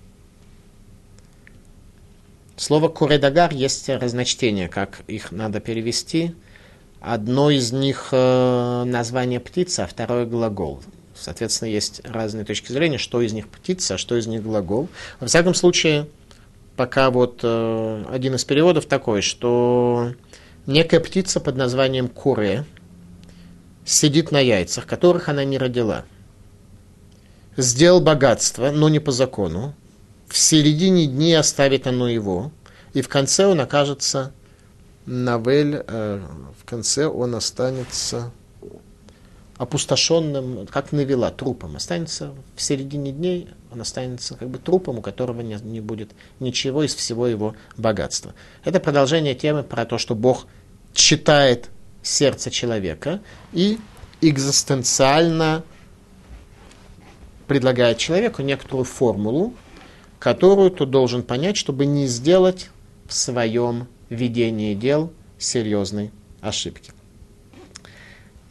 Слово 2.61 2.89
«куредагар» 2.89 3.55
есть 3.55 3.89
разночтение, 3.89 4.69
как 4.69 5.01
их 5.07 5.33
надо 5.33 5.61
перевести. 5.61 6.35
Одно 7.01 7.49
из 7.49 7.73
них 7.73 8.09
э, 8.13 8.85
название 8.85 9.41
птица, 9.41 9.85
а 9.85 9.87
второе 9.87 10.27
глагол. 10.27 10.83
Соответственно, 11.15 11.71
есть 11.71 12.03
разные 12.05 12.45
точки 12.45 12.71
зрения, 12.71 12.99
что 12.99 13.23
из 13.23 13.33
них 13.33 13.49
птица, 13.49 13.95
а 13.95 13.99
что 13.99 14.15
из 14.15 14.27
них 14.27 14.43
глагол. 14.43 14.91
Во 15.21 15.27
всяком 15.27 15.55
случае, 15.55 16.07
пока 16.77 17.11
вот 17.11 17.41
э, 17.43 18.05
один 18.11 18.35
из 18.35 18.45
переводов 18.45 18.85
такой, 18.85 19.23
что 19.23 20.13
некая 20.67 21.01
птица 21.01 21.41
под 21.41 21.57
названием 21.57 22.09
куре, 22.09 22.67
сидит 23.87 24.33
на 24.33 24.39
яйцах, 24.39 24.85
которых 24.85 25.31
она 25.31 25.45
не 25.45 25.57
родила. 25.57 26.05
Сделал 27.57 28.03
богатство, 28.03 28.71
но 28.71 28.91
не 28.91 28.99
по 28.99 29.13
закону. 29.13 29.75
В 30.31 30.39
середине 30.39 31.07
дней 31.07 31.37
оставит 31.37 31.89
оно 31.89 32.09
его. 32.09 32.53
И 32.93 33.03
в 33.03 33.09
конце 33.09 33.47
он 33.47 33.61
окажется 33.61 34.33
Навель, 35.05 35.83
э, 35.87 36.25
в 36.57 36.65
конце 36.65 37.07
он 37.07 37.35
останется 37.35 38.31
опустошенным, 39.57 40.69
как 40.69 40.93
навела, 40.93 41.33
трупом. 41.33 41.75
Останется 41.75 42.33
в 42.55 42.63
середине 42.63 43.11
дней, 43.11 43.49
он 43.73 43.81
останется 43.81 44.37
как 44.37 44.49
бы 44.49 44.59
трупом, 44.59 44.99
у 44.99 45.03
которого 45.03 45.41
не, 45.41 45.57
не 45.65 45.81
будет 45.81 46.13
ничего 46.39 46.85
из 46.85 46.95
всего 46.95 47.27
его 47.27 47.57
богатства. 47.77 48.33
Это 48.65 48.79
продолжение 48.79 49.35
темы 49.35 49.65
про 49.65 49.85
то, 49.85 49.99
что 49.99 50.15
Бог 50.15 50.47
читает 50.95 51.71
сердце 52.03 52.53
человека 52.53 53.21
и 53.53 53.79
экзистенциально 54.21 55.65
предлагает 57.49 57.99
человеку 57.99 58.43
некоторую 58.43 58.85
формулу, 58.85 59.55
которую 60.21 60.71
ты 60.71 60.87
должен 60.87 61.25
понять, 61.25 61.57
чтобы 61.57 61.87
не 61.87 62.07
сделать 62.07 62.69
в 63.09 63.15
своем 63.15 63.89
ведении 64.11 64.75
дел 64.75 65.13
серьезной 65.39 66.13
ошибки. 66.43 66.93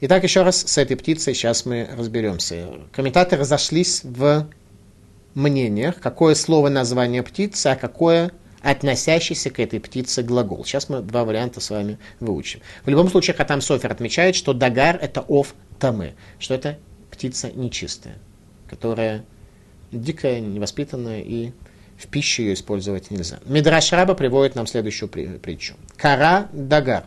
Итак, 0.01 0.23
еще 0.23 0.41
раз 0.41 0.61
с 0.61 0.77
этой 0.77 0.97
птицей 0.97 1.33
сейчас 1.33 1.65
мы 1.65 1.87
разберемся. 1.95 2.67
Комментаторы 2.91 3.41
разошлись 3.41 4.01
в 4.03 4.47
мнениях, 5.35 5.99
какое 6.01 6.35
слово 6.35 6.69
название 6.69 7.21
птицы, 7.21 7.67
а 7.67 7.75
какое 7.75 8.31
относящийся 8.61 9.51
к 9.51 9.59
этой 9.59 9.79
птице 9.79 10.23
глагол. 10.23 10.65
Сейчас 10.65 10.89
мы 10.89 11.01
два 11.01 11.23
варианта 11.23 11.61
с 11.61 11.69
вами 11.69 11.99
выучим. 12.19 12.61
В 12.83 12.89
любом 12.89 13.09
случае, 13.09 13.35
Хатам 13.35 13.61
Софер 13.61 13.91
отмечает, 13.91 14.35
что 14.35 14.53
дагар– 14.53 14.97
это 15.01 15.21
ов 15.21 15.53
тамы, 15.79 16.13
что 16.39 16.55
это 16.55 16.79
птица 17.11 17.51
нечистая, 17.51 18.17
которая 18.67 19.23
дикая, 19.91 20.39
невоспитанная 20.39 21.21
и 21.21 21.51
в 21.97 22.07
пищу 22.07 22.43
ее 22.43 22.53
использовать 22.53 23.11
нельзя. 23.11 23.39
Мидраш 23.45 23.91
Раба 23.91 24.13
приводит 24.13 24.55
нам 24.55 24.67
следующую 24.67 25.09
притчу. 25.09 25.75
Кара 25.97 26.47
дагар. 26.53 27.03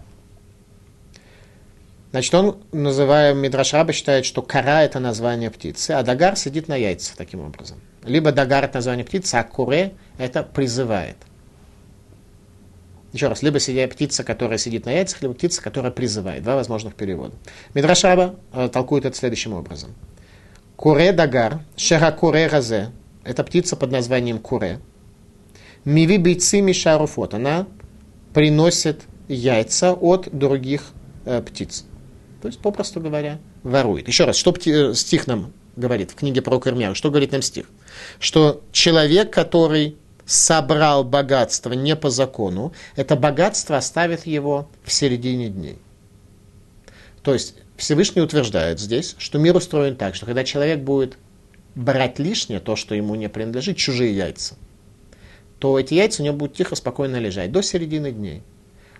Значит, 2.10 2.34
он, 2.34 2.58
называя 2.72 3.32
Мидраш 3.32 3.72
Раба, 3.72 3.92
считает, 3.92 4.26
что 4.26 4.42
кара– 4.42 4.82
это 4.84 5.00
название 5.00 5.50
птицы, 5.50 5.92
а 5.92 6.02
дагар 6.02 6.36
сидит 6.36 6.68
на 6.68 6.76
яйцах 6.76 7.16
таким 7.16 7.40
образом. 7.40 7.80
Либо 8.04 8.32
дагар– 8.32 8.64
это 8.66 8.74
название 8.74 9.06
птицы, 9.06 9.36
а 9.36 9.44
куре– 9.44 9.94
это 10.18 10.42
призывает– 10.42 11.16
еще 13.12 13.28
раз, 13.28 13.42
либо 13.42 13.60
сидя, 13.60 13.86
птица, 13.88 14.24
которая 14.24 14.56
сидит 14.56 14.86
на 14.86 14.90
яйцах, 14.90 15.20
либо 15.20 15.34
птица, 15.34 15.62
которая 15.62 15.92
призывает. 15.92 16.42
Два 16.42 16.56
возможных 16.56 16.94
перевода. 16.94 17.34
Мидрашаба 17.74 18.36
э, 18.52 18.68
толкует 18.72 19.04
это 19.04 19.16
следующим 19.16 19.52
образом. 19.52 19.94
Куре 20.76 21.12
дагар, 21.12 21.60
шера 21.76 22.10
куре 22.12 22.46
разе. 22.46 22.90
Это 23.24 23.44
птица 23.44 23.76
под 23.76 23.92
названием 23.92 24.38
куре. 24.38 24.80
Миви 25.84 26.18
бейци 26.18 26.60
мишаруфот. 26.60 27.34
Она 27.34 27.66
приносит 28.34 29.02
яйца 29.28 29.92
от 29.92 30.28
других 30.32 30.92
э, 31.24 31.40
птиц. 31.42 31.84
То 32.40 32.48
есть, 32.48 32.60
попросту 32.60 33.00
говоря, 33.00 33.38
ворует. 33.62 34.08
Еще 34.08 34.24
раз, 34.24 34.36
что 34.36 34.50
пти- 34.50 34.90
э, 34.90 34.94
стих 34.94 35.26
нам 35.26 35.52
говорит 35.76 36.10
в 36.10 36.14
книге 36.16 36.42
про 36.42 36.58
Кормяу? 36.58 36.94
Что 36.94 37.10
говорит 37.10 37.32
нам 37.32 37.42
стих? 37.42 37.66
Что 38.18 38.62
человек, 38.72 39.32
который 39.32 39.96
собрал 40.24 41.04
богатство 41.04 41.72
не 41.72 41.94
по 41.96 42.10
закону, 42.10 42.72
это 42.96 43.16
богатство 43.16 43.76
оставит 43.76 44.26
его 44.26 44.68
в 44.84 44.92
середине 44.92 45.48
дней. 45.48 45.78
То 47.22 47.32
есть 47.32 47.54
Всевышний 47.82 48.22
утверждает 48.22 48.78
здесь, 48.78 49.16
что 49.18 49.40
мир 49.40 49.56
устроен 49.56 49.96
так, 49.96 50.14
что 50.14 50.24
когда 50.24 50.44
человек 50.44 50.82
будет 50.82 51.18
брать 51.74 52.20
лишнее, 52.20 52.60
то, 52.60 52.76
что 52.76 52.94
ему 52.94 53.16
не 53.16 53.28
принадлежит, 53.28 53.76
чужие 53.76 54.16
яйца, 54.16 54.54
то 55.58 55.76
эти 55.76 55.94
яйца 55.94 56.22
у 56.22 56.24
него 56.24 56.36
будут 56.36 56.56
тихо, 56.56 56.76
спокойно 56.76 57.16
лежать 57.16 57.50
до 57.50 57.60
середины 57.60 58.12
дней. 58.12 58.44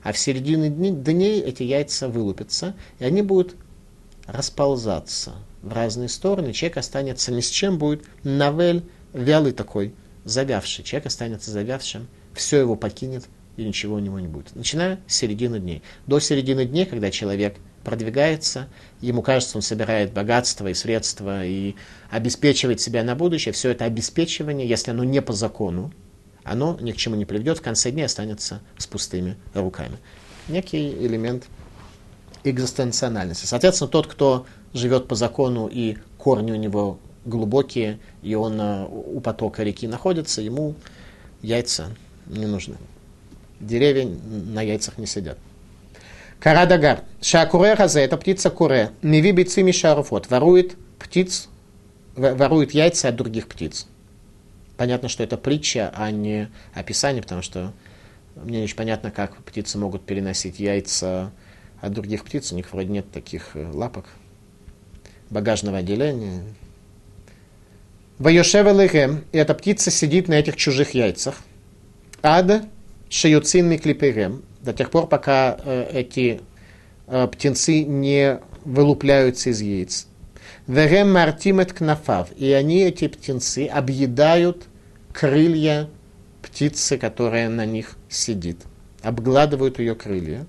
а 0.03 0.13
в 0.13 0.19
середине 0.19 0.69
дней 0.69 1.41
эти 1.41 1.63
яйца 1.63 2.09
вылупятся, 2.09 2.75
и 2.99 3.05
они 3.05 3.23
будут 3.23 3.55
расползаться 4.27 5.35
в 5.63 5.73
разные 5.73 6.09
стороны. 6.09 6.53
Человек 6.53 6.79
останется 6.79 7.31
ни 7.31 7.41
с 7.41 7.51
чем, 7.51 7.79
будет 7.79 8.03
навель, 8.25 8.83
вялый 9.13 9.53
такой, 9.53 9.95
завявший. 10.25 10.83
Человек 10.83 11.07
останется 11.07 11.53
завявшим, 11.53 12.09
все 12.35 12.59
его 12.59 12.75
покинет, 12.75 13.27
и 13.57 13.63
ничего 13.63 13.95
у 13.95 14.01
него 14.01 14.19
не 14.19 14.27
будет. 14.27 14.57
Начиная 14.57 14.99
с 15.07 15.15
середины 15.15 15.61
дней. 15.61 15.83
До 16.09 16.19
середины 16.19 16.65
дней, 16.65 16.85
когда 16.85 17.13
человек 17.13 17.55
продвигается, 17.85 18.69
ему 19.01 19.23
кажется, 19.23 19.59
он 19.59 19.63
собирает 19.63 20.13
богатство 20.13 20.69
и 20.69 20.75
средства 20.75 21.45
и 21.45 21.75
обеспечивает 22.11 22.81
себя 22.81 23.03
на 23.05 23.15
будущее, 23.15 23.53
все 23.53 23.71
это 23.71 23.85
обеспечивание, 23.85 24.69
если 24.69 24.91
оно 24.91 25.05
не 25.05 25.21
по 25.23 25.33
закону, 25.33 25.93
оно 26.45 26.77
ни 26.81 26.93
к 26.93 26.97
чему 26.97 27.17
не 27.17 27.25
приведет, 27.25 27.59
в 27.59 27.63
конце 27.63 27.91
дня 27.91 28.07
останется 28.07 28.61
с 28.79 28.87
пустыми 28.87 29.37
руками. 29.55 29.99
Некий 30.49 30.91
элемент 30.91 31.45
экзистенциональности. 32.45 33.47
Соответственно, 33.47 33.89
тот, 33.89 34.07
кто 34.07 34.47
живет 34.75 35.07
по 35.07 35.15
закону 35.15 35.69
и 35.71 35.97
корни 36.19 36.53
у 36.53 36.57
него 36.57 36.99
глубокие, 37.25 38.01
и 38.23 38.35
он 38.35 38.61
э, 38.61 38.87
у 38.89 39.21
потока 39.21 39.63
реки 39.63 39.87
находится, 39.87 40.43
ему 40.43 40.75
яйца 41.41 41.91
не 42.27 42.47
нужны. 42.47 42.77
Деревья 43.61 44.07
на 44.07 44.61
яйцах 44.63 44.99
не 44.99 45.07
сидят. 45.07 45.39
Карадагар. 46.43 47.05
Шакуре 47.21 47.77
хазе, 47.77 48.01
это 48.01 48.17
птица 48.17 48.51
куре. 48.51 48.91
Миви 49.01 49.31
бицими 49.31 49.71
шаруфот. 49.71 50.29
Ворует 50.29 50.75
птиц, 50.99 51.49
ворует 52.17 52.73
яйца 52.73 53.11
от 53.11 53.17
других 53.17 53.47
птиц. 53.47 53.87
Понятно, 54.77 55.09
что 55.09 55.23
это 55.23 55.37
притча, 55.37 55.93
а 55.95 56.11
не 56.11 56.51
описание, 56.75 57.23
потому 57.23 57.43
что 57.43 57.73
мне 58.35 58.59
не 58.59 58.65
очень 58.65 58.75
понятно, 58.75 59.13
как 59.13 59.37
птицы 59.45 59.79
могут 59.79 60.05
переносить 60.05 60.59
яйца 60.59 61.31
от 61.81 61.93
других 61.93 62.25
птиц. 62.25 62.51
У 62.51 62.57
них 62.57 62.73
вроде 62.73 62.89
нет 62.89 63.09
таких 63.13 63.55
э, 63.55 63.71
лапок. 63.73 64.07
Багажного 65.31 65.79
отделения. 65.79 66.43
Вайошевелыгем, 68.19 69.25
и 69.31 69.39
эта 69.39 69.55
птица 69.55 69.93
сидит 69.93 70.27
на 70.27 70.35
этих 70.35 70.57
чужих 70.57 70.91
яйцах. 70.91 71.37
Ад 72.21 72.65
шеюцин 73.13 73.69
миклиперем, 73.69 74.43
до 74.63 74.73
тех 74.73 74.91
пор, 74.91 75.07
пока 75.07 75.59
эти 75.93 76.41
птенцы 77.07 77.85
не 77.85 78.41
вылупляются 78.65 79.51
из 79.51 79.61
яиц. 79.61 80.07
Верем 80.67 81.13
мартимет 81.13 81.73
кнафав. 81.73 82.31
И 82.37 82.51
они, 82.53 82.83
эти 82.83 83.09
птенцы, 83.09 83.67
объедают 83.67 84.65
крылья 85.13 85.89
птицы, 86.41 86.97
которая 86.97 87.49
на 87.49 87.67
них 87.67 87.97
сидит. 88.09 88.59
Обгладывают 89.03 89.79
ее 89.79 89.95
крылья. 89.95 90.47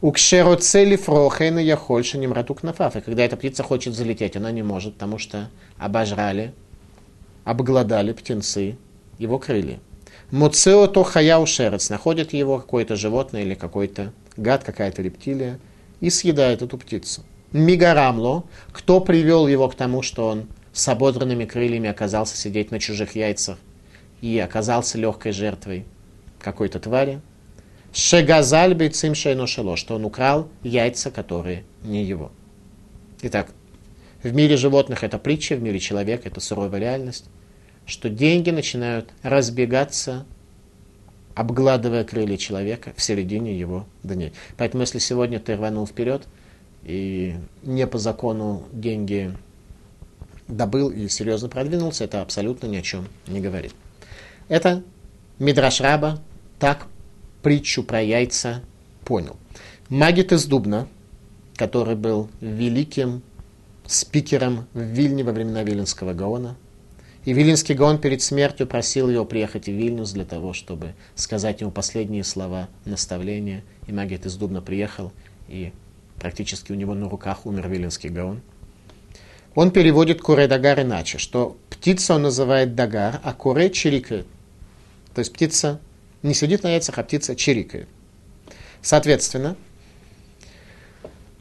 У 0.00 0.12
кшероцели 0.12 0.96
фрохейна 0.96 1.58
я 1.58 1.76
хольше 1.76 2.18
не 2.18 2.26
мрату 2.26 2.54
кнафав. 2.54 2.96
И 2.96 3.00
когда 3.00 3.24
эта 3.24 3.36
птица 3.36 3.62
хочет 3.62 3.94
залететь, 3.94 4.36
она 4.36 4.50
не 4.50 4.62
может, 4.62 4.94
потому 4.94 5.18
что 5.18 5.48
обожрали, 5.78 6.52
обглодали 7.44 8.12
птенцы 8.12 8.76
его 9.18 9.38
крылья. 9.38 9.78
Муцео 10.30 10.86
то 10.88 11.04
хаяу 11.04 11.46
шерец, 11.46 11.88
находит 11.88 12.34
его 12.34 12.58
какое-то 12.58 12.96
животное 12.96 13.42
или 13.42 13.54
какой-то 13.54 14.12
гад, 14.36 14.62
какая-то 14.62 15.00
рептилия, 15.00 15.58
и 16.00 16.10
съедает 16.10 16.60
эту 16.60 16.76
птицу. 16.76 17.22
Мигарамло, 17.52 18.44
кто 18.70 19.00
привел 19.00 19.48
его 19.48 19.68
к 19.70 19.74
тому, 19.74 20.02
что 20.02 20.28
он 20.28 20.48
с 20.74 20.86
ободранными 20.88 21.46
крыльями 21.46 21.88
оказался 21.88 22.36
сидеть 22.36 22.70
на 22.70 22.78
чужих 22.78 23.16
яйцах 23.16 23.56
и 24.20 24.38
оказался 24.38 24.98
легкой 24.98 25.32
жертвой 25.32 25.86
какой-то 26.38 26.78
твари. 26.78 27.22
Шегазаль 27.94 28.74
бейцим 28.74 29.14
шейношело, 29.14 29.78
что 29.78 29.94
он 29.94 30.04
украл 30.04 30.48
яйца, 30.62 31.10
которые 31.10 31.64
не 31.82 32.04
его. 32.04 32.32
Итак, 33.22 33.48
в 34.22 34.34
мире 34.34 34.58
животных 34.58 35.04
это 35.04 35.18
притча, 35.18 35.56
в 35.56 35.62
мире 35.62 35.78
человека 35.78 36.28
это 36.28 36.40
суровая 36.40 36.78
реальность 36.78 37.24
что 37.88 38.10
деньги 38.10 38.50
начинают 38.50 39.10
разбегаться, 39.22 40.26
обгладывая 41.34 42.04
крылья 42.04 42.36
человека 42.36 42.92
в 42.94 43.02
середине 43.02 43.58
его 43.58 43.86
дней. 44.02 44.32
Поэтому 44.58 44.82
если 44.82 44.98
сегодня 44.98 45.40
ты 45.40 45.56
рванул 45.56 45.86
вперед 45.86 46.28
и 46.84 47.36
не 47.62 47.86
по 47.86 47.98
закону 47.98 48.64
деньги 48.72 49.34
добыл 50.48 50.90
и 50.90 51.08
серьезно 51.08 51.48
продвинулся, 51.48 52.04
это 52.04 52.20
абсолютно 52.20 52.66
ни 52.66 52.76
о 52.76 52.82
чем 52.82 53.08
не 53.26 53.40
говорит. 53.40 53.72
Это 54.48 54.82
Мидраш 55.38 55.80
Раба 55.80 56.20
так 56.58 56.86
притчу 57.42 57.82
про 57.82 58.02
яйца 58.02 58.62
понял. 59.04 59.36
Магит 59.88 60.32
из 60.32 60.44
Дубна, 60.44 60.86
который 61.56 61.96
был 61.96 62.28
великим 62.42 63.22
спикером 63.86 64.66
в 64.74 64.80
Вильне 64.80 65.24
во 65.24 65.32
времена 65.32 65.62
Виленского 65.62 66.12
Гаона, 66.12 66.56
и 67.28 67.34
Вилинский 67.34 67.74
Гаон 67.74 67.98
перед 67.98 68.22
смертью 68.22 68.66
просил 68.66 69.10
его 69.10 69.26
приехать 69.26 69.66
в 69.66 69.70
Вильнюс 69.70 70.12
для 70.12 70.24
того, 70.24 70.54
чтобы 70.54 70.94
сказать 71.14 71.60
ему 71.60 71.70
последние 71.70 72.24
слова 72.24 72.70
наставления. 72.86 73.64
И 73.86 73.92
Магит 73.92 74.24
из 74.24 74.34
Дубна 74.36 74.62
приехал, 74.62 75.12
и 75.46 75.74
практически 76.18 76.72
у 76.72 76.74
него 76.74 76.94
на 76.94 77.06
руках 77.06 77.44
умер 77.44 77.68
Вилинский 77.68 78.08
Гаон. 78.08 78.40
Он 79.54 79.70
переводит 79.72 80.22
куре 80.22 80.48
дагар 80.48 80.80
иначе, 80.80 81.18
что 81.18 81.58
птица 81.68 82.14
он 82.14 82.22
называет 82.22 82.74
дагар, 82.74 83.20
а 83.22 83.34
куре 83.34 83.68
чирикает. 83.68 84.26
То 85.14 85.18
есть 85.18 85.30
птица 85.30 85.82
не 86.22 86.32
сидит 86.32 86.62
на 86.62 86.68
яйцах, 86.68 86.96
а 86.96 87.02
птица 87.02 87.36
чирикает. 87.36 87.90
Соответственно, 88.80 89.54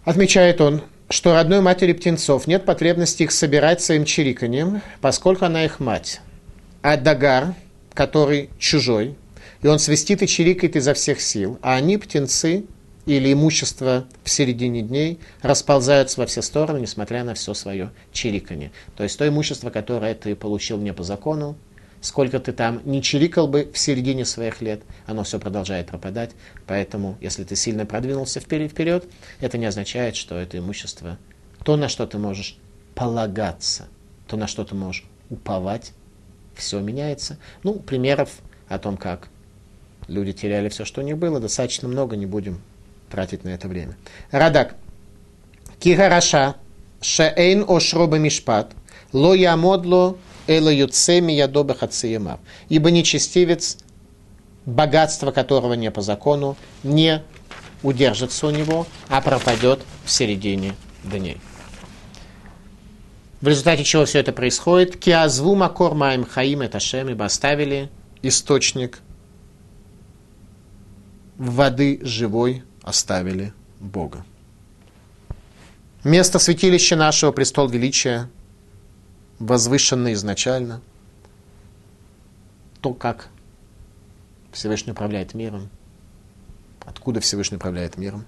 отмечает 0.03 0.59
он, 0.59 0.81
что 1.09 1.33
родной 1.33 1.61
матери 1.61 1.93
птенцов 1.93 2.47
нет 2.47 2.65
потребности 2.65 3.23
их 3.23 3.31
собирать 3.31 3.81
своим 3.81 4.05
чириканьем, 4.05 4.81
поскольку 5.01 5.45
она 5.45 5.65
их 5.65 5.79
мать. 5.79 6.21
А 6.81 6.97
Дагар, 6.97 7.55
который 7.93 8.49
чужой, 8.59 9.15
и 9.61 9.67
он 9.67 9.79
свистит 9.79 10.21
и 10.21 10.27
чирикает 10.27 10.75
изо 10.75 10.93
всех 10.93 11.21
сил, 11.21 11.57
а 11.61 11.75
они, 11.75 11.97
птенцы, 11.97 12.65
или 13.05 13.31
имущество 13.31 14.05
в 14.23 14.29
середине 14.29 14.81
дней 14.81 15.19
расползаются 15.41 16.19
во 16.19 16.27
все 16.27 16.41
стороны, 16.41 16.79
несмотря 16.79 17.23
на 17.23 17.33
все 17.33 17.53
свое 17.53 17.91
чириканье. 18.11 18.71
То 18.97 19.03
есть 19.03 19.17
то 19.17 19.25
имущество, 19.25 19.69
которое 19.69 20.13
ты 20.13 20.35
получил 20.35 20.77
не 20.77 20.93
по 20.93 21.03
закону, 21.03 21.55
сколько 22.01 22.39
ты 22.39 22.51
там 22.51 22.81
не 22.85 23.01
чирикал 23.01 23.47
бы 23.47 23.69
в 23.73 23.77
середине 23.77 24.25
своих 24.25 24.61
лет, 24.61 24.81
оно 25.05 25.23
все 25.23 25.39
продолжает 25.39 25.87
пропадать. 25.87 26.31
Поэтому, 26.65 27.17
если 27.21 27.43
ты 27.43 27.55
сильно 27.55 27.85
продвинулся 27.85 28.39
вперед, 28.39 29.05
это 29.39 29.57
не 29.57 29.65
означает, 29.65 30.15
что 30.15 30.35
это 30.35 30.57
имущество, 30.57 31.17
то, 31.63 31.75
на 31.75 31.89
что 31.89 32.05
ты 32.07 32.17
можешь 32.17 32.57
полагаться, 32.95 33.87
то, 34.27 34.37
на 34.37 34.47
что 34.47 34.63
ты 34.63 34.75
можешь 34.75 35.05
уповать, 35.29 35.93
все 36.55 36.79
меняется. 36.79 37.37
Ну, 37.63 37.75
примеров 37.75 38.29
о 38.67 38.79
том, 38.79 38.97
как 38.97 39.29
люди 40.07 40.33
теряли 40.33 40.69
все, 40.69 40.85
что 40.85 41.01
у 41.01 41.03
них 41.03 41.17
было, 41.17 41.39
достаточно 41.39 41.87
много, 41.87 42.15
не 42.15 42.25
будем 42.25 42.61
тратить 43.09 43.43
на 43.43 43.49
это 43.49 43.67
время. 43.67 43.95
Радак. 44.31 44.75
Кигараша. 45.79 46.55
Шаэйн 47.01 47.65
ошроба 47.67 48.17
мишпат. 48.17 48.71
Ло 49.13 49.33
ямодло 49.33 50.17
Эла 50.47 50.69
юцеми 50.69 51.33
ядоба 51.33 51.75
хациемав. 51.75 52.39
Ибо 52.69 52.91
нечестивец, 52.91 53.77
богатство 54.65 55.31
которого 55.31 55.73
не 55.73 55.91
по 55.91 56.01
закону, 56.01 56.55
не 56.83 57.23
удержится 57.83 58.47
у 58.47 58.49
него, 58.49 58.87
а 59.09 59.21
пропадет 59.21 59.79
в 60.05 60.11
середине 60.11 60.73
дней. 61.03 61.37
В 63.41 63.47
результате 63.47 63.83
чего 63.83 64.05
все 64.05 64.19
это 64.19 64.33
происходит? 64.33 64.97
Киазву 64.97 65.55
макор 65.55 65.93
маем 65.93 66.25
хаим 66.25 66.61
это 66.61 66.79
шем, 66.79 67.09
ибо 67.09 67.25
оставили 67.25 67.89
источник 68.23 69.01
воды 71.37 71.99
живой, 72.01 72.63
оставили 72.81 73.53
Бога. 73.79 74.25
Место 76.03 76.39
святилища 76.39 76.95
нашего, 76.95 77.31
престол 77.31 77.67
величия, 77.67 78.29
возвышенный 79.39 80.13
изначально, 80.13 80.81
то, 82.81 82.93
как 82.93 83.29
Всевышний 84.51 84.91
управляет 84.91 85.33
миром, 85.33 85.69
откуда 86.85 87.19
Всевышний 87.19 87.57
управляет 87.57 87.97
миром. 87.97 88.25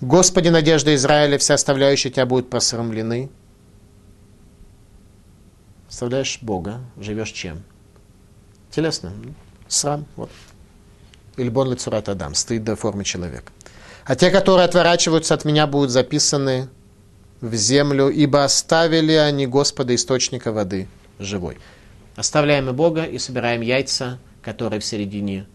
Господи, 0.00 0.48
надежда 0.48 0.94
Израиля, 0.94 1.38
все 1.38 1.54
оставляющие 1.54 2.12
тебя 2.12 2.26
будут 2.26 2.50
просрамлены. 2.50 3.30
Оставляешь 5.88 6.38
Бога, 6.42 6.80
живешь 6.96 7.30
чем? 7.30 7.62
Телесно. 8.70 9.12
Срам. 9.68 10.06
Вот. 10.16 10.30
Или 11.36 11.48
бон 11.48 11.70
лицурат 11.70 12.08
Адам, 12.08 12.34
стыд 12.34 12.62
до 12.64 12.76
формы 12.76 13.04
человека. 13.04 13.52
А 14.04 14.16
те, 14.16 14.30
которые 14.30 14.64
отворачиваются 14.64 15.34
от 15.34 15.44
меня, 15.44 15.66
будут 15.66 15.90
записаны 15.90 16.68
в 17.40 17.54
землю, 17.54 18.08
ибо 18.08 18.44
оставили 18.44 19.12
они 19.12 19.46
Господа 19.46 19.94
источника 19.94 20.52
воды 20.52 20.88
живой. 21.18 21.58
Оставляем 22.16 22.68
и 22.68 22.72
Бога 22.72 23.04
и 23.04 23.18
собираем 23.18 23.60
яйца, 23.60 24.18
которые 24.42 24.80
в 24.80 24.84
середине 24.84 25.46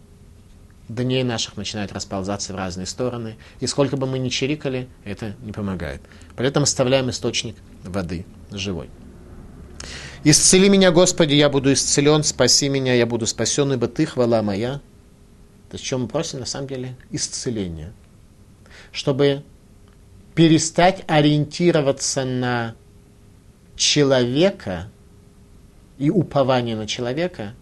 дней 0.88 1.24
наших 1.24 1.56
начинают 1.56 1.92
расползаться 1.92 2.52
в 2.52 2.56
разные 2.56 2.86
стороны. 2.86 3.36
И 3.60 3.66
сколько 3.66 3.96
бы 3.96 4.06
мы 4.06 4.18
ни 4.18 4.28
чирикали, 4.28 4.88
это 5.04 5.34
не 5.42 5.52
помогает. 5.52 6.00
Поэтому 6.36 6.64
оставляем 6.64 7.10
источник 7.10 7.56
воды 7.84 8.24
живой. 8.50 8.88
«Исцели 10.24 10.68
меня, 10.68 10.90
Господи, 10.90 11.34
я 11.34 11.48
буду 11.48 11.72
исцелен, 11.72 12.24
спаси 12.24 12.68
меня, 12.68 12.94
я 12.94 13.06
буду 13.06 13.26
спасен, 13.26 13.72
ибо 13.72 13.86
Ты, 13.86 14.06
хвала 14.06 14.42
моя». 14.42 14.80
То 15.70 15.74
есть, 15.74 15.84
чем 15.84 16.02
мы 16.02 16.08
просим, 16.08 16.40
на 16.40 16.46
самом 16.46 16.68
деле, 16.68 16.96
исцеление. 17.10 17.92
Чтобы 18.92 19.42
перестать 20.36 21.02
ориентироваться 21.08 22.24
на 22.24 22.76
человека 23.74 24.90
и 25.98 26.10
упование 26.10 26.76
на 26.76 26.86
человека, 26.86 27.54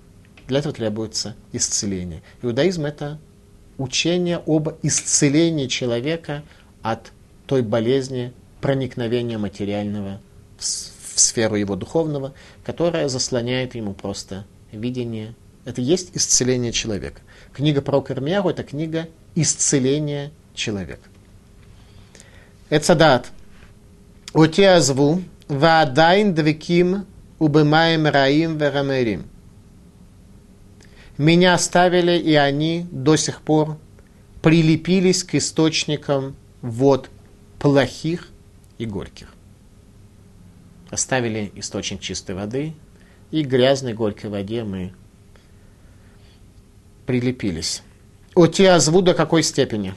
для 0.49 0.59
этого 0.59 0.75
требуется 0.75 1.37
исцеление. 1.53 2.22
Иудаизм– 2.43 2.85
это 2.87 3.18
учение 3.79 4.43
об 4.45 4.70
исцелении 4.83 5.68
человека 5.68 6.43
от 6.83 7.12
той 7.47 7.62
болезни 7.62 8.33
проникновения 8.61 9.39
материального 9.39 10.20
в, 10.59 10.64
сферу 10.64 11.55
его 11.55 11.77
духовного, 11.77 12.35
которая 12.64 13.09
заслоняет 13.09 13.77
ему 13.77 13.95
просто 13.95 14.47
видение. 14.72 15.37
Это 15.64 15.81
есть 15.81 16.11
исцеление 16.14 16.72
человека. 16.72 17.20
Книга 17.53 17.83
про 17.83 18.01
Кармияру– 18.01 18.49
это 18.51 18.64
книга 18.64 19.07
исцеления 19.37 20.33
человека. 20.55 21.09
Эцадат. 22.77 23.31
Утиазву 24.33 25.22
ваадайн 25.47 26.35
двеким 26.35 27.07
убымаем 27.39 28.09
раим 28.09 28.59
верамерим. 28.59 29.27
Меня 31.16 31.55
оставили, 31.55 32.18
и 32.18 32.35
они 32.35 32.85
до 32.91 33.14
сих 33.14 33.43
пор 33.43 33.79
прилепились 34.43 35.22
к 35.22 35.37
источникам 35.37 36.35
вод 36.62 37.11
плохих 37.61 38.31
и 38.79 38.87
горьких. 38.87 39.33
Оставили 40.91 41.53
источник 41.55 42.01
чистой 42.01 42.35
воды, 42.35 42.75
и 43.31 43.45
грязной 43.45 43.93
горькой 43.93 44.31
воде 44.31 44.64
мы 44.64 44.93
прилепились. 47.07 47.85
Утиазву 48.35 49.01
до 49.01 49.14
какой 49.14 49.45
степени? 49.45 49.95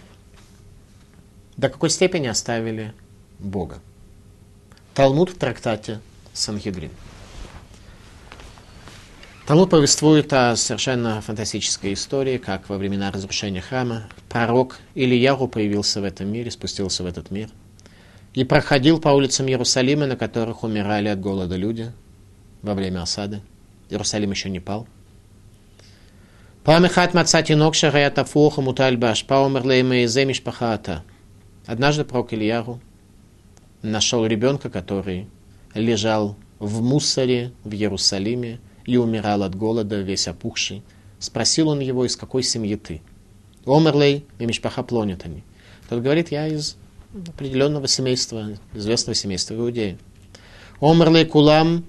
До 1.57 1.69
какой 1.69 1.89
степени 1.89 2.27
оставили 2.27 2.93
Бога? 3.39 3.79
Талмуд 4.93 5.31
в 5.31 5.37
трактате 5.37 5.99
Санхедрин. 6.31 6.91
Талмуд 9.47 9.71
повествует 9.71 10.31
о 10.33 10.55
совершенно 10.55 11.19
фантастической 11.21 11.93
истории, 11.93 12.37
как 12.37 12.69
во 12.69 12.77
времена 12.77 13.11
разрушения 13.11 13.61
храма 13.61 14.07
пророк 14.29 14.77
Ильяру 14.93 15.47
появился 15.47 15.99
в 15.99 16.03
этом 16.03 16.27
мире, 16.27 16.51
спустился 16.51 17.01
в 17.01 17.07
этот 17.07 17.31
мир 17.31 17.49
и 18.33 18.43
проходил 18.43 18.99
по 18.99 19.09
улицам 19.09 19.47
Иерусалима, 19.47 20.05
на 20.05 20.15
которых 20.15 20.63
умирали 20.63 21.07
от 21.07 21.19
голода 21.19 21.55
люди 21.55 21.91
во 22.61 22.75
время 22.75 23.01
осады. 23.01 23.41
Иерусалим 23.89 24.29
еще 24.29 24.51
не 24.51 24.59
пал. 24.59 24.87
Памехат 26.63 27.15
мацати 27.15 27.53
нокша 27.53 27.89
гаята 27.89 28.25
фуха 28.25 28.61
мутальбаш, 28.61 29.25
паумер 29.25 29.65
леймейзе 29.65 30.25
мишпахата. 30.25 31.03
Однажды 31.67 32.05
пророк 32.05 32.33
Ильяру 32.33 32.79
нашел 33.81 34.25
ребенка, 34.25 34.69
который 34.69 35.27
лежал 35.73 36.37
в 36.59 36.81
мусоре 36.81 37.51
в 37.65 37.73
Иерусалиме 37.73 38.59
и 38.85 38.95
умирал 38.95 39.43
от 39.43 39.53
голода, 39.53 40.01
весь 40.01 40.29
опухший. 40.29 40.81
Спросил 41.19 41.67
он 41.67 41.81
его, 41.81 42.05
из 42.05 42.15
какой 42.15 42.41
семьи 42.41 42.75
ты? 42.77 43.01
Омерлей 43.65 44.25
и 44.39 44.45
Мишпаха 44.45 44.81
плонят 44.81 45.25
они. 45.25 45.43
Тот 45.89 46.01
говорит, 46.01 46.31
я 46.31 46.47
из 46.47 46.77
определенного 47.13 47.87
семейства, 47.89 48.57
известного 48.73 49.13
семейства 49.15 49.55
Иудеи. 49.55 49.97
Омерлей 50.79 51.25
кулам, 51.25 51.83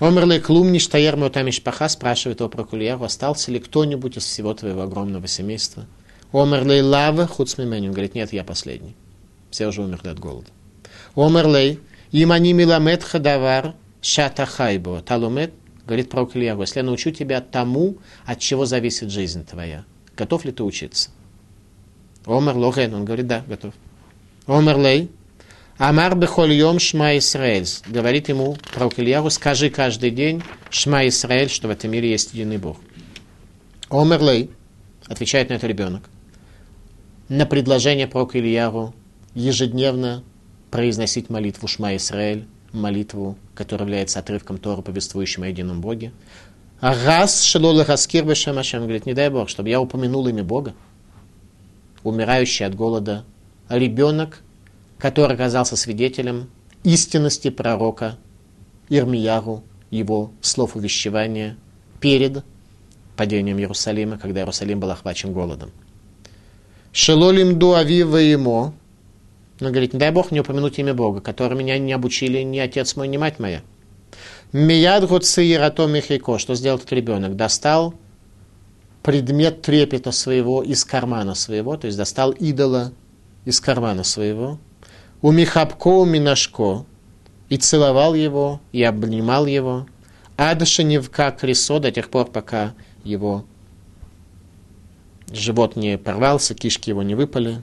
Омерлей 0.00 0.40
клум 0.40 0.72
ништаер 0.72 1.16
меота 1.16 1.42
Мишпаха 1.42 1.88
спрашивает 1.88 2.40
о 2.40 2.48
Прокульяру, 2.48 3.04
остался 3.04 3.52
ли 3.52 3.58
кто-нибудь 3.58 4.16
из 4.16 4.24
всего 4.24 4.54
твоего 4.54 4.80
огромного 4.80 5.26
семейства? 5.26 5.84
Омерлей 6.32 6.82
лава 6.82 7.26
хуцмименю. 7.26 7.92
Говорит, 7.92 8.14
нет, 8.14 8.32
я 8.32 8.44
последний. 8.44 8.94
Все 9.50 9.66
уже 9.66 9.82
умерли 9.82 10.08
от 10.08 10.18
голода. 10.18 10.48
Омерлей, 11.14 11.80
имани 12.12 12.52
миламет 12.52 13.02
хадавар 13.02 13.74
шата 14.00 14.46
хайбо. 14.46 15.02
Талумет, 15.02 15.52
говорит 15.86 16.10
про 16.10 16.28
Ильягу, 16.32 16.62
если 16.62 16.80
я 16.80 16.84
научу 16.84 17.10
тебя 17.10 17.40
тому, 17.40 17.98
от 18.24 18.40
чего 18.40 18.66
зависит 18.66 19.10
жизнь 19.10 19.46
твоя, 19.46 19.84
готов 20.16 20.44
ли 20.44 20.52
ты 20.52 20.62
учиться? 20.62 21.10
Омер 22.26 22.56
логен, 22.56 22.92
он 22.94 23.04
говорит, 23.04 23.28
да, 23.28 23.44
готов. 23.46 23.72
Омер 24.46 24.78
лей, 24.78 25.10
Амар 25.78 26.16
бехольем 26.16 26.78
шма 26.78 27.18
Исраэль. 27.18 27.66
Говорит 27.86 28.28
ему 28.28 28.56
про 28.74 28.88
Ильягу, 28.88 29.30
скажи 29.30 29.70
каждый 29.70 30.10
день 30.10 30.42
шма 30.70 31.06
Исраэль, 31.06 31.50
что 31.50 31.68
в 31.68 31.70
этом 31.70 31.90
мире 31.90 32.10
есть 32.10 32.32
единый 32.32 32.56
Бог. 32.56 32.78
Омер 33.90 34.22
лей, 34.22 34.50
отвечает 35.06 35.50
на 35.50 35.54
это 35.54 35.66
ребенок 35.66 36.08
на 37.28 37.46
предложение 37.46 38.06
пророка 38.06 38.38
Ильяру 38.38 38.94
ежедневно 39.34 40.22
произносить 40.70 41.30
молитву 41.30 41.68
Шма 41.68 41.96
Исраэль, 41.96 42.46
молитву, 42.72 43.36
которая 43.54 43.86
является 43.86 44.18
отрывком 44.18 44.58
Тора, 44.58 44.82
повествующим 44.82 45.42
о 45.42 45.48
едином 45.48 45.80
Боге. 45.80 46.12
А 46.80 46.94
раз 47.04 47.42
шелола 47.42 47.84
хаскир 47.84 48.24
бешем 48.24 48.58
Ашем, 48.58 48.82
говорит, 48.82 49.06
не 49.06 49.14
дай 49.14 49.30
Бог, 49.30 49.48
чтобы 49.48 49.70
я 49.70 49.80
упомянул 49.80 50.26
имя 50.28 50.44
Бога, 50.44 50.74
умирающий 52.04 52.66
от 52.66 52.74
голода, 52.74 53.24
ребенок, 53.68 54.42
который 54.98 55.34
оказался 55.34 55.76
свидетелем 55.76 56.50
истинности 56.84 57.50
пророка 57.50 58.18
Ирмияру, 58.88 59.64
его 59.90 60.32
слов 60.40 60.76
увещевания 60.76 61.56
перед 62.00 62.44
падением 63.16 63.58
Иерусалима, 63.58 64.18
когда 64.18 64.40
Иерусалим 64.40 64.78
был 64.80 64.90
охвачен 64.90 65.32
голодом. 65.32 65.72
Шелолим 66.96 67.58
ду 67.58 67.74
авива 67.74 68.16
ему. 68.16 68.72
Он 69.60 69.66
говорит, 69.68 69.92
не 69.92 69.98
дай 69.98 70.10
Бог 70.10 70.30
мне 70.30 70.40
упомянуть 70.40 70.78
имя 70.78 70.94
Бога, 70.94 71.20
которое 71.20 71.54
меня 71.54 71.78
не 71.78 71.92
обучили 71.92 72.38
ни 72.38 72.58
отец 72.58 72.96
мой, 72.96 73.06
ни 73.06 73.18
мать 73.18 73.38
моя. 73.38 73.60
Мияд 74.54 75.06
гуцеирато 75.06 75.86
михико. 75.88 76.38
Что 76.38 76.54
сделал 76.54 76.78
этот 76.78 76.90
ребенок? 76.94 77.36
Достал 77.36 77.92
предмет 79.02 79.60
трепета 79.60 80.10
своего 80.10 80.62
из 80.62 80.86
кармана 80.86 81.34
своего, 81.34 81.76
то 81.76 81.86
есть 81.86 81.98
достал 81.98 82.30
идола 82.30 82.92
из 83.44 83.60
кармана 83.60 84.02
своего. 84.02 84.58
У 85.20 85.32
Михабко, 85.32 85.88
у 85.88 86.06
Минашко. 86.06 86.86
И 87.50 87.58
целовал 87.58 88.14
его, 88.14 88.62
и 88.72 88.82
обнимал 88.82 89.44
его. 89.44 89.86
Адаша 90.38 90.82
невка 90.82 91.30
кресо 91.30 91.78
до 91.78 91.90
тех 91.92 92.08
пор, 92.08 92.30
пока 92.30 92.72
его 93.04 93.44
живот 95.32 95.76
не 95.76 95.98
порвался, 95.98 96.54
кишки 96.54 96.90
его 96.90 97.02
не 97.02 97.14
выпали. 97.14 97.62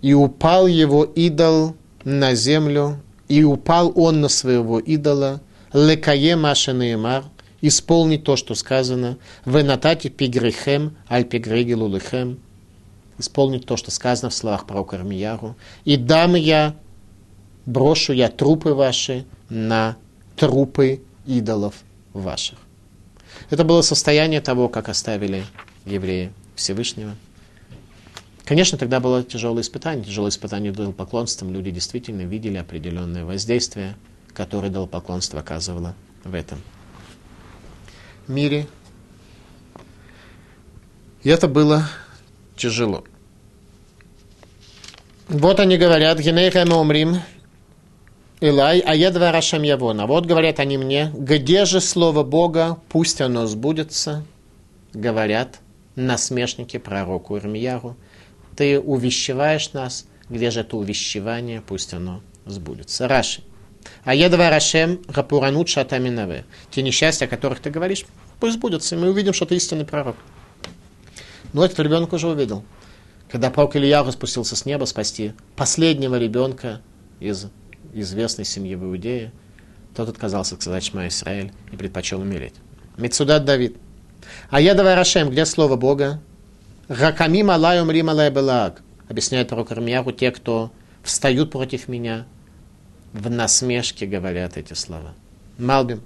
И 0.00 0.14
упал 0.14 0.66
его 0.66 1.04
идол 1.04 1.76
на 2.04 2.34
землю, 2.34 3.00
и 3.28 3.44
упал 3.44 3.92
он 3.94 4.20
на 4.20 4.28
своего 4.28 4.78
идола, 4.80 5.40
лекае 5.72 6.36
маша 6.36 6.72
неймар, 6.72 7.24
исполнить 7.60 8.24
то, 8.24 8.36
что 8.36 8.54
сказано, 8.54 9.18
в 9.44 9.62
натате 9.62 10.08
пигрихем, 10.08 10.96
аль 11.08 11.24
пигреги 11.24 11.74
лулихем, 11.74 12.40
исполнить 13.18 13.64
то, 13.64 13.76
что 13.76 13.90
сказано 13.90 14.30
в 14.30 14.34
словах 14.34 14.66
пророка 14.66 14.96
Армияру, 14.96 15.56
и 15.84 15.96
дам 15.96 16.34
я, 16.34 16.74
брошу 17.64 18.12
я 18.12 18.28
трупы 18.28 18.74
ваши 18.74 19.24
на 19.48 19.96
трупы 20.36 21.02
идолов 21.24 21.76
ваших. 22.12 22.58
Это 23.50 23.64
было 23.64 23.82
состояние 23.82 24.40
того, 24.40 24.68
как 24.68 24.88
оставили 24.88 25.44
евреи 25.86 26.32
Всевышнего. 26.62 27.16
Конечно, 28.44 28.78
тогда 28.78 29.00
было 29.00 29.22
тяжелое 29.22 29.62
испытание. 29.62 30.04
Тяжелое 30.04 30.30
испытание 30.30 30.72
поклонством. 30.92 31.52
Люди 31.52 31.70
действительно 31.70 32.22
видели 32.22 32.56
определенное 32.56 33.24
воздействие, 33.24 33.94
которое 34.34 34.70
поклонство 34.86 35.40
оказывало 35.40 35.94
в 36.24 36.34
этом 36.34 36.60
мире. 38.28 38.66
И 41.22 41.28
это 41.28 41.48
было 41.48 41.88
тяжело. 42.56 43.04
Вот 45.28 45.60
они 45.60 45.78
говорят, 45.78 46.18
Генейхэм 46.18 46.72
умрим, 46.72 47.22
Илай, 48.40 48.80
а 48.80 48.94
я 48.94 49.10
два 49.12 49.30
Рашам 49.30 49.62
Явона. 49.62 50.06
Вот 50.06 50.26
говорят 50.26 50.58
они 50.58 50.76
мне, 50.76 51.12
где 51.16 51.64
же 51.64 51.80
слово 51.80 52.24
Бога, 52.24 52.78
пусть 52.88 53.20
оно 53.20 53.46
сбудется, 53.46 54.26
говорят 54.92 55.61
насмешники 55.96 56.78
пророку 56.78 57.36
Ирмияру. 57.36 57.96
Ты 58.56 58.78
увещеваешь 58.78 59.72
нас, 59.72 60.06
где 60.28 60.50
же 60.50 60.60
это 60.60 60.76
увещевание, 60.76 61.62
пусть 61.62 61.94
оно 61.94 62.22
сбудется. 62.46 63.08
Раши. 63.08 63.42
А 64.04 64.14
я 64.14 64.28
два 64.28 64.50
Рашем 64.50 65.00
Рапуранут 65.08 65.68
Шатаминаве. 65.68 66.44
Те 66.70 66.82
несчастья, 66.82 67.26
о 67.26 67.28
которых 67.28 67.60
ты 67.60 67.70
говоришь, 67.70 68.04
пусть 68.40 68.54
сбудутся, 68.54 68.94
и 68.94 68.98
мы 68.98 69.10
увидим, 69.10 69.32
что 69.32 69.46
ты 69.46 69.56
истинный 69.56 69.84
пророк. 69.84 70.16
Но 71.52 71.64
этот 71.64 71.80
ребенок 71.80 72.12
уже 72.12 72.28
увидел. 72.28 72.64
Когда 73.30 73.50
пророк 73.50 73.76
Илья 73.76 74.10
спустился 74.12 74.56
с 74.56 74.66
неба 74.66 74.84
спасти 74.84 75.32
последнего 75.56 76.18
ребенка 76.18 76.80
из 77.18 77.46
известной 77.92 78.44
семьи 78.44 78.74
в 78.74 78.84
Иудее, 78.84 79.32
тот 79.94 80.08
отказался 80.08 80.56
сказать 80.56 80.84
Шма 80.84 81.08
Исраэль 81.08 81.52
и 81.72 81.76
предпочел 81.76 82.20
умереть. 82.20 82.54
Мецудат 82.96 83.44
Давид. 83.44 83.76
А 84.52 84.60
я 84.60 84.74
давай 84.74 84.94
Рашем, 84.96 85.30
где 85.30 85.46
слово 85.46 85.76
Бога? 85.76 86.20
Ракамим 86.86 87.50
алай 87.50 87.80
умрим 87.80 88.10
алай 88.10 88.30
белаг. 88.30 88.82
Объясняет 89.08 89.48
пророк 89.48 89.72
Ирмияру, 89.72 90.12
те, 90.12 90.30
кто 90.30 90.70
встают 91.02 91.50
против 91.50 91.88
меня, 91.88 92.26
в 93.14 93.30
насмешке 93.30 94.04
говорят 94.04 94.58
эти 94.58 94.74
слова. 94.74 95.14
Малбим. 95.56 96.02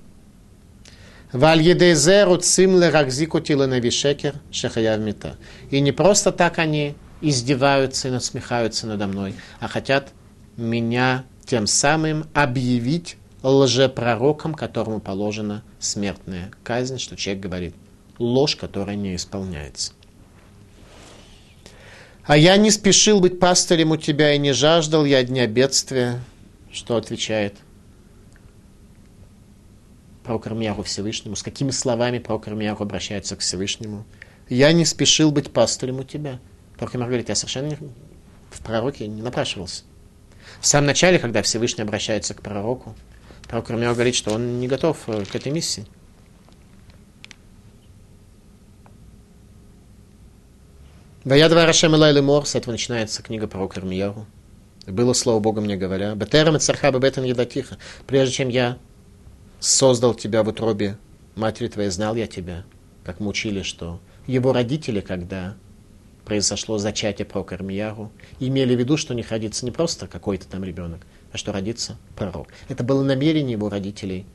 Вальедезеру 1.32 2.36
цимле 2.36 2.90
ракзикутила 2.90 3.66
навишекер 3.66 4.36
шахаяв 4.52 5.00
мета. 5.00 5.34
И 5.72 5.80
не 5.80 5.90
просто 5.90 6.30
так 6.30 6.60
они 6.60 6.94
издеваются 7.20 8.06
и 8.06 8.12
насмехаются 8.12 8.86
надо 8.86 9.08
мной, 9.08 9.34
а 9.58 9.66
хотят 9.66 10.12
меня 10.56 11.24
тем 11.44 11.66
самым 11.66 12.28
объявить 12.32 13.16
лжепророком, 13.42 14.54
которому 14.54 15.00
положена 15.00 15.64
смертная 15.80 16.52
казнь, 16.62 16.98
что 17.00 17.16
человек 17.16 17.42
говорит 17.42 17.74
ложь, 18.18 18.56
которая 18.56 18.96
не 18.96 19.16
исполняется. 19.16 19.92
А 22.24 22.36
я 22.36 22.56
не 22.56 22.70
спешил 22.70 23.20
быть 23.20 23.38
пастырем 23.38 23.92
у 23.92 23.96
тебя 23.96 24.34
и 24.34 24.38
не 24.38 24.52
жаждал 24.52 25.04
я 25.04 25.22
дня 25.22 25.46
бедствия, 25.46 26.20
что 26.72 26.96
отвечает 26.96 27.54
Ирмияру 30.26 30.82
Всевышнему, 30.82 31.36
с 31.36 31.42
какими 31.42 31.70
словами 31.70 32.18
Ирмияру 32.48 32.82
обращается 32.82 33.36
к 33.36 33.40
Всевышнему. 33.40 34.04
Я 34.48 34.72
не 34.72 34.84
спешил 34.84 35.30
быть 35.30 35.52
пастырем 35.52 36.00
у 36.00 36.04
тебя. 36.04 36.40
Пророк 36.76 36.94
Ирмияру 36.94 37.10
говорит, 37.10 37.28
я 37.28 37.36
совершенно 37.36 37.76
в 38.50 38.60
пророке 38.60 39.06
не 39.06 39.22
напрашивался. 39.22 39.84
В 40.60 40.66
самом 40.66 40.86
начале, 40.86 41.18
когда 41.18 41.42
Всевышний 41.42 41.82
обращается 41.82 42.34
к 42.34 42.42
пророку, 42.42 42.94
пророк 43.48 43.68
говорит, 43.68 44.14
что 44.14 44.32
он 44.32 44.58
не 44.58 44.66
готов 44.66 44.98
э, 45.06 45.24
к 45.24 45.34
этой 45.34 45.52
миссии. 45.52 45.86
Ваядва 51.26 51.66
Рашем 51.66 51.92
Илай 51.92 52.22
Мор, 52.22 52.46
с 52.46 52.54
этого 52.54 52.70
начинается 52.70 53.20
книга 53.20 53.48
пророка 53.48 53.80
Ирмияру. 53.80 54.26
Было 54.86 55.12
слово 55.12 55.40
Бога 55.40 55.60
мне 55.60 55.76
говоря, 55.76 56.14
Бетерам 56.14 56.54
и 56.54 56.60
царха 56.60 56.92
бетен 56.92 57.24
едатиха, 57.24 57.78
прежде 58.06 58.32
чем 58.32 58.48
я 58.48 58.78
создал 59.58 60.14
тебя 60.14 60.44
в 60.44 60.48
утробе 60.48 60.96
матери 61.34 61.66
твоей, 61.66 61.90
знал 61.90 62.14
я 62.14 62.28
тебя, 62.28 62.64
как 63.02 63.18
мы 63.18 63.26
учили, 63.26 63.62
что 63.62 63.98
его 64.28 64.52
родители, 64.52 65.00
когда 65.00 65.56
произошло 66.24 66.78
зачатие 66.78 67.26
пророка 67.26 67.56
Ирмияру, 67.56 68.12
имели 68.38 68.76
в 68.76 68.78
виду, 68.78 68.96
что 68.96 69.12
них 69.12 69.32
родится 69.32 69.64
не 69.64 69.72
просто 69.72 70.06
какой-то 70.06 70.46
там 70.46 70.62
ребенок, 70.62 71.00
а 71.32 71.38
что 71.38 71.50
родится 71.50 71.96
пророк. 72.14 72.50
Это 72.68 72.84
было 72.84 73.02
намерение 73.02 73.54
его 73.54 73.68
родителей. 73.68 74.26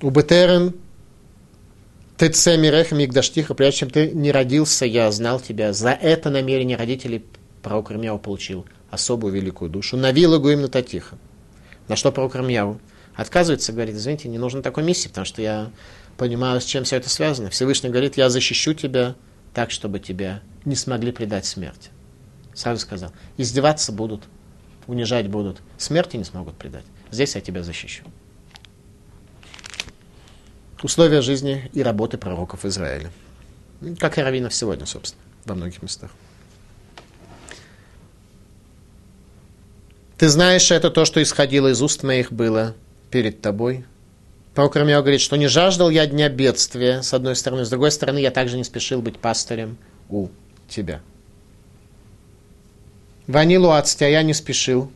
У 0.00 0.08
Бетерем 0.08 0.74
ты 2.28 2.56
мирех 2.56 2.92
мигдаштиха, 2.92 3.54
прежде 3.54 3.80
чем 3.80 3.90
ты 3.90 4.10
не 4.12 4.30
родился, 4.30 4.86
я 4.86 5.10
знал 5.10 5.40
тебя. 5.40 5.72
За 5.72 5.90
это 5.90 6.30
намерение 6.30 6.76
родителей 6.76 7.24
пророк 7.62 7.90
Ирмияу 7.90 8.18
получил 8.18 8.64
особую 8.90 9.34
великую 9.34 9.70
душу. 9.70 9.96
Навила 9.96 10.38
Гуим 10.38 10.62
на 10.62 10.68
Татиха. 10.68 11.18
На 11.88 11.96
что 11.96 12.12
пророк 12.12 12.36
Ирмияу 12.36 12.80
отказывается, 13.16 13.72
говорит, 13.72 13.96
извините, 13.96 14.28
не 14.28 14.38
нужно 14.38 14.62
такой 14.62 14.84
миссии, 14.84 15.08
потому 15.08 15.24
что 15.24 15.42
я 15.42 15.70
понимаю, 16.16 16.60
с 16.60 16.64
чем 16.64 16.84
все 16.84 16.96
это 16.96 17.08
связано. 17.08 17.50
Всевышний 17.50 17.90
говорит, 17.90 18.16
я 18.16 18.30
защищу 18.30 18.74
тебя 18.74 19.16
так, 19.52 19.72
чтобы 19.72 19.98
тебя 19.98 20.42
не 20.64 20.76
смогли 20.76 21.10
предать 21.10 21.44
смерти. 21.44 21.90
Сразу 22.54 22.80
сказал, 22.80 23.12
издеваться 23.36 23.90
будут, 23.90 24.22
унижать 24.86 25.28
будут, 25.28 25.60
смерти 25.76 26.18
не 26.18 26.24
смогут 26.24 26.54
предать. 26.54 26.84
Здесь 27.10 27.34
я 27.34 27.40
тебя 27.40 27.62
защищу 27.62 28.04
условия 30.82 31.22
жизни 31.22 31.70
и 31.72 31.82
работы 31.82 32.18
пророков 32.18 32.64
Израиля. 32.64 33.10
Как 33.98 34.18
и 34.18 34.22
раввинов 34.22 34.54
сегодня, 34.54 34.86
собственно, 34.86 35.22
во 35.44 35.54
многих 35.54 35.82
местах. 35.82 36.10
Ты 40.18 40.28
знаешь, 40.28 40.70
это 40.70 40.90
то, 40.90 41.04
что 41.04 41.20
исходило 41.20 41.68
из 41.68 41.82
уст 41.82 42.04
моих 42.04 42.32
было 42.32 42.76
перед 43.10 43.40
тобой. 43.40 43.84
Пророк 44.54 44.76
Рамио 44.76 45.00
говорит, 45.00 45.20
что 45.20 45.36
не 45.36 45.48
жаждал 45.48 45.90
я 45.90 46.06
дня 46.06 46.28
бедствия, 46.28 47.02
с 47.02 47.12
одной 47.14 47.34
стороны, 47.34 47.64
с 47.64 47.70
другой 47.70 47.90
стороны, 47.90 48.18
я 48.18 48.30
также 48.30 48.56
не 48.56 48.64
спешил 48.64 49.02
быть 49.02 49.18
пастырем 49.18 49.78
у 50.10 50.28
тебя. 50.68 51.00
Ванилу 53.26 53.70
а 53.70 53.84
я 53.98 54.22
не 54.22 54.34
спешил 54.34 54.92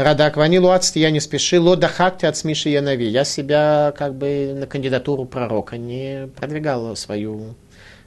Радак 0.00 0.38
ванилу 0.38 0.70
ацти 0.70 0.98
я 0.98 1.10
не 1.10 1.20
спешил, 1.20 1.64
ло 1.66 1.76
дахакти 1.76 2.24
от 2.24 2.34
смиши 2.34 2.70
янави. 2.70 3.06
Я 3.06 3.24
себя 3.24 3.92
как 3.98 4.14
бы 4.14 4.54
на 4.54 4.66
кандидатуру 4.66 5.26
пророка 5.26 5.76
не 5.76 6.26
продвигал 6.36 6.96
свою 6.96 7.54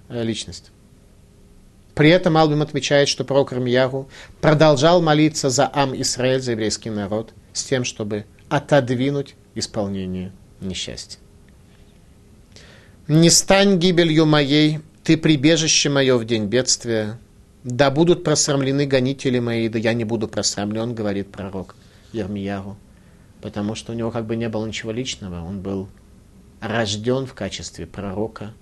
э, 0.09 0.23
личность. 0.23 0.71
При 1.93 2.09
этом 2.09 2.35
Албим 2.35 2.63
отмечает, 2.63 3.09
что 3.09 3.23
пророк 3.23 3.51
Рамьяру 3.51 4.09
продолжал 4.41 5.03
молиться 5.03 5.51
за 5.51 5.69
Ам 5.71 5.93
Исраэль, 6.01 6.41
за 6.41 6.53
еврейский 6.53 6.89
народ, 6.89 7.31
с 7.53 7.63
тем, 7.63 7.83
чтобы 7.83 8.25
отодвинуть 8.49 9.35
исполнение 9.53 10.31
несчастья. 10.61 11.19
«Не 13.07 13.29
стань 13.29 13.77
гибелью 13.77 14.25
моей, 14.25 14.79
ты 15.03 15.15
прибежище 15.15 15.89
мое 15.89 16.17
в 16.17 16.25
день 16.25 16.45
бедствия, 16.45 17.19
да 17.63 17.91
будут 17.91 18.23
просрамлены 18.23 18.87
гонители 18.87 19.37
мои, 19.37 19.69
да 19.69 19.77
я 19.77 19.93
не 19.93 20.05
буду 20.05 20.27
просрамлен, 20.27 20.95
говорит 20.95 21.31
пророк. 21.31 21.75
Ермияру, 22.13 22.77
потому 23.41 23.75
что 23.75 23.91
у 23.91 23.95
него 23.95 24.11
как 24.11 24.25
бы 24.25 24.35
не 24.35 24.49
было 24.49 24.65
ничего 24.65 24.91
личного, 24.91 25.43
он 25.43 25.61
был 25.61 25.89
рожден 26.61 27.25
в 27.25 27.33
качестве 27.33 27.85
пророка 27.85 28.53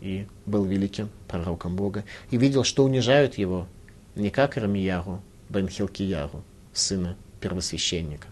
и 0.00 0.26
был 0.46 0.64
великим 0.64 1.10
пророком 1.28 1.76
Бога, 1.76 2.04
и 2.30 2.36
видел, 2.36 2.64
что 2.64 2.84
унижают 2.84 3.38
его 3.38 3.66
не 4.14 4.30
как 4.30 4.56
Рамияру, 4.56 5.22
Бен 5.48 5.68
Хилкияру, 5.68 6.42
сына 6.72 7.16
первосвященника, 7.40 8.28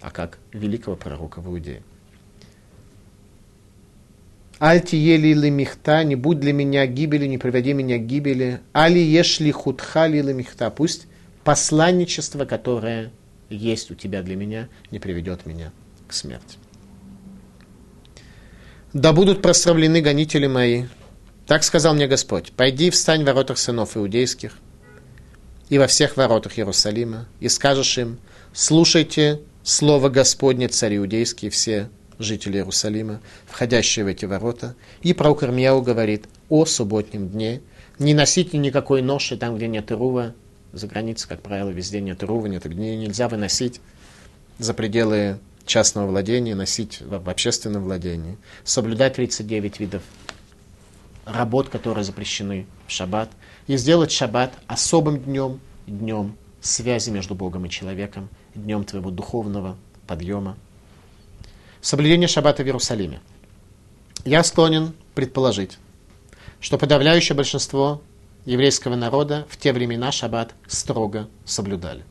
а 0.00 0.10
как 0.10 0.38
великого 0.52 0.96
пророка 0.96 1.40
в 1.40 1.48
Иудее. 1.48 1.82
Альти 4.58 4.94
ели 4.94 5.50
михта, 5.50 6.04
не 6.04 6.14
будь 6.14 6.38
для 6.38 6.52
меня 6.52 6.86
гибели, 6.86 7.26
не 7.26 7.36
приведи 7.36 7.72
меня 7.72 7.98
к 7.98 8.06
гибели. 8.06 8.60
Али 8.72 9.00
ешли 9.00 9.50
худха 9.50 10.06
ли 10.06 10.22
михта. 10.32 10.70
Пусть 10.70 11.08
посланничество, 11.42 12.44
которое 12.44 13.10
есть 13.52 13.90
у 13.90 13.94
тебя 13.94 14.22
для 14.22 14.36
меня, 14.36 14.68
не 14.90 14.98
приведет 14.98 15.46
меня 15.46 15.72
к 16.08 16.12
смерти. 16.12 16.58
Да 18.92 19.12
будут 19.12 19.40
прославлены 19.40 20.00
гонители 20.00 20.46
мои. 20.46 20.84
Так 21.46 21.64
сказал 21.64 21.94
мне 21.94 22.06
Господь. 22.06 22.52
Пойди 22.52 22.90
встань 22.90 23.22
в 23.22 23.26
воротах 23.26 23.58
сынов 23.58 23.96
иудейских 23.96 24.58
и 25.68 25.78
во 25.78 25.86
всех 25.86 26.18
воротах 26.18 26.58
Иерусалима, 26.58 27.26
и 27.40 27.48
скажешь 27.48 27.96
им, 27.96 28.18
слушайте 28.52 29.40
слово 29.62 30.10
Господне, 30.10 30.68
цари 30.68 30.98
иудейские, 30.98 31.50
все 31.50 31.88
жители 32.18 32.58
Иерусалима, 32.58 33.20
входящие 33.46 34.04
в 34.04 34.08
эти 34.08 34.26
ворота. 34.26 34.74
И 35.00 35.14
пророк 35.14 35.42
Ирмияу 35.42 35.80
говорит 35.80 36.26
о 36.50 36.66
субботнем 36.66 37.28
дне, 37.28 37.62
не 37.98 38.12
носите 38.12 38.58
никакой 38.58 39.00
ноши 39.00 39.38
там, 39.38 39.56
где 39.56 39.66
нет 39.66 39.90
Ирува, 39.90 40.34
за 40.72 40.86
границей, 40.86 41.28
как 41.28 41.42
правило, 41.42 41.70
везде 41.70 42.00
нет 42.00 42.22
нет 42.22 42.66
огней, 42.66 42.96
нельзя 42.96 43.28
выносить 43.28 43.80
за 44.58 44.74
пределы 44.74 45.38
частного 45.66 46.06
владения, 46.08 46.54
носить 46.54 47.00
в 47.00 47.28
общественном 47.28 47.84
владении, 47.84 48.36
соблюдать 48.64 49.14
39 49.14 49.80
видов 49.80 50.02
работ, 51.24 51.68
которые 51.68 52.04
запрещены 52.04 52.66
в 52.86 52.90
шаббат, 52.90 53.30
и 53.66 53.76
сделать 53.76 54.10
шаббат 54.10 54.52
особым 54.66 55.18
днем, 55.22 55.60
днем 55.86 56.36
связи 56.60 57.10
между 57.10 57.34
Богом 57.34 57.66
и 57.66 57.70
человеком, 57.70 58.28
днем 58.54 58.84
твоего 58.84 59.10
духовного 59.10 59.76
подъема. 60.06 60.56
Соблюдение 61.80 62.28
шаббата 62.28 62.62
в 62.62 62.66
Иерусалиме. 62.66 63.20
Я 64.24 64.44
склонен 64.44 64.94
предположить, 65.14 65.78
что 66.60 66.78
подавляющее 66.78 67.36
большинство 67.36 68.02
еврейского 68.44 68.96
народа 68.96 69.46
в 69.48 69.56
те 69.56 69.72
времена 69.72 70.12
шаббат 70.12 70.54
строго 70.66 71.28
соблюдали. 71.44 72.04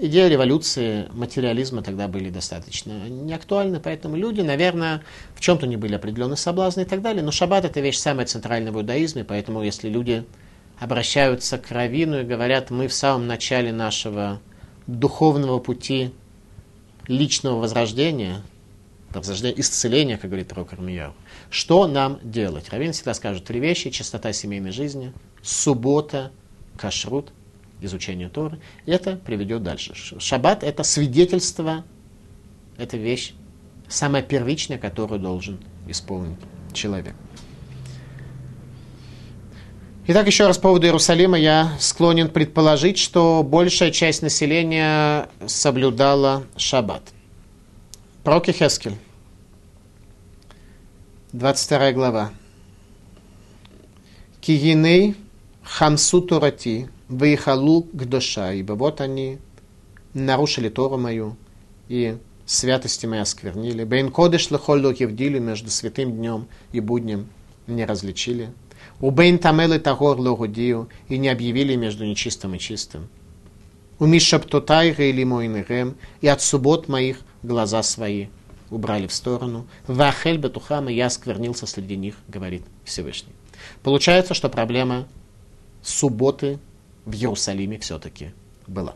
Идея 0.00 0.28
революции, 0.28 1.08
материализма 1.12 1.82
тогда 1.82 2.06
были 2.06 2.30
достаточно 2.30 3.08
неактуальны, 3.08 3.80
поэтому 3.80 4.14
люди, 4.14 4.42
наверное, 4.42 5.02
в 5.34 5.40
чем-то 5.40 5.66
не 5.66 5.76
были 5.76 5.96
определенные 5.96 6.36
соблазны 6.36 6.82
и 6.82 6.84
так 6.84 7.02
далее. 7.02 7.22
Но 7.22 7.32
шаббат 7.32 7.64
это 7.64 7.80
вещь 7.80 7.98
самая 7.98 8.24
центральная 8.26 8.70
в 8.70 8.76
иудаизме, 8.76 9.24
поэтому 9.24 9.62
если 9.62 9.88
люди 9.88 10.24
обращаются 10.78 11.58
к 11.58 11.72
раввину 11.72 12.20
и 12.20 12.24
говорят, 12.24 12.70
мы 12.70 12.86
в 12.86 12.94
самом 12.94 13.26
начале 13.26 13.72
нашего 13.72 14.40
духовного 14.86 15.58
пути 15.58 16.12
личного 17.08 17.58
возрождения, 17.58 18.42
возрождения, 19.12 19.60
исцеления, 19.60 20.18
как 20.18 20.30
говорит 20.30 20.52
Рок 20.52 20.72
Армияу, 20.72 21.14
что 21.50 21.86
нам 21.86 22.18
делать? 22.22 22.68
Равин 22.70 22.92
всегда 22.92 23.14
скажет 23.14 23.44
три 23.44 23.60
вещи. 23.60 23.90
Чистота 23.90 24.32
семейной 24.32 24.72
жизни, 24.72 25.12
суббота, 25.42 26.30
кашрут, 26.76 27.32
изучение 27.80 28.28
Торы. 28.28 28.60
Это 28.86 29.16
приведет 29.16 29.62
дальше. 29.62 29.94
Шаббат– 29.94 30.62
это 30.64 30.82
свидетельство, 30.82 31.84
это 32.76 32.96
вещь 32.96 33.34
самая 33.88 34.22
первичная, 34.22 34.78
которую 34.78 35.20
должен 35.20 35.58
исполнить 35.86 36.38
человек. 36.72 37.14
Итак, 40.10 40.26
еще 40.26 40.46
раз 40.46 40.56
по 40.56 40.68
поводу 40.68 40.86
Иерусалима 40.86 41.38
я 41.38 41.76
склонен 41.80 42.30
предположить, 42.30 42.96
что 42.96 43.42
большая 43.42 43.90
часть 43.90 44.22
населения 44.22 45.28
соблюдала 45.46 46.44
шаббат. 46.56 47.02
Пророк 48.28 48.44
Хескель, 48.48 48.94
22 51.32 51.92
глава. 51.92 52.30
Киеней 54.42 55.14
хамсу 55.62 56.20
турати, 56.20 56.90
выехалу 57.08 57.84
к 57.84 58.04
душа, 58.04 58.52
ибо 58.52 58.74
вот 58.74 59.00
они 59.00 59.38
нарушили 60.12 60.68
Тору 60.68 60.98
мою, 60.98 61.38
и 61.88 62.18
святости 62.44 63.06
мои 63.06 63.20
осквернили. 63.20 63.84
Бейн 63.84 64.10
кодыш 64.10 64.50
лехолло 64.50 64.90
евдили 64.90 65.38
между 65.38 65.70
святым 65.70 66.12
днем 66.12 66.48
и 66.72 66.80
буднем 66.80 67.30
не 67.66 67.86
различили. 67.86 68.50
У 69.00 69.10
бейн 69.10 69.38
тамелы 69.38 69.78
тагор 69.78 70.18
логодию 70.18 70.90
и 71.08 71.16
не 71.16 71.30
объявили 71.30 71.76
между 71.76 72.04
нечистым 72.04 72.56
и 72.56 72.58
чистым. 72.58 73.08
У 73.98 74.04
мишаптотай 74.04 74.90
или 74.90 75.24
мой 75.24 75.48
и 76.20 76.26
от 76.28 76.42
суббот 76.42 76.88
моих 76.88 77.20
глаза 77.42 77.82
свои 77.82 78.26
убрали 78.70 79.06
в 79.06 79.12
сторону. 79.12 79.66
Вахель 79.86 80.38
бетухама 80.38 80.90
я 80.90 81.10
сквернился 81.10 81.66
среди 81.66 81.96
них, 81.96 82.14
говорит 82.28 82.62
Всевышний. 82.84 83.32
Получается, 83.82 84.34
что 84.34 84.48
проблема 84.48 85.06
субботы 85.82 86.58
в 87.04 87.14
Иерусалиме 87.14 87.78
все-таки 87.78 88.32
была. 88.66 88.94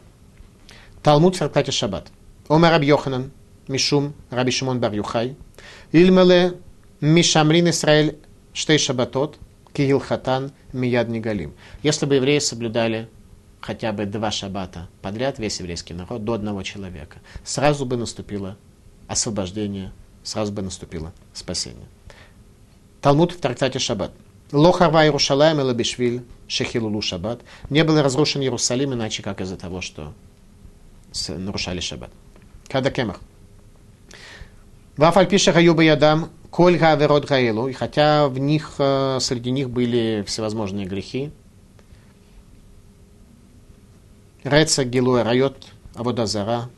Талмуд 1.02 1.34
в 1.34 1.38
трактате 1.38 1.72
Шаббат. 1.72 2.08
Омар 2.48 2.72
Раб 2.72 2.82
Йоханан, 2.82 3.30
Мишум, 3.66 4.14
Раби 4.30 4.52
Шимон 4.52 4.78
Бар 4.80 4.92
Юхай, 4.92 5.36
Ильмеле 5.92 6.54
Мишамрин 7.00 7.70
Исраэль 7.70 8.18
Штей 8.52 8.78
Шабатот, 8.78 9.38
Киил 9.72 10.00
Хатан, 10.00 10.52
Мияд 10.72 11.08
Нигалим. 11.08 11.54
Если 11.82 12.06
бы 12.06 12.16
евреи 12.16 12.38
соблюдали 12.38 13.08
хотя 13.62 13.92
бы 13.92 14.04
два 14.04 14.30
шаббата 14.30 14.88
подряд, 15.00 15.38
весь 15.38 15.60
еврейский 15.60 15.94
народ, 15.94 16.24
до 16.24 16.34
одного 16.34 16.62
человека, 16.62 17.20
сразу 17.44 17.86
бы 17.86 17.96
наступило 17.96 18.58
освобождение, 19.08 19.92
сразу 20.22 20.52
бы 20.52 20.62
наступило 20.62 21.12
спасение. 21.32 21.86
Талмуд 23.00 23.32
в 23.32 23.38
трактате 23.38 23.78
Шаббат. 23.78 24.12
Лохарва 24.52 25.04
Иерушалаем 25.04 25.60
и 25.60 25.62
Лабишвиль 25.62 26.22
Шехилулу 26.46 27.00
Шаббат. 27.00 27.40
Не 27.70 27.84
был 27.84 28.00
разрушен 28.00 28.42
Иерусалим, 28.42 28.92
иначе 28.92 29.22
как 29.22 29.40
из-за 29.40 29.56
того, 29.56 29.80
что 29.80 30.12
нарушали 31.28 31.80
Шаббат. 31.80 32.10
Когда 32.68 32.90
кемах. 32.90 33.20
Вафальпиша 34.96 35.52
Гаюба 35.52 35.82
Ядам, 35.82 36.30
Коль 36.50 36.76
Гаверот 36.76 37.26
Гаэлу, 37.26 37.68
и 37.68 37.72
хотя 37.72 38.28
в 38.28 38.38
них, 38.38 38.74
э, 38.78 39.18
среди 39.20 39.50
них 39.50 39.70
были 39.70 40.22
всевозможные 40.26 40.86
грехи, 40.86 41.32
Реца 44.44 44.84
Гилуэ 44.84 45.22
Райот, 45.22 45.68
Аводазара, 45.94 46.68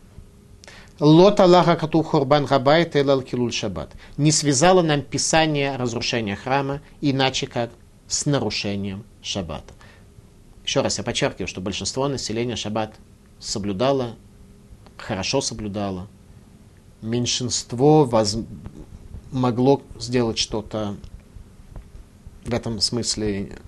Лот 1.01 1.41
Аллаха 1.41 1.77
Кату 1.77 2.03
Хурбан 2.03 2.45
Габайт 2.45 2.95
Элал 2.95 3.23
Килуль 3.23 3.53
Шаббат. 3.53 3.91
Не 4.17 4.31
связало 4.31 4.83
нам 4.83 5.03
писание 5.03 5.77
разрушения 5.77 6.37
храма, 6.37 6.83
иначе 7.01 7.47
как 7.47 7.71
с 8.07 8.27
нарушением 8.27 9.05
Шаббата. 9.23 9.75
Еще 10.65 10.83
раз 10.83 10.99
я 10.99 11.05
подчеркиваю, 11.05 11.49
что 11.49 11.61
большинство 11.61 12.07
населения 12.07 12.55
Шаббат 12.55 12.95
соблюдало, 13.41 14.17
хорошо 14.97 15.41
соблюдало. 15.41 16.07
Меньшинство 17.03 18.05
воз... 18.05 18.37
могло 19.33 19.83
сделать 19.99 20.39
что-то 20.39 20.97
в 22.45 22.55
этом 22.55 22.81
смысле 22.81 23.59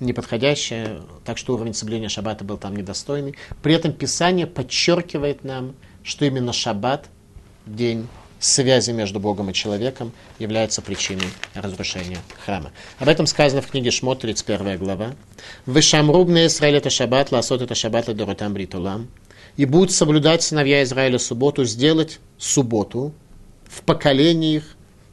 неподходящее, 0.00 1.00
так 1.24 1.38
что 1.38 1.54
уровень 1.54 1.74
соблюдения 1.74 2.08
шаббата 2.08 2.44
был 2.44 2.58
там 2.58 2.76
недостойный. 2.76 3.36
При 3.62 3.74
этом 3.74 3.92
Писание 3.92 4.46
подчеркивает 4.46 5.44
нам, 5.44 5.74
что 6.02 6.24
именно 6.24 6.52
шаббат, 6.52 7.08
день 7.66 8.06
связи 8.38 8.90
между 8.90 9.18
Богом 9.18 9.50
и 9.50 9.54
человеком, 9.54 10.12
является 10.38 10.82
причиной 10.82 11.26
разрушения 11.54 12.18
храма. 12.44 12.72
Об 12.98 13.08
этом 13.08 13.26
сказано 13.26 13.62
в 13.62 13.66
книге 13.68 13.90
Шмот, 13.90 14.20
31 14.20 14.78
глава. 14.78 15.14
«Вышамрубный 15.64 16.46
Израиль 16.46 16.76
это 16.76 16.90
шаббат, 16.90 17.32
ласот 17.32 17.62
это 17.62 17.74
шаббат, 17.74 18.08
ледоротам 18.08 18.52
бритулам». 18.52 19.08
И 19.56 19.64
будут 19.64 19.90
соблюдать 19.90 20.42
сыновья 20.42 20.82
Израиля 20.82 21.18
субботу, 21.18 21.64
сделать 21.64 22.20
субботу 22.36 23.14
в 23.64 23.80
поколениях 23.82 24.64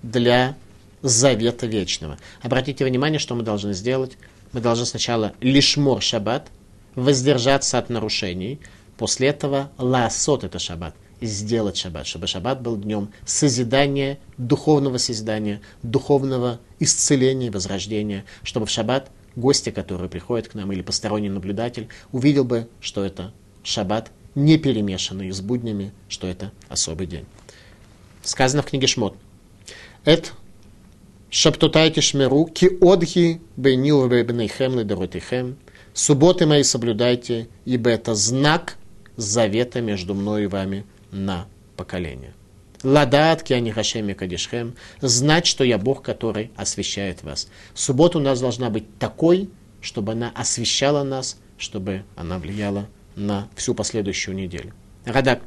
для 0.02 0.56
завета 1.02 1.66
вечного. 1.66 2.18
Обратите 2.42 2.84
внимание, 2.84 3.20
что 3.20 3.36
мы 3.36 3.44
должны 3.44 3.74
сделать. 3.74 4.18
Мы 4.54 4.62
должны 4.62 4.86
сначала 4.86 5.34
лишмор 5.42 6.02
шаббат, 6.02 6.50
воздержаться 6.96 7.80
от 7.80 7.90
нарушений, 7.90 8.60
После 8.98 9.30
этого 9.30 9.72
лаасот 9.78 10.44
это 10.44 10.60
шаббат, 10.60 10.96
сделать 11.20 11.78
шаббат, 11.78 12.06
чтобы 12.06 12.28
шаббат 12.28 12.62
был 12.62 12.78
днем 12.78 13.10
созидания, 13.26 14.20
духовного 14.38 14.98
созидания, 14.98 15.62
духовного 15.82 16.60
исцеления 16.80 17.50
возрождения, 17.50 18.24
чтобы 18.44 18.68
в 18.68 18.70
шаббат 18.70 19.10
гости, 19.36 19.72
которые 19.72 20.10
приходят 20.10 20.48
к 20.48 20.54
нам, 20.54 20.72
или 20.72 20.82
посторонний 20.82 21.30
наблюдатель, 21.30 21.90
увидел 22.12 22.44
бы, 22.44 22.70
что 22.82 23.04
это 23.04 23.34
шаббат, 23.64 24.12
не 24.36 24.58
перемешанный 24.58 25.32
с 25.32 25.42
буднями, 25.42 25.92
что 26.08 26.28
это 26.28 26.52
особый 26.70 27.08
день. 27.08 27.26
Сказано 28.22 28.62
в 28.62 28.68
книге 28.68 28.88
Шмот. 28.88 29.18
Это 30.06 30.30
шаптутайте 31.34 32.02
шмеру, 32.02 32.46
ки 32.46 32.70
одхи 32.80 33.42
бейнил 33.58 34.08
бейбнейхем 34.08 34.78
ледоротихем. 34.80 35.58
Субботы 35.94 36.46
мои 36.46 36.64
соблюдайте, 36.64 37.48
ибо 37.66 37.90
это 37.90 38.16
знак– 38.16 38.78
завета 39.18 39.82
между 39.82 40.14
мной 40.14 40.44
и 40.44 40.48
вами 40.48 40.86
на 41.12 41.48
поколение. 41.76 42.34
Ладат 42.84 43.44
киани 43.44 43.72
хашеми 43.72 44.14
кадишхем, 44.14 44.76
знать, 45.02 45.46
что 45.46 45.64
я 45.64 45.78
Бог, 45.78 46.04
который 46.04 46.52
освещает 46.56 47.24
вас. 47.24 47.48
Суббота 47.74 48.18
у 48.18 48.22
нас 48.22 48.40
должна 48.40 48.70
быть 48.70 49.00
такой, 49.00 49.50
чтобы 49.82 50.12
она 50.12 50.32
освещала 50.36 51.04
нас, 51.04 51.38
чтобы 51.58 52.04
она 52.16 52.38
влияла 52.38 52.88
на 53.16 53.48
всю 53.56 53.74
последующую 53.74 54.36
неделю. 54.36 54.74
Радак. 55.06 55.42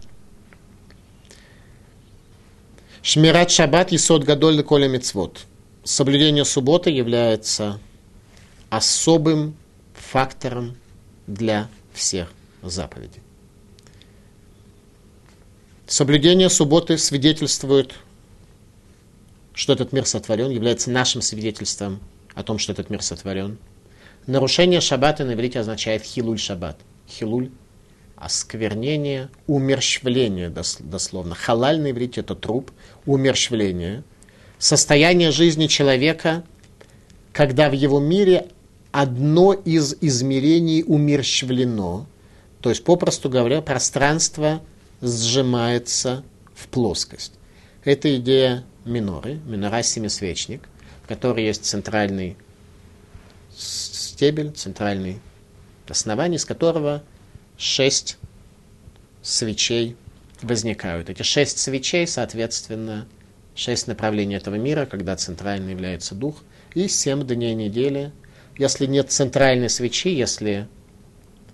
Шмират 3.03 3.51
шаббат 3.51 3.93
и 3.93 3.99
сот 3.99 4.25
гадоль 4.25 4.63
коля 4.63 4.89
мецвод. 4.89 5.47
Соблюдение 5.87 6.45
субботы 6.45 6.91
является 6.91 7.79
особым 8.71 9.55
фактором 9.95 10.77
для 11.29 11.69
всех 11.93 12.33
заповедей. 12.61 13.23
Соблюдение 15.87 16.51
субботы 16.51 16.99
свидетельствует, 16.99 17.95
что 19.55 19.75
этот 19.75 19.93
мир 19.93 20.07
сотворен, 20.07 20.51
является 20.51 20.91
нашим 20.91 21.23
свидетельством 21.23 22.01
о 22.35 22.43
том, 22.43 22.59
что 22.59 22.73
этот 22.73 22.91
мир 22.91 23.01
сотворен. 23.01 23.57
Нарушение 24.27 24.81
шаббата 24.81 25.25
на 25.25 25.35
иврите 25.35 25.61
означает 25.61 26.03
хилуль 26.03 26.41
шаббат. 26.41 26.81
Хилуль– 27.09 27.53
осквернение, 28.17 29.29
умерщвление 29.47 30.51
дословно. 30.51 31.37
Халаль 31.37 31.81
на 31.81 31.93
иврите– 31.93 32.21
это 32.23 32.35
труп, 32.35 32.73
умерщвление. 33.05 34.03
Состояние 34.59 35.31
жизни 35.31 35.67
человека, 35.67 36.45
когда 37.33 37.69
в 37.69 37.73
его 37.73 38.01
мире 38.01 38.49
одно 38.93 39.53
из 39.53 39.95
измерений 40.01 40.83
умерщвлено, 40.87 42.07
то 42.61 42.71
есть, 42.71 42.85
попросту 42.85 43.29
говоря, 43.29 43.63
пространство– 43.63 44.63
сжимается 45.01 46.25
в 46.55 46.69
плоскость. 46.69 47.33
Это 47.85 48.17
идея 48.17 48.65
миноры, 48.85 49.41
минора 49.47 49.83
семисвечник, 49.83 50.69
в 51.05 51.09
которой 51.09 51.45
есть 51.45 51.65
центральный 51.65 52.37
стебель, 53.57 54.53
центральный 54.53 55.21
основание, 55.89 56.37
из 56.37 56.45
которого 56.45 57.03
шесть 57.57 58.19
свечей 59.23 59.97
возникают. 60.43 61.11
Эти 61.11 61.23
шесть 61.23 61.59
свечей, 61.59 62.07
соответственно, 62.07 63.07
шесть 63.57 63.89
направлений 63.89 64.37
этого 64.37 64.55
мира, 64.55 64.87
когда 64.87 65.17
центральный 65.17 65.73
является 65.73 66.15
дух, 66.15 66.43
и 66.75 66.87
семь 66.87 67.27
дней 67.27 67.55
недели. 67.55 68.13
Если 68.59 68.87
нет 68.87 69.11
центральной 69.11 69.71
свечи, 69.71 70.11
если 70.11 70.69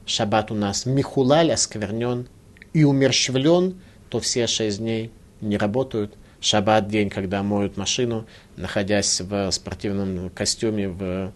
шаббат 0.04 0.50
у 0.50 0.54
нас 0.54 0.84
михулаль 0.84 1.52
осквернен 1.52 2.28
и 2.72 2.84
умерщвлен, 2.84 3.80
то 4.10 4.20
все 4.20 4.46
шесть 4.46 4.78
дней 4.78 5.10
не 5.40 5.56
работают. 5.56 6.14
Шаббат 6.40 6.88
день, 6.88 7.08
когда 7.08 7.42
моют 7.44 7.76
машину, 7.76 8.26
находясь 8.56 9.20
в 9.20 9.50
спортивном 9.52 10.28
костюме, 10.30 10.88
в 10.88 11.32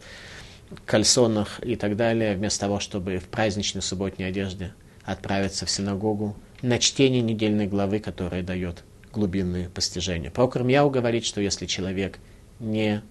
кальсонах 0.84 1.60
и 1.64 1.76
так 1.76 1.96
далее, 1.96 2.34
вместо 2.34 2.60
того, 2.60 2.80
чтобы 2.80 3.18
в 3.18 3.26
праздничной 3.26 3.82
субботней 3.82 4.26
одежде 4.26 4.74
отправиться 5.04 5.64
в 5.64 5.70
синагогу 5.70 6.36
на 6.60 6.80
чтение 6.80 7.22
недельной 7.22 7.68
главы, 7.68 8.00
которая 8.00 8.42
дает 8.42 8.82
глубинные 9.16 9.70
постижения. 9.70 10.30
Прокор 10.30 10.62
Мьяу 10.62 10.90
говорит, 10.90 11.24
что 11.24 11.40
если 11.40 11.64
человек 11.64 12.18
не 12.60 13.02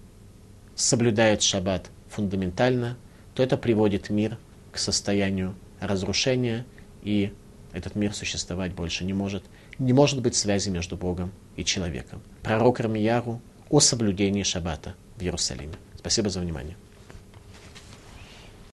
соблюдает 0.76 1.42
шаббат 1.42 1.90
фундаментально, 2.08 2.96
то 3.34 3.42
это 3.42 3.56
приводит 3.56 4.08
мир 4.08 4.38
к 4.70 4.78
состоянию 4.78 5.56
разрушения, 5.80 6.64
и 7.02 7.32
этот 7.72 7.96
мир 7.96 8.14
существовать 8.14 8.72
больше 8.72 9.04
не 9.04 9.12
может. 9.12 9.42
Не 9.80 9.92
может 9.92 10.22
быть 10.22 10.36
связи 10.36 10.70
между 10.70 10.96
Богом 10.96 11.32
и 11.56 11.64
человеком. 11.64 12.22
Пророк 12.42 12.78
Рамияру 12.78 13.42
о 13.68 13.80
соблюдении 13.80 14.44
шаббата 14.44 14.94
в 15.16 15.22
Иерусалиме. 15.22 15.74
Спасибо 15.98 16.30
за 16.30 16.40
внимание. 16.40 16.76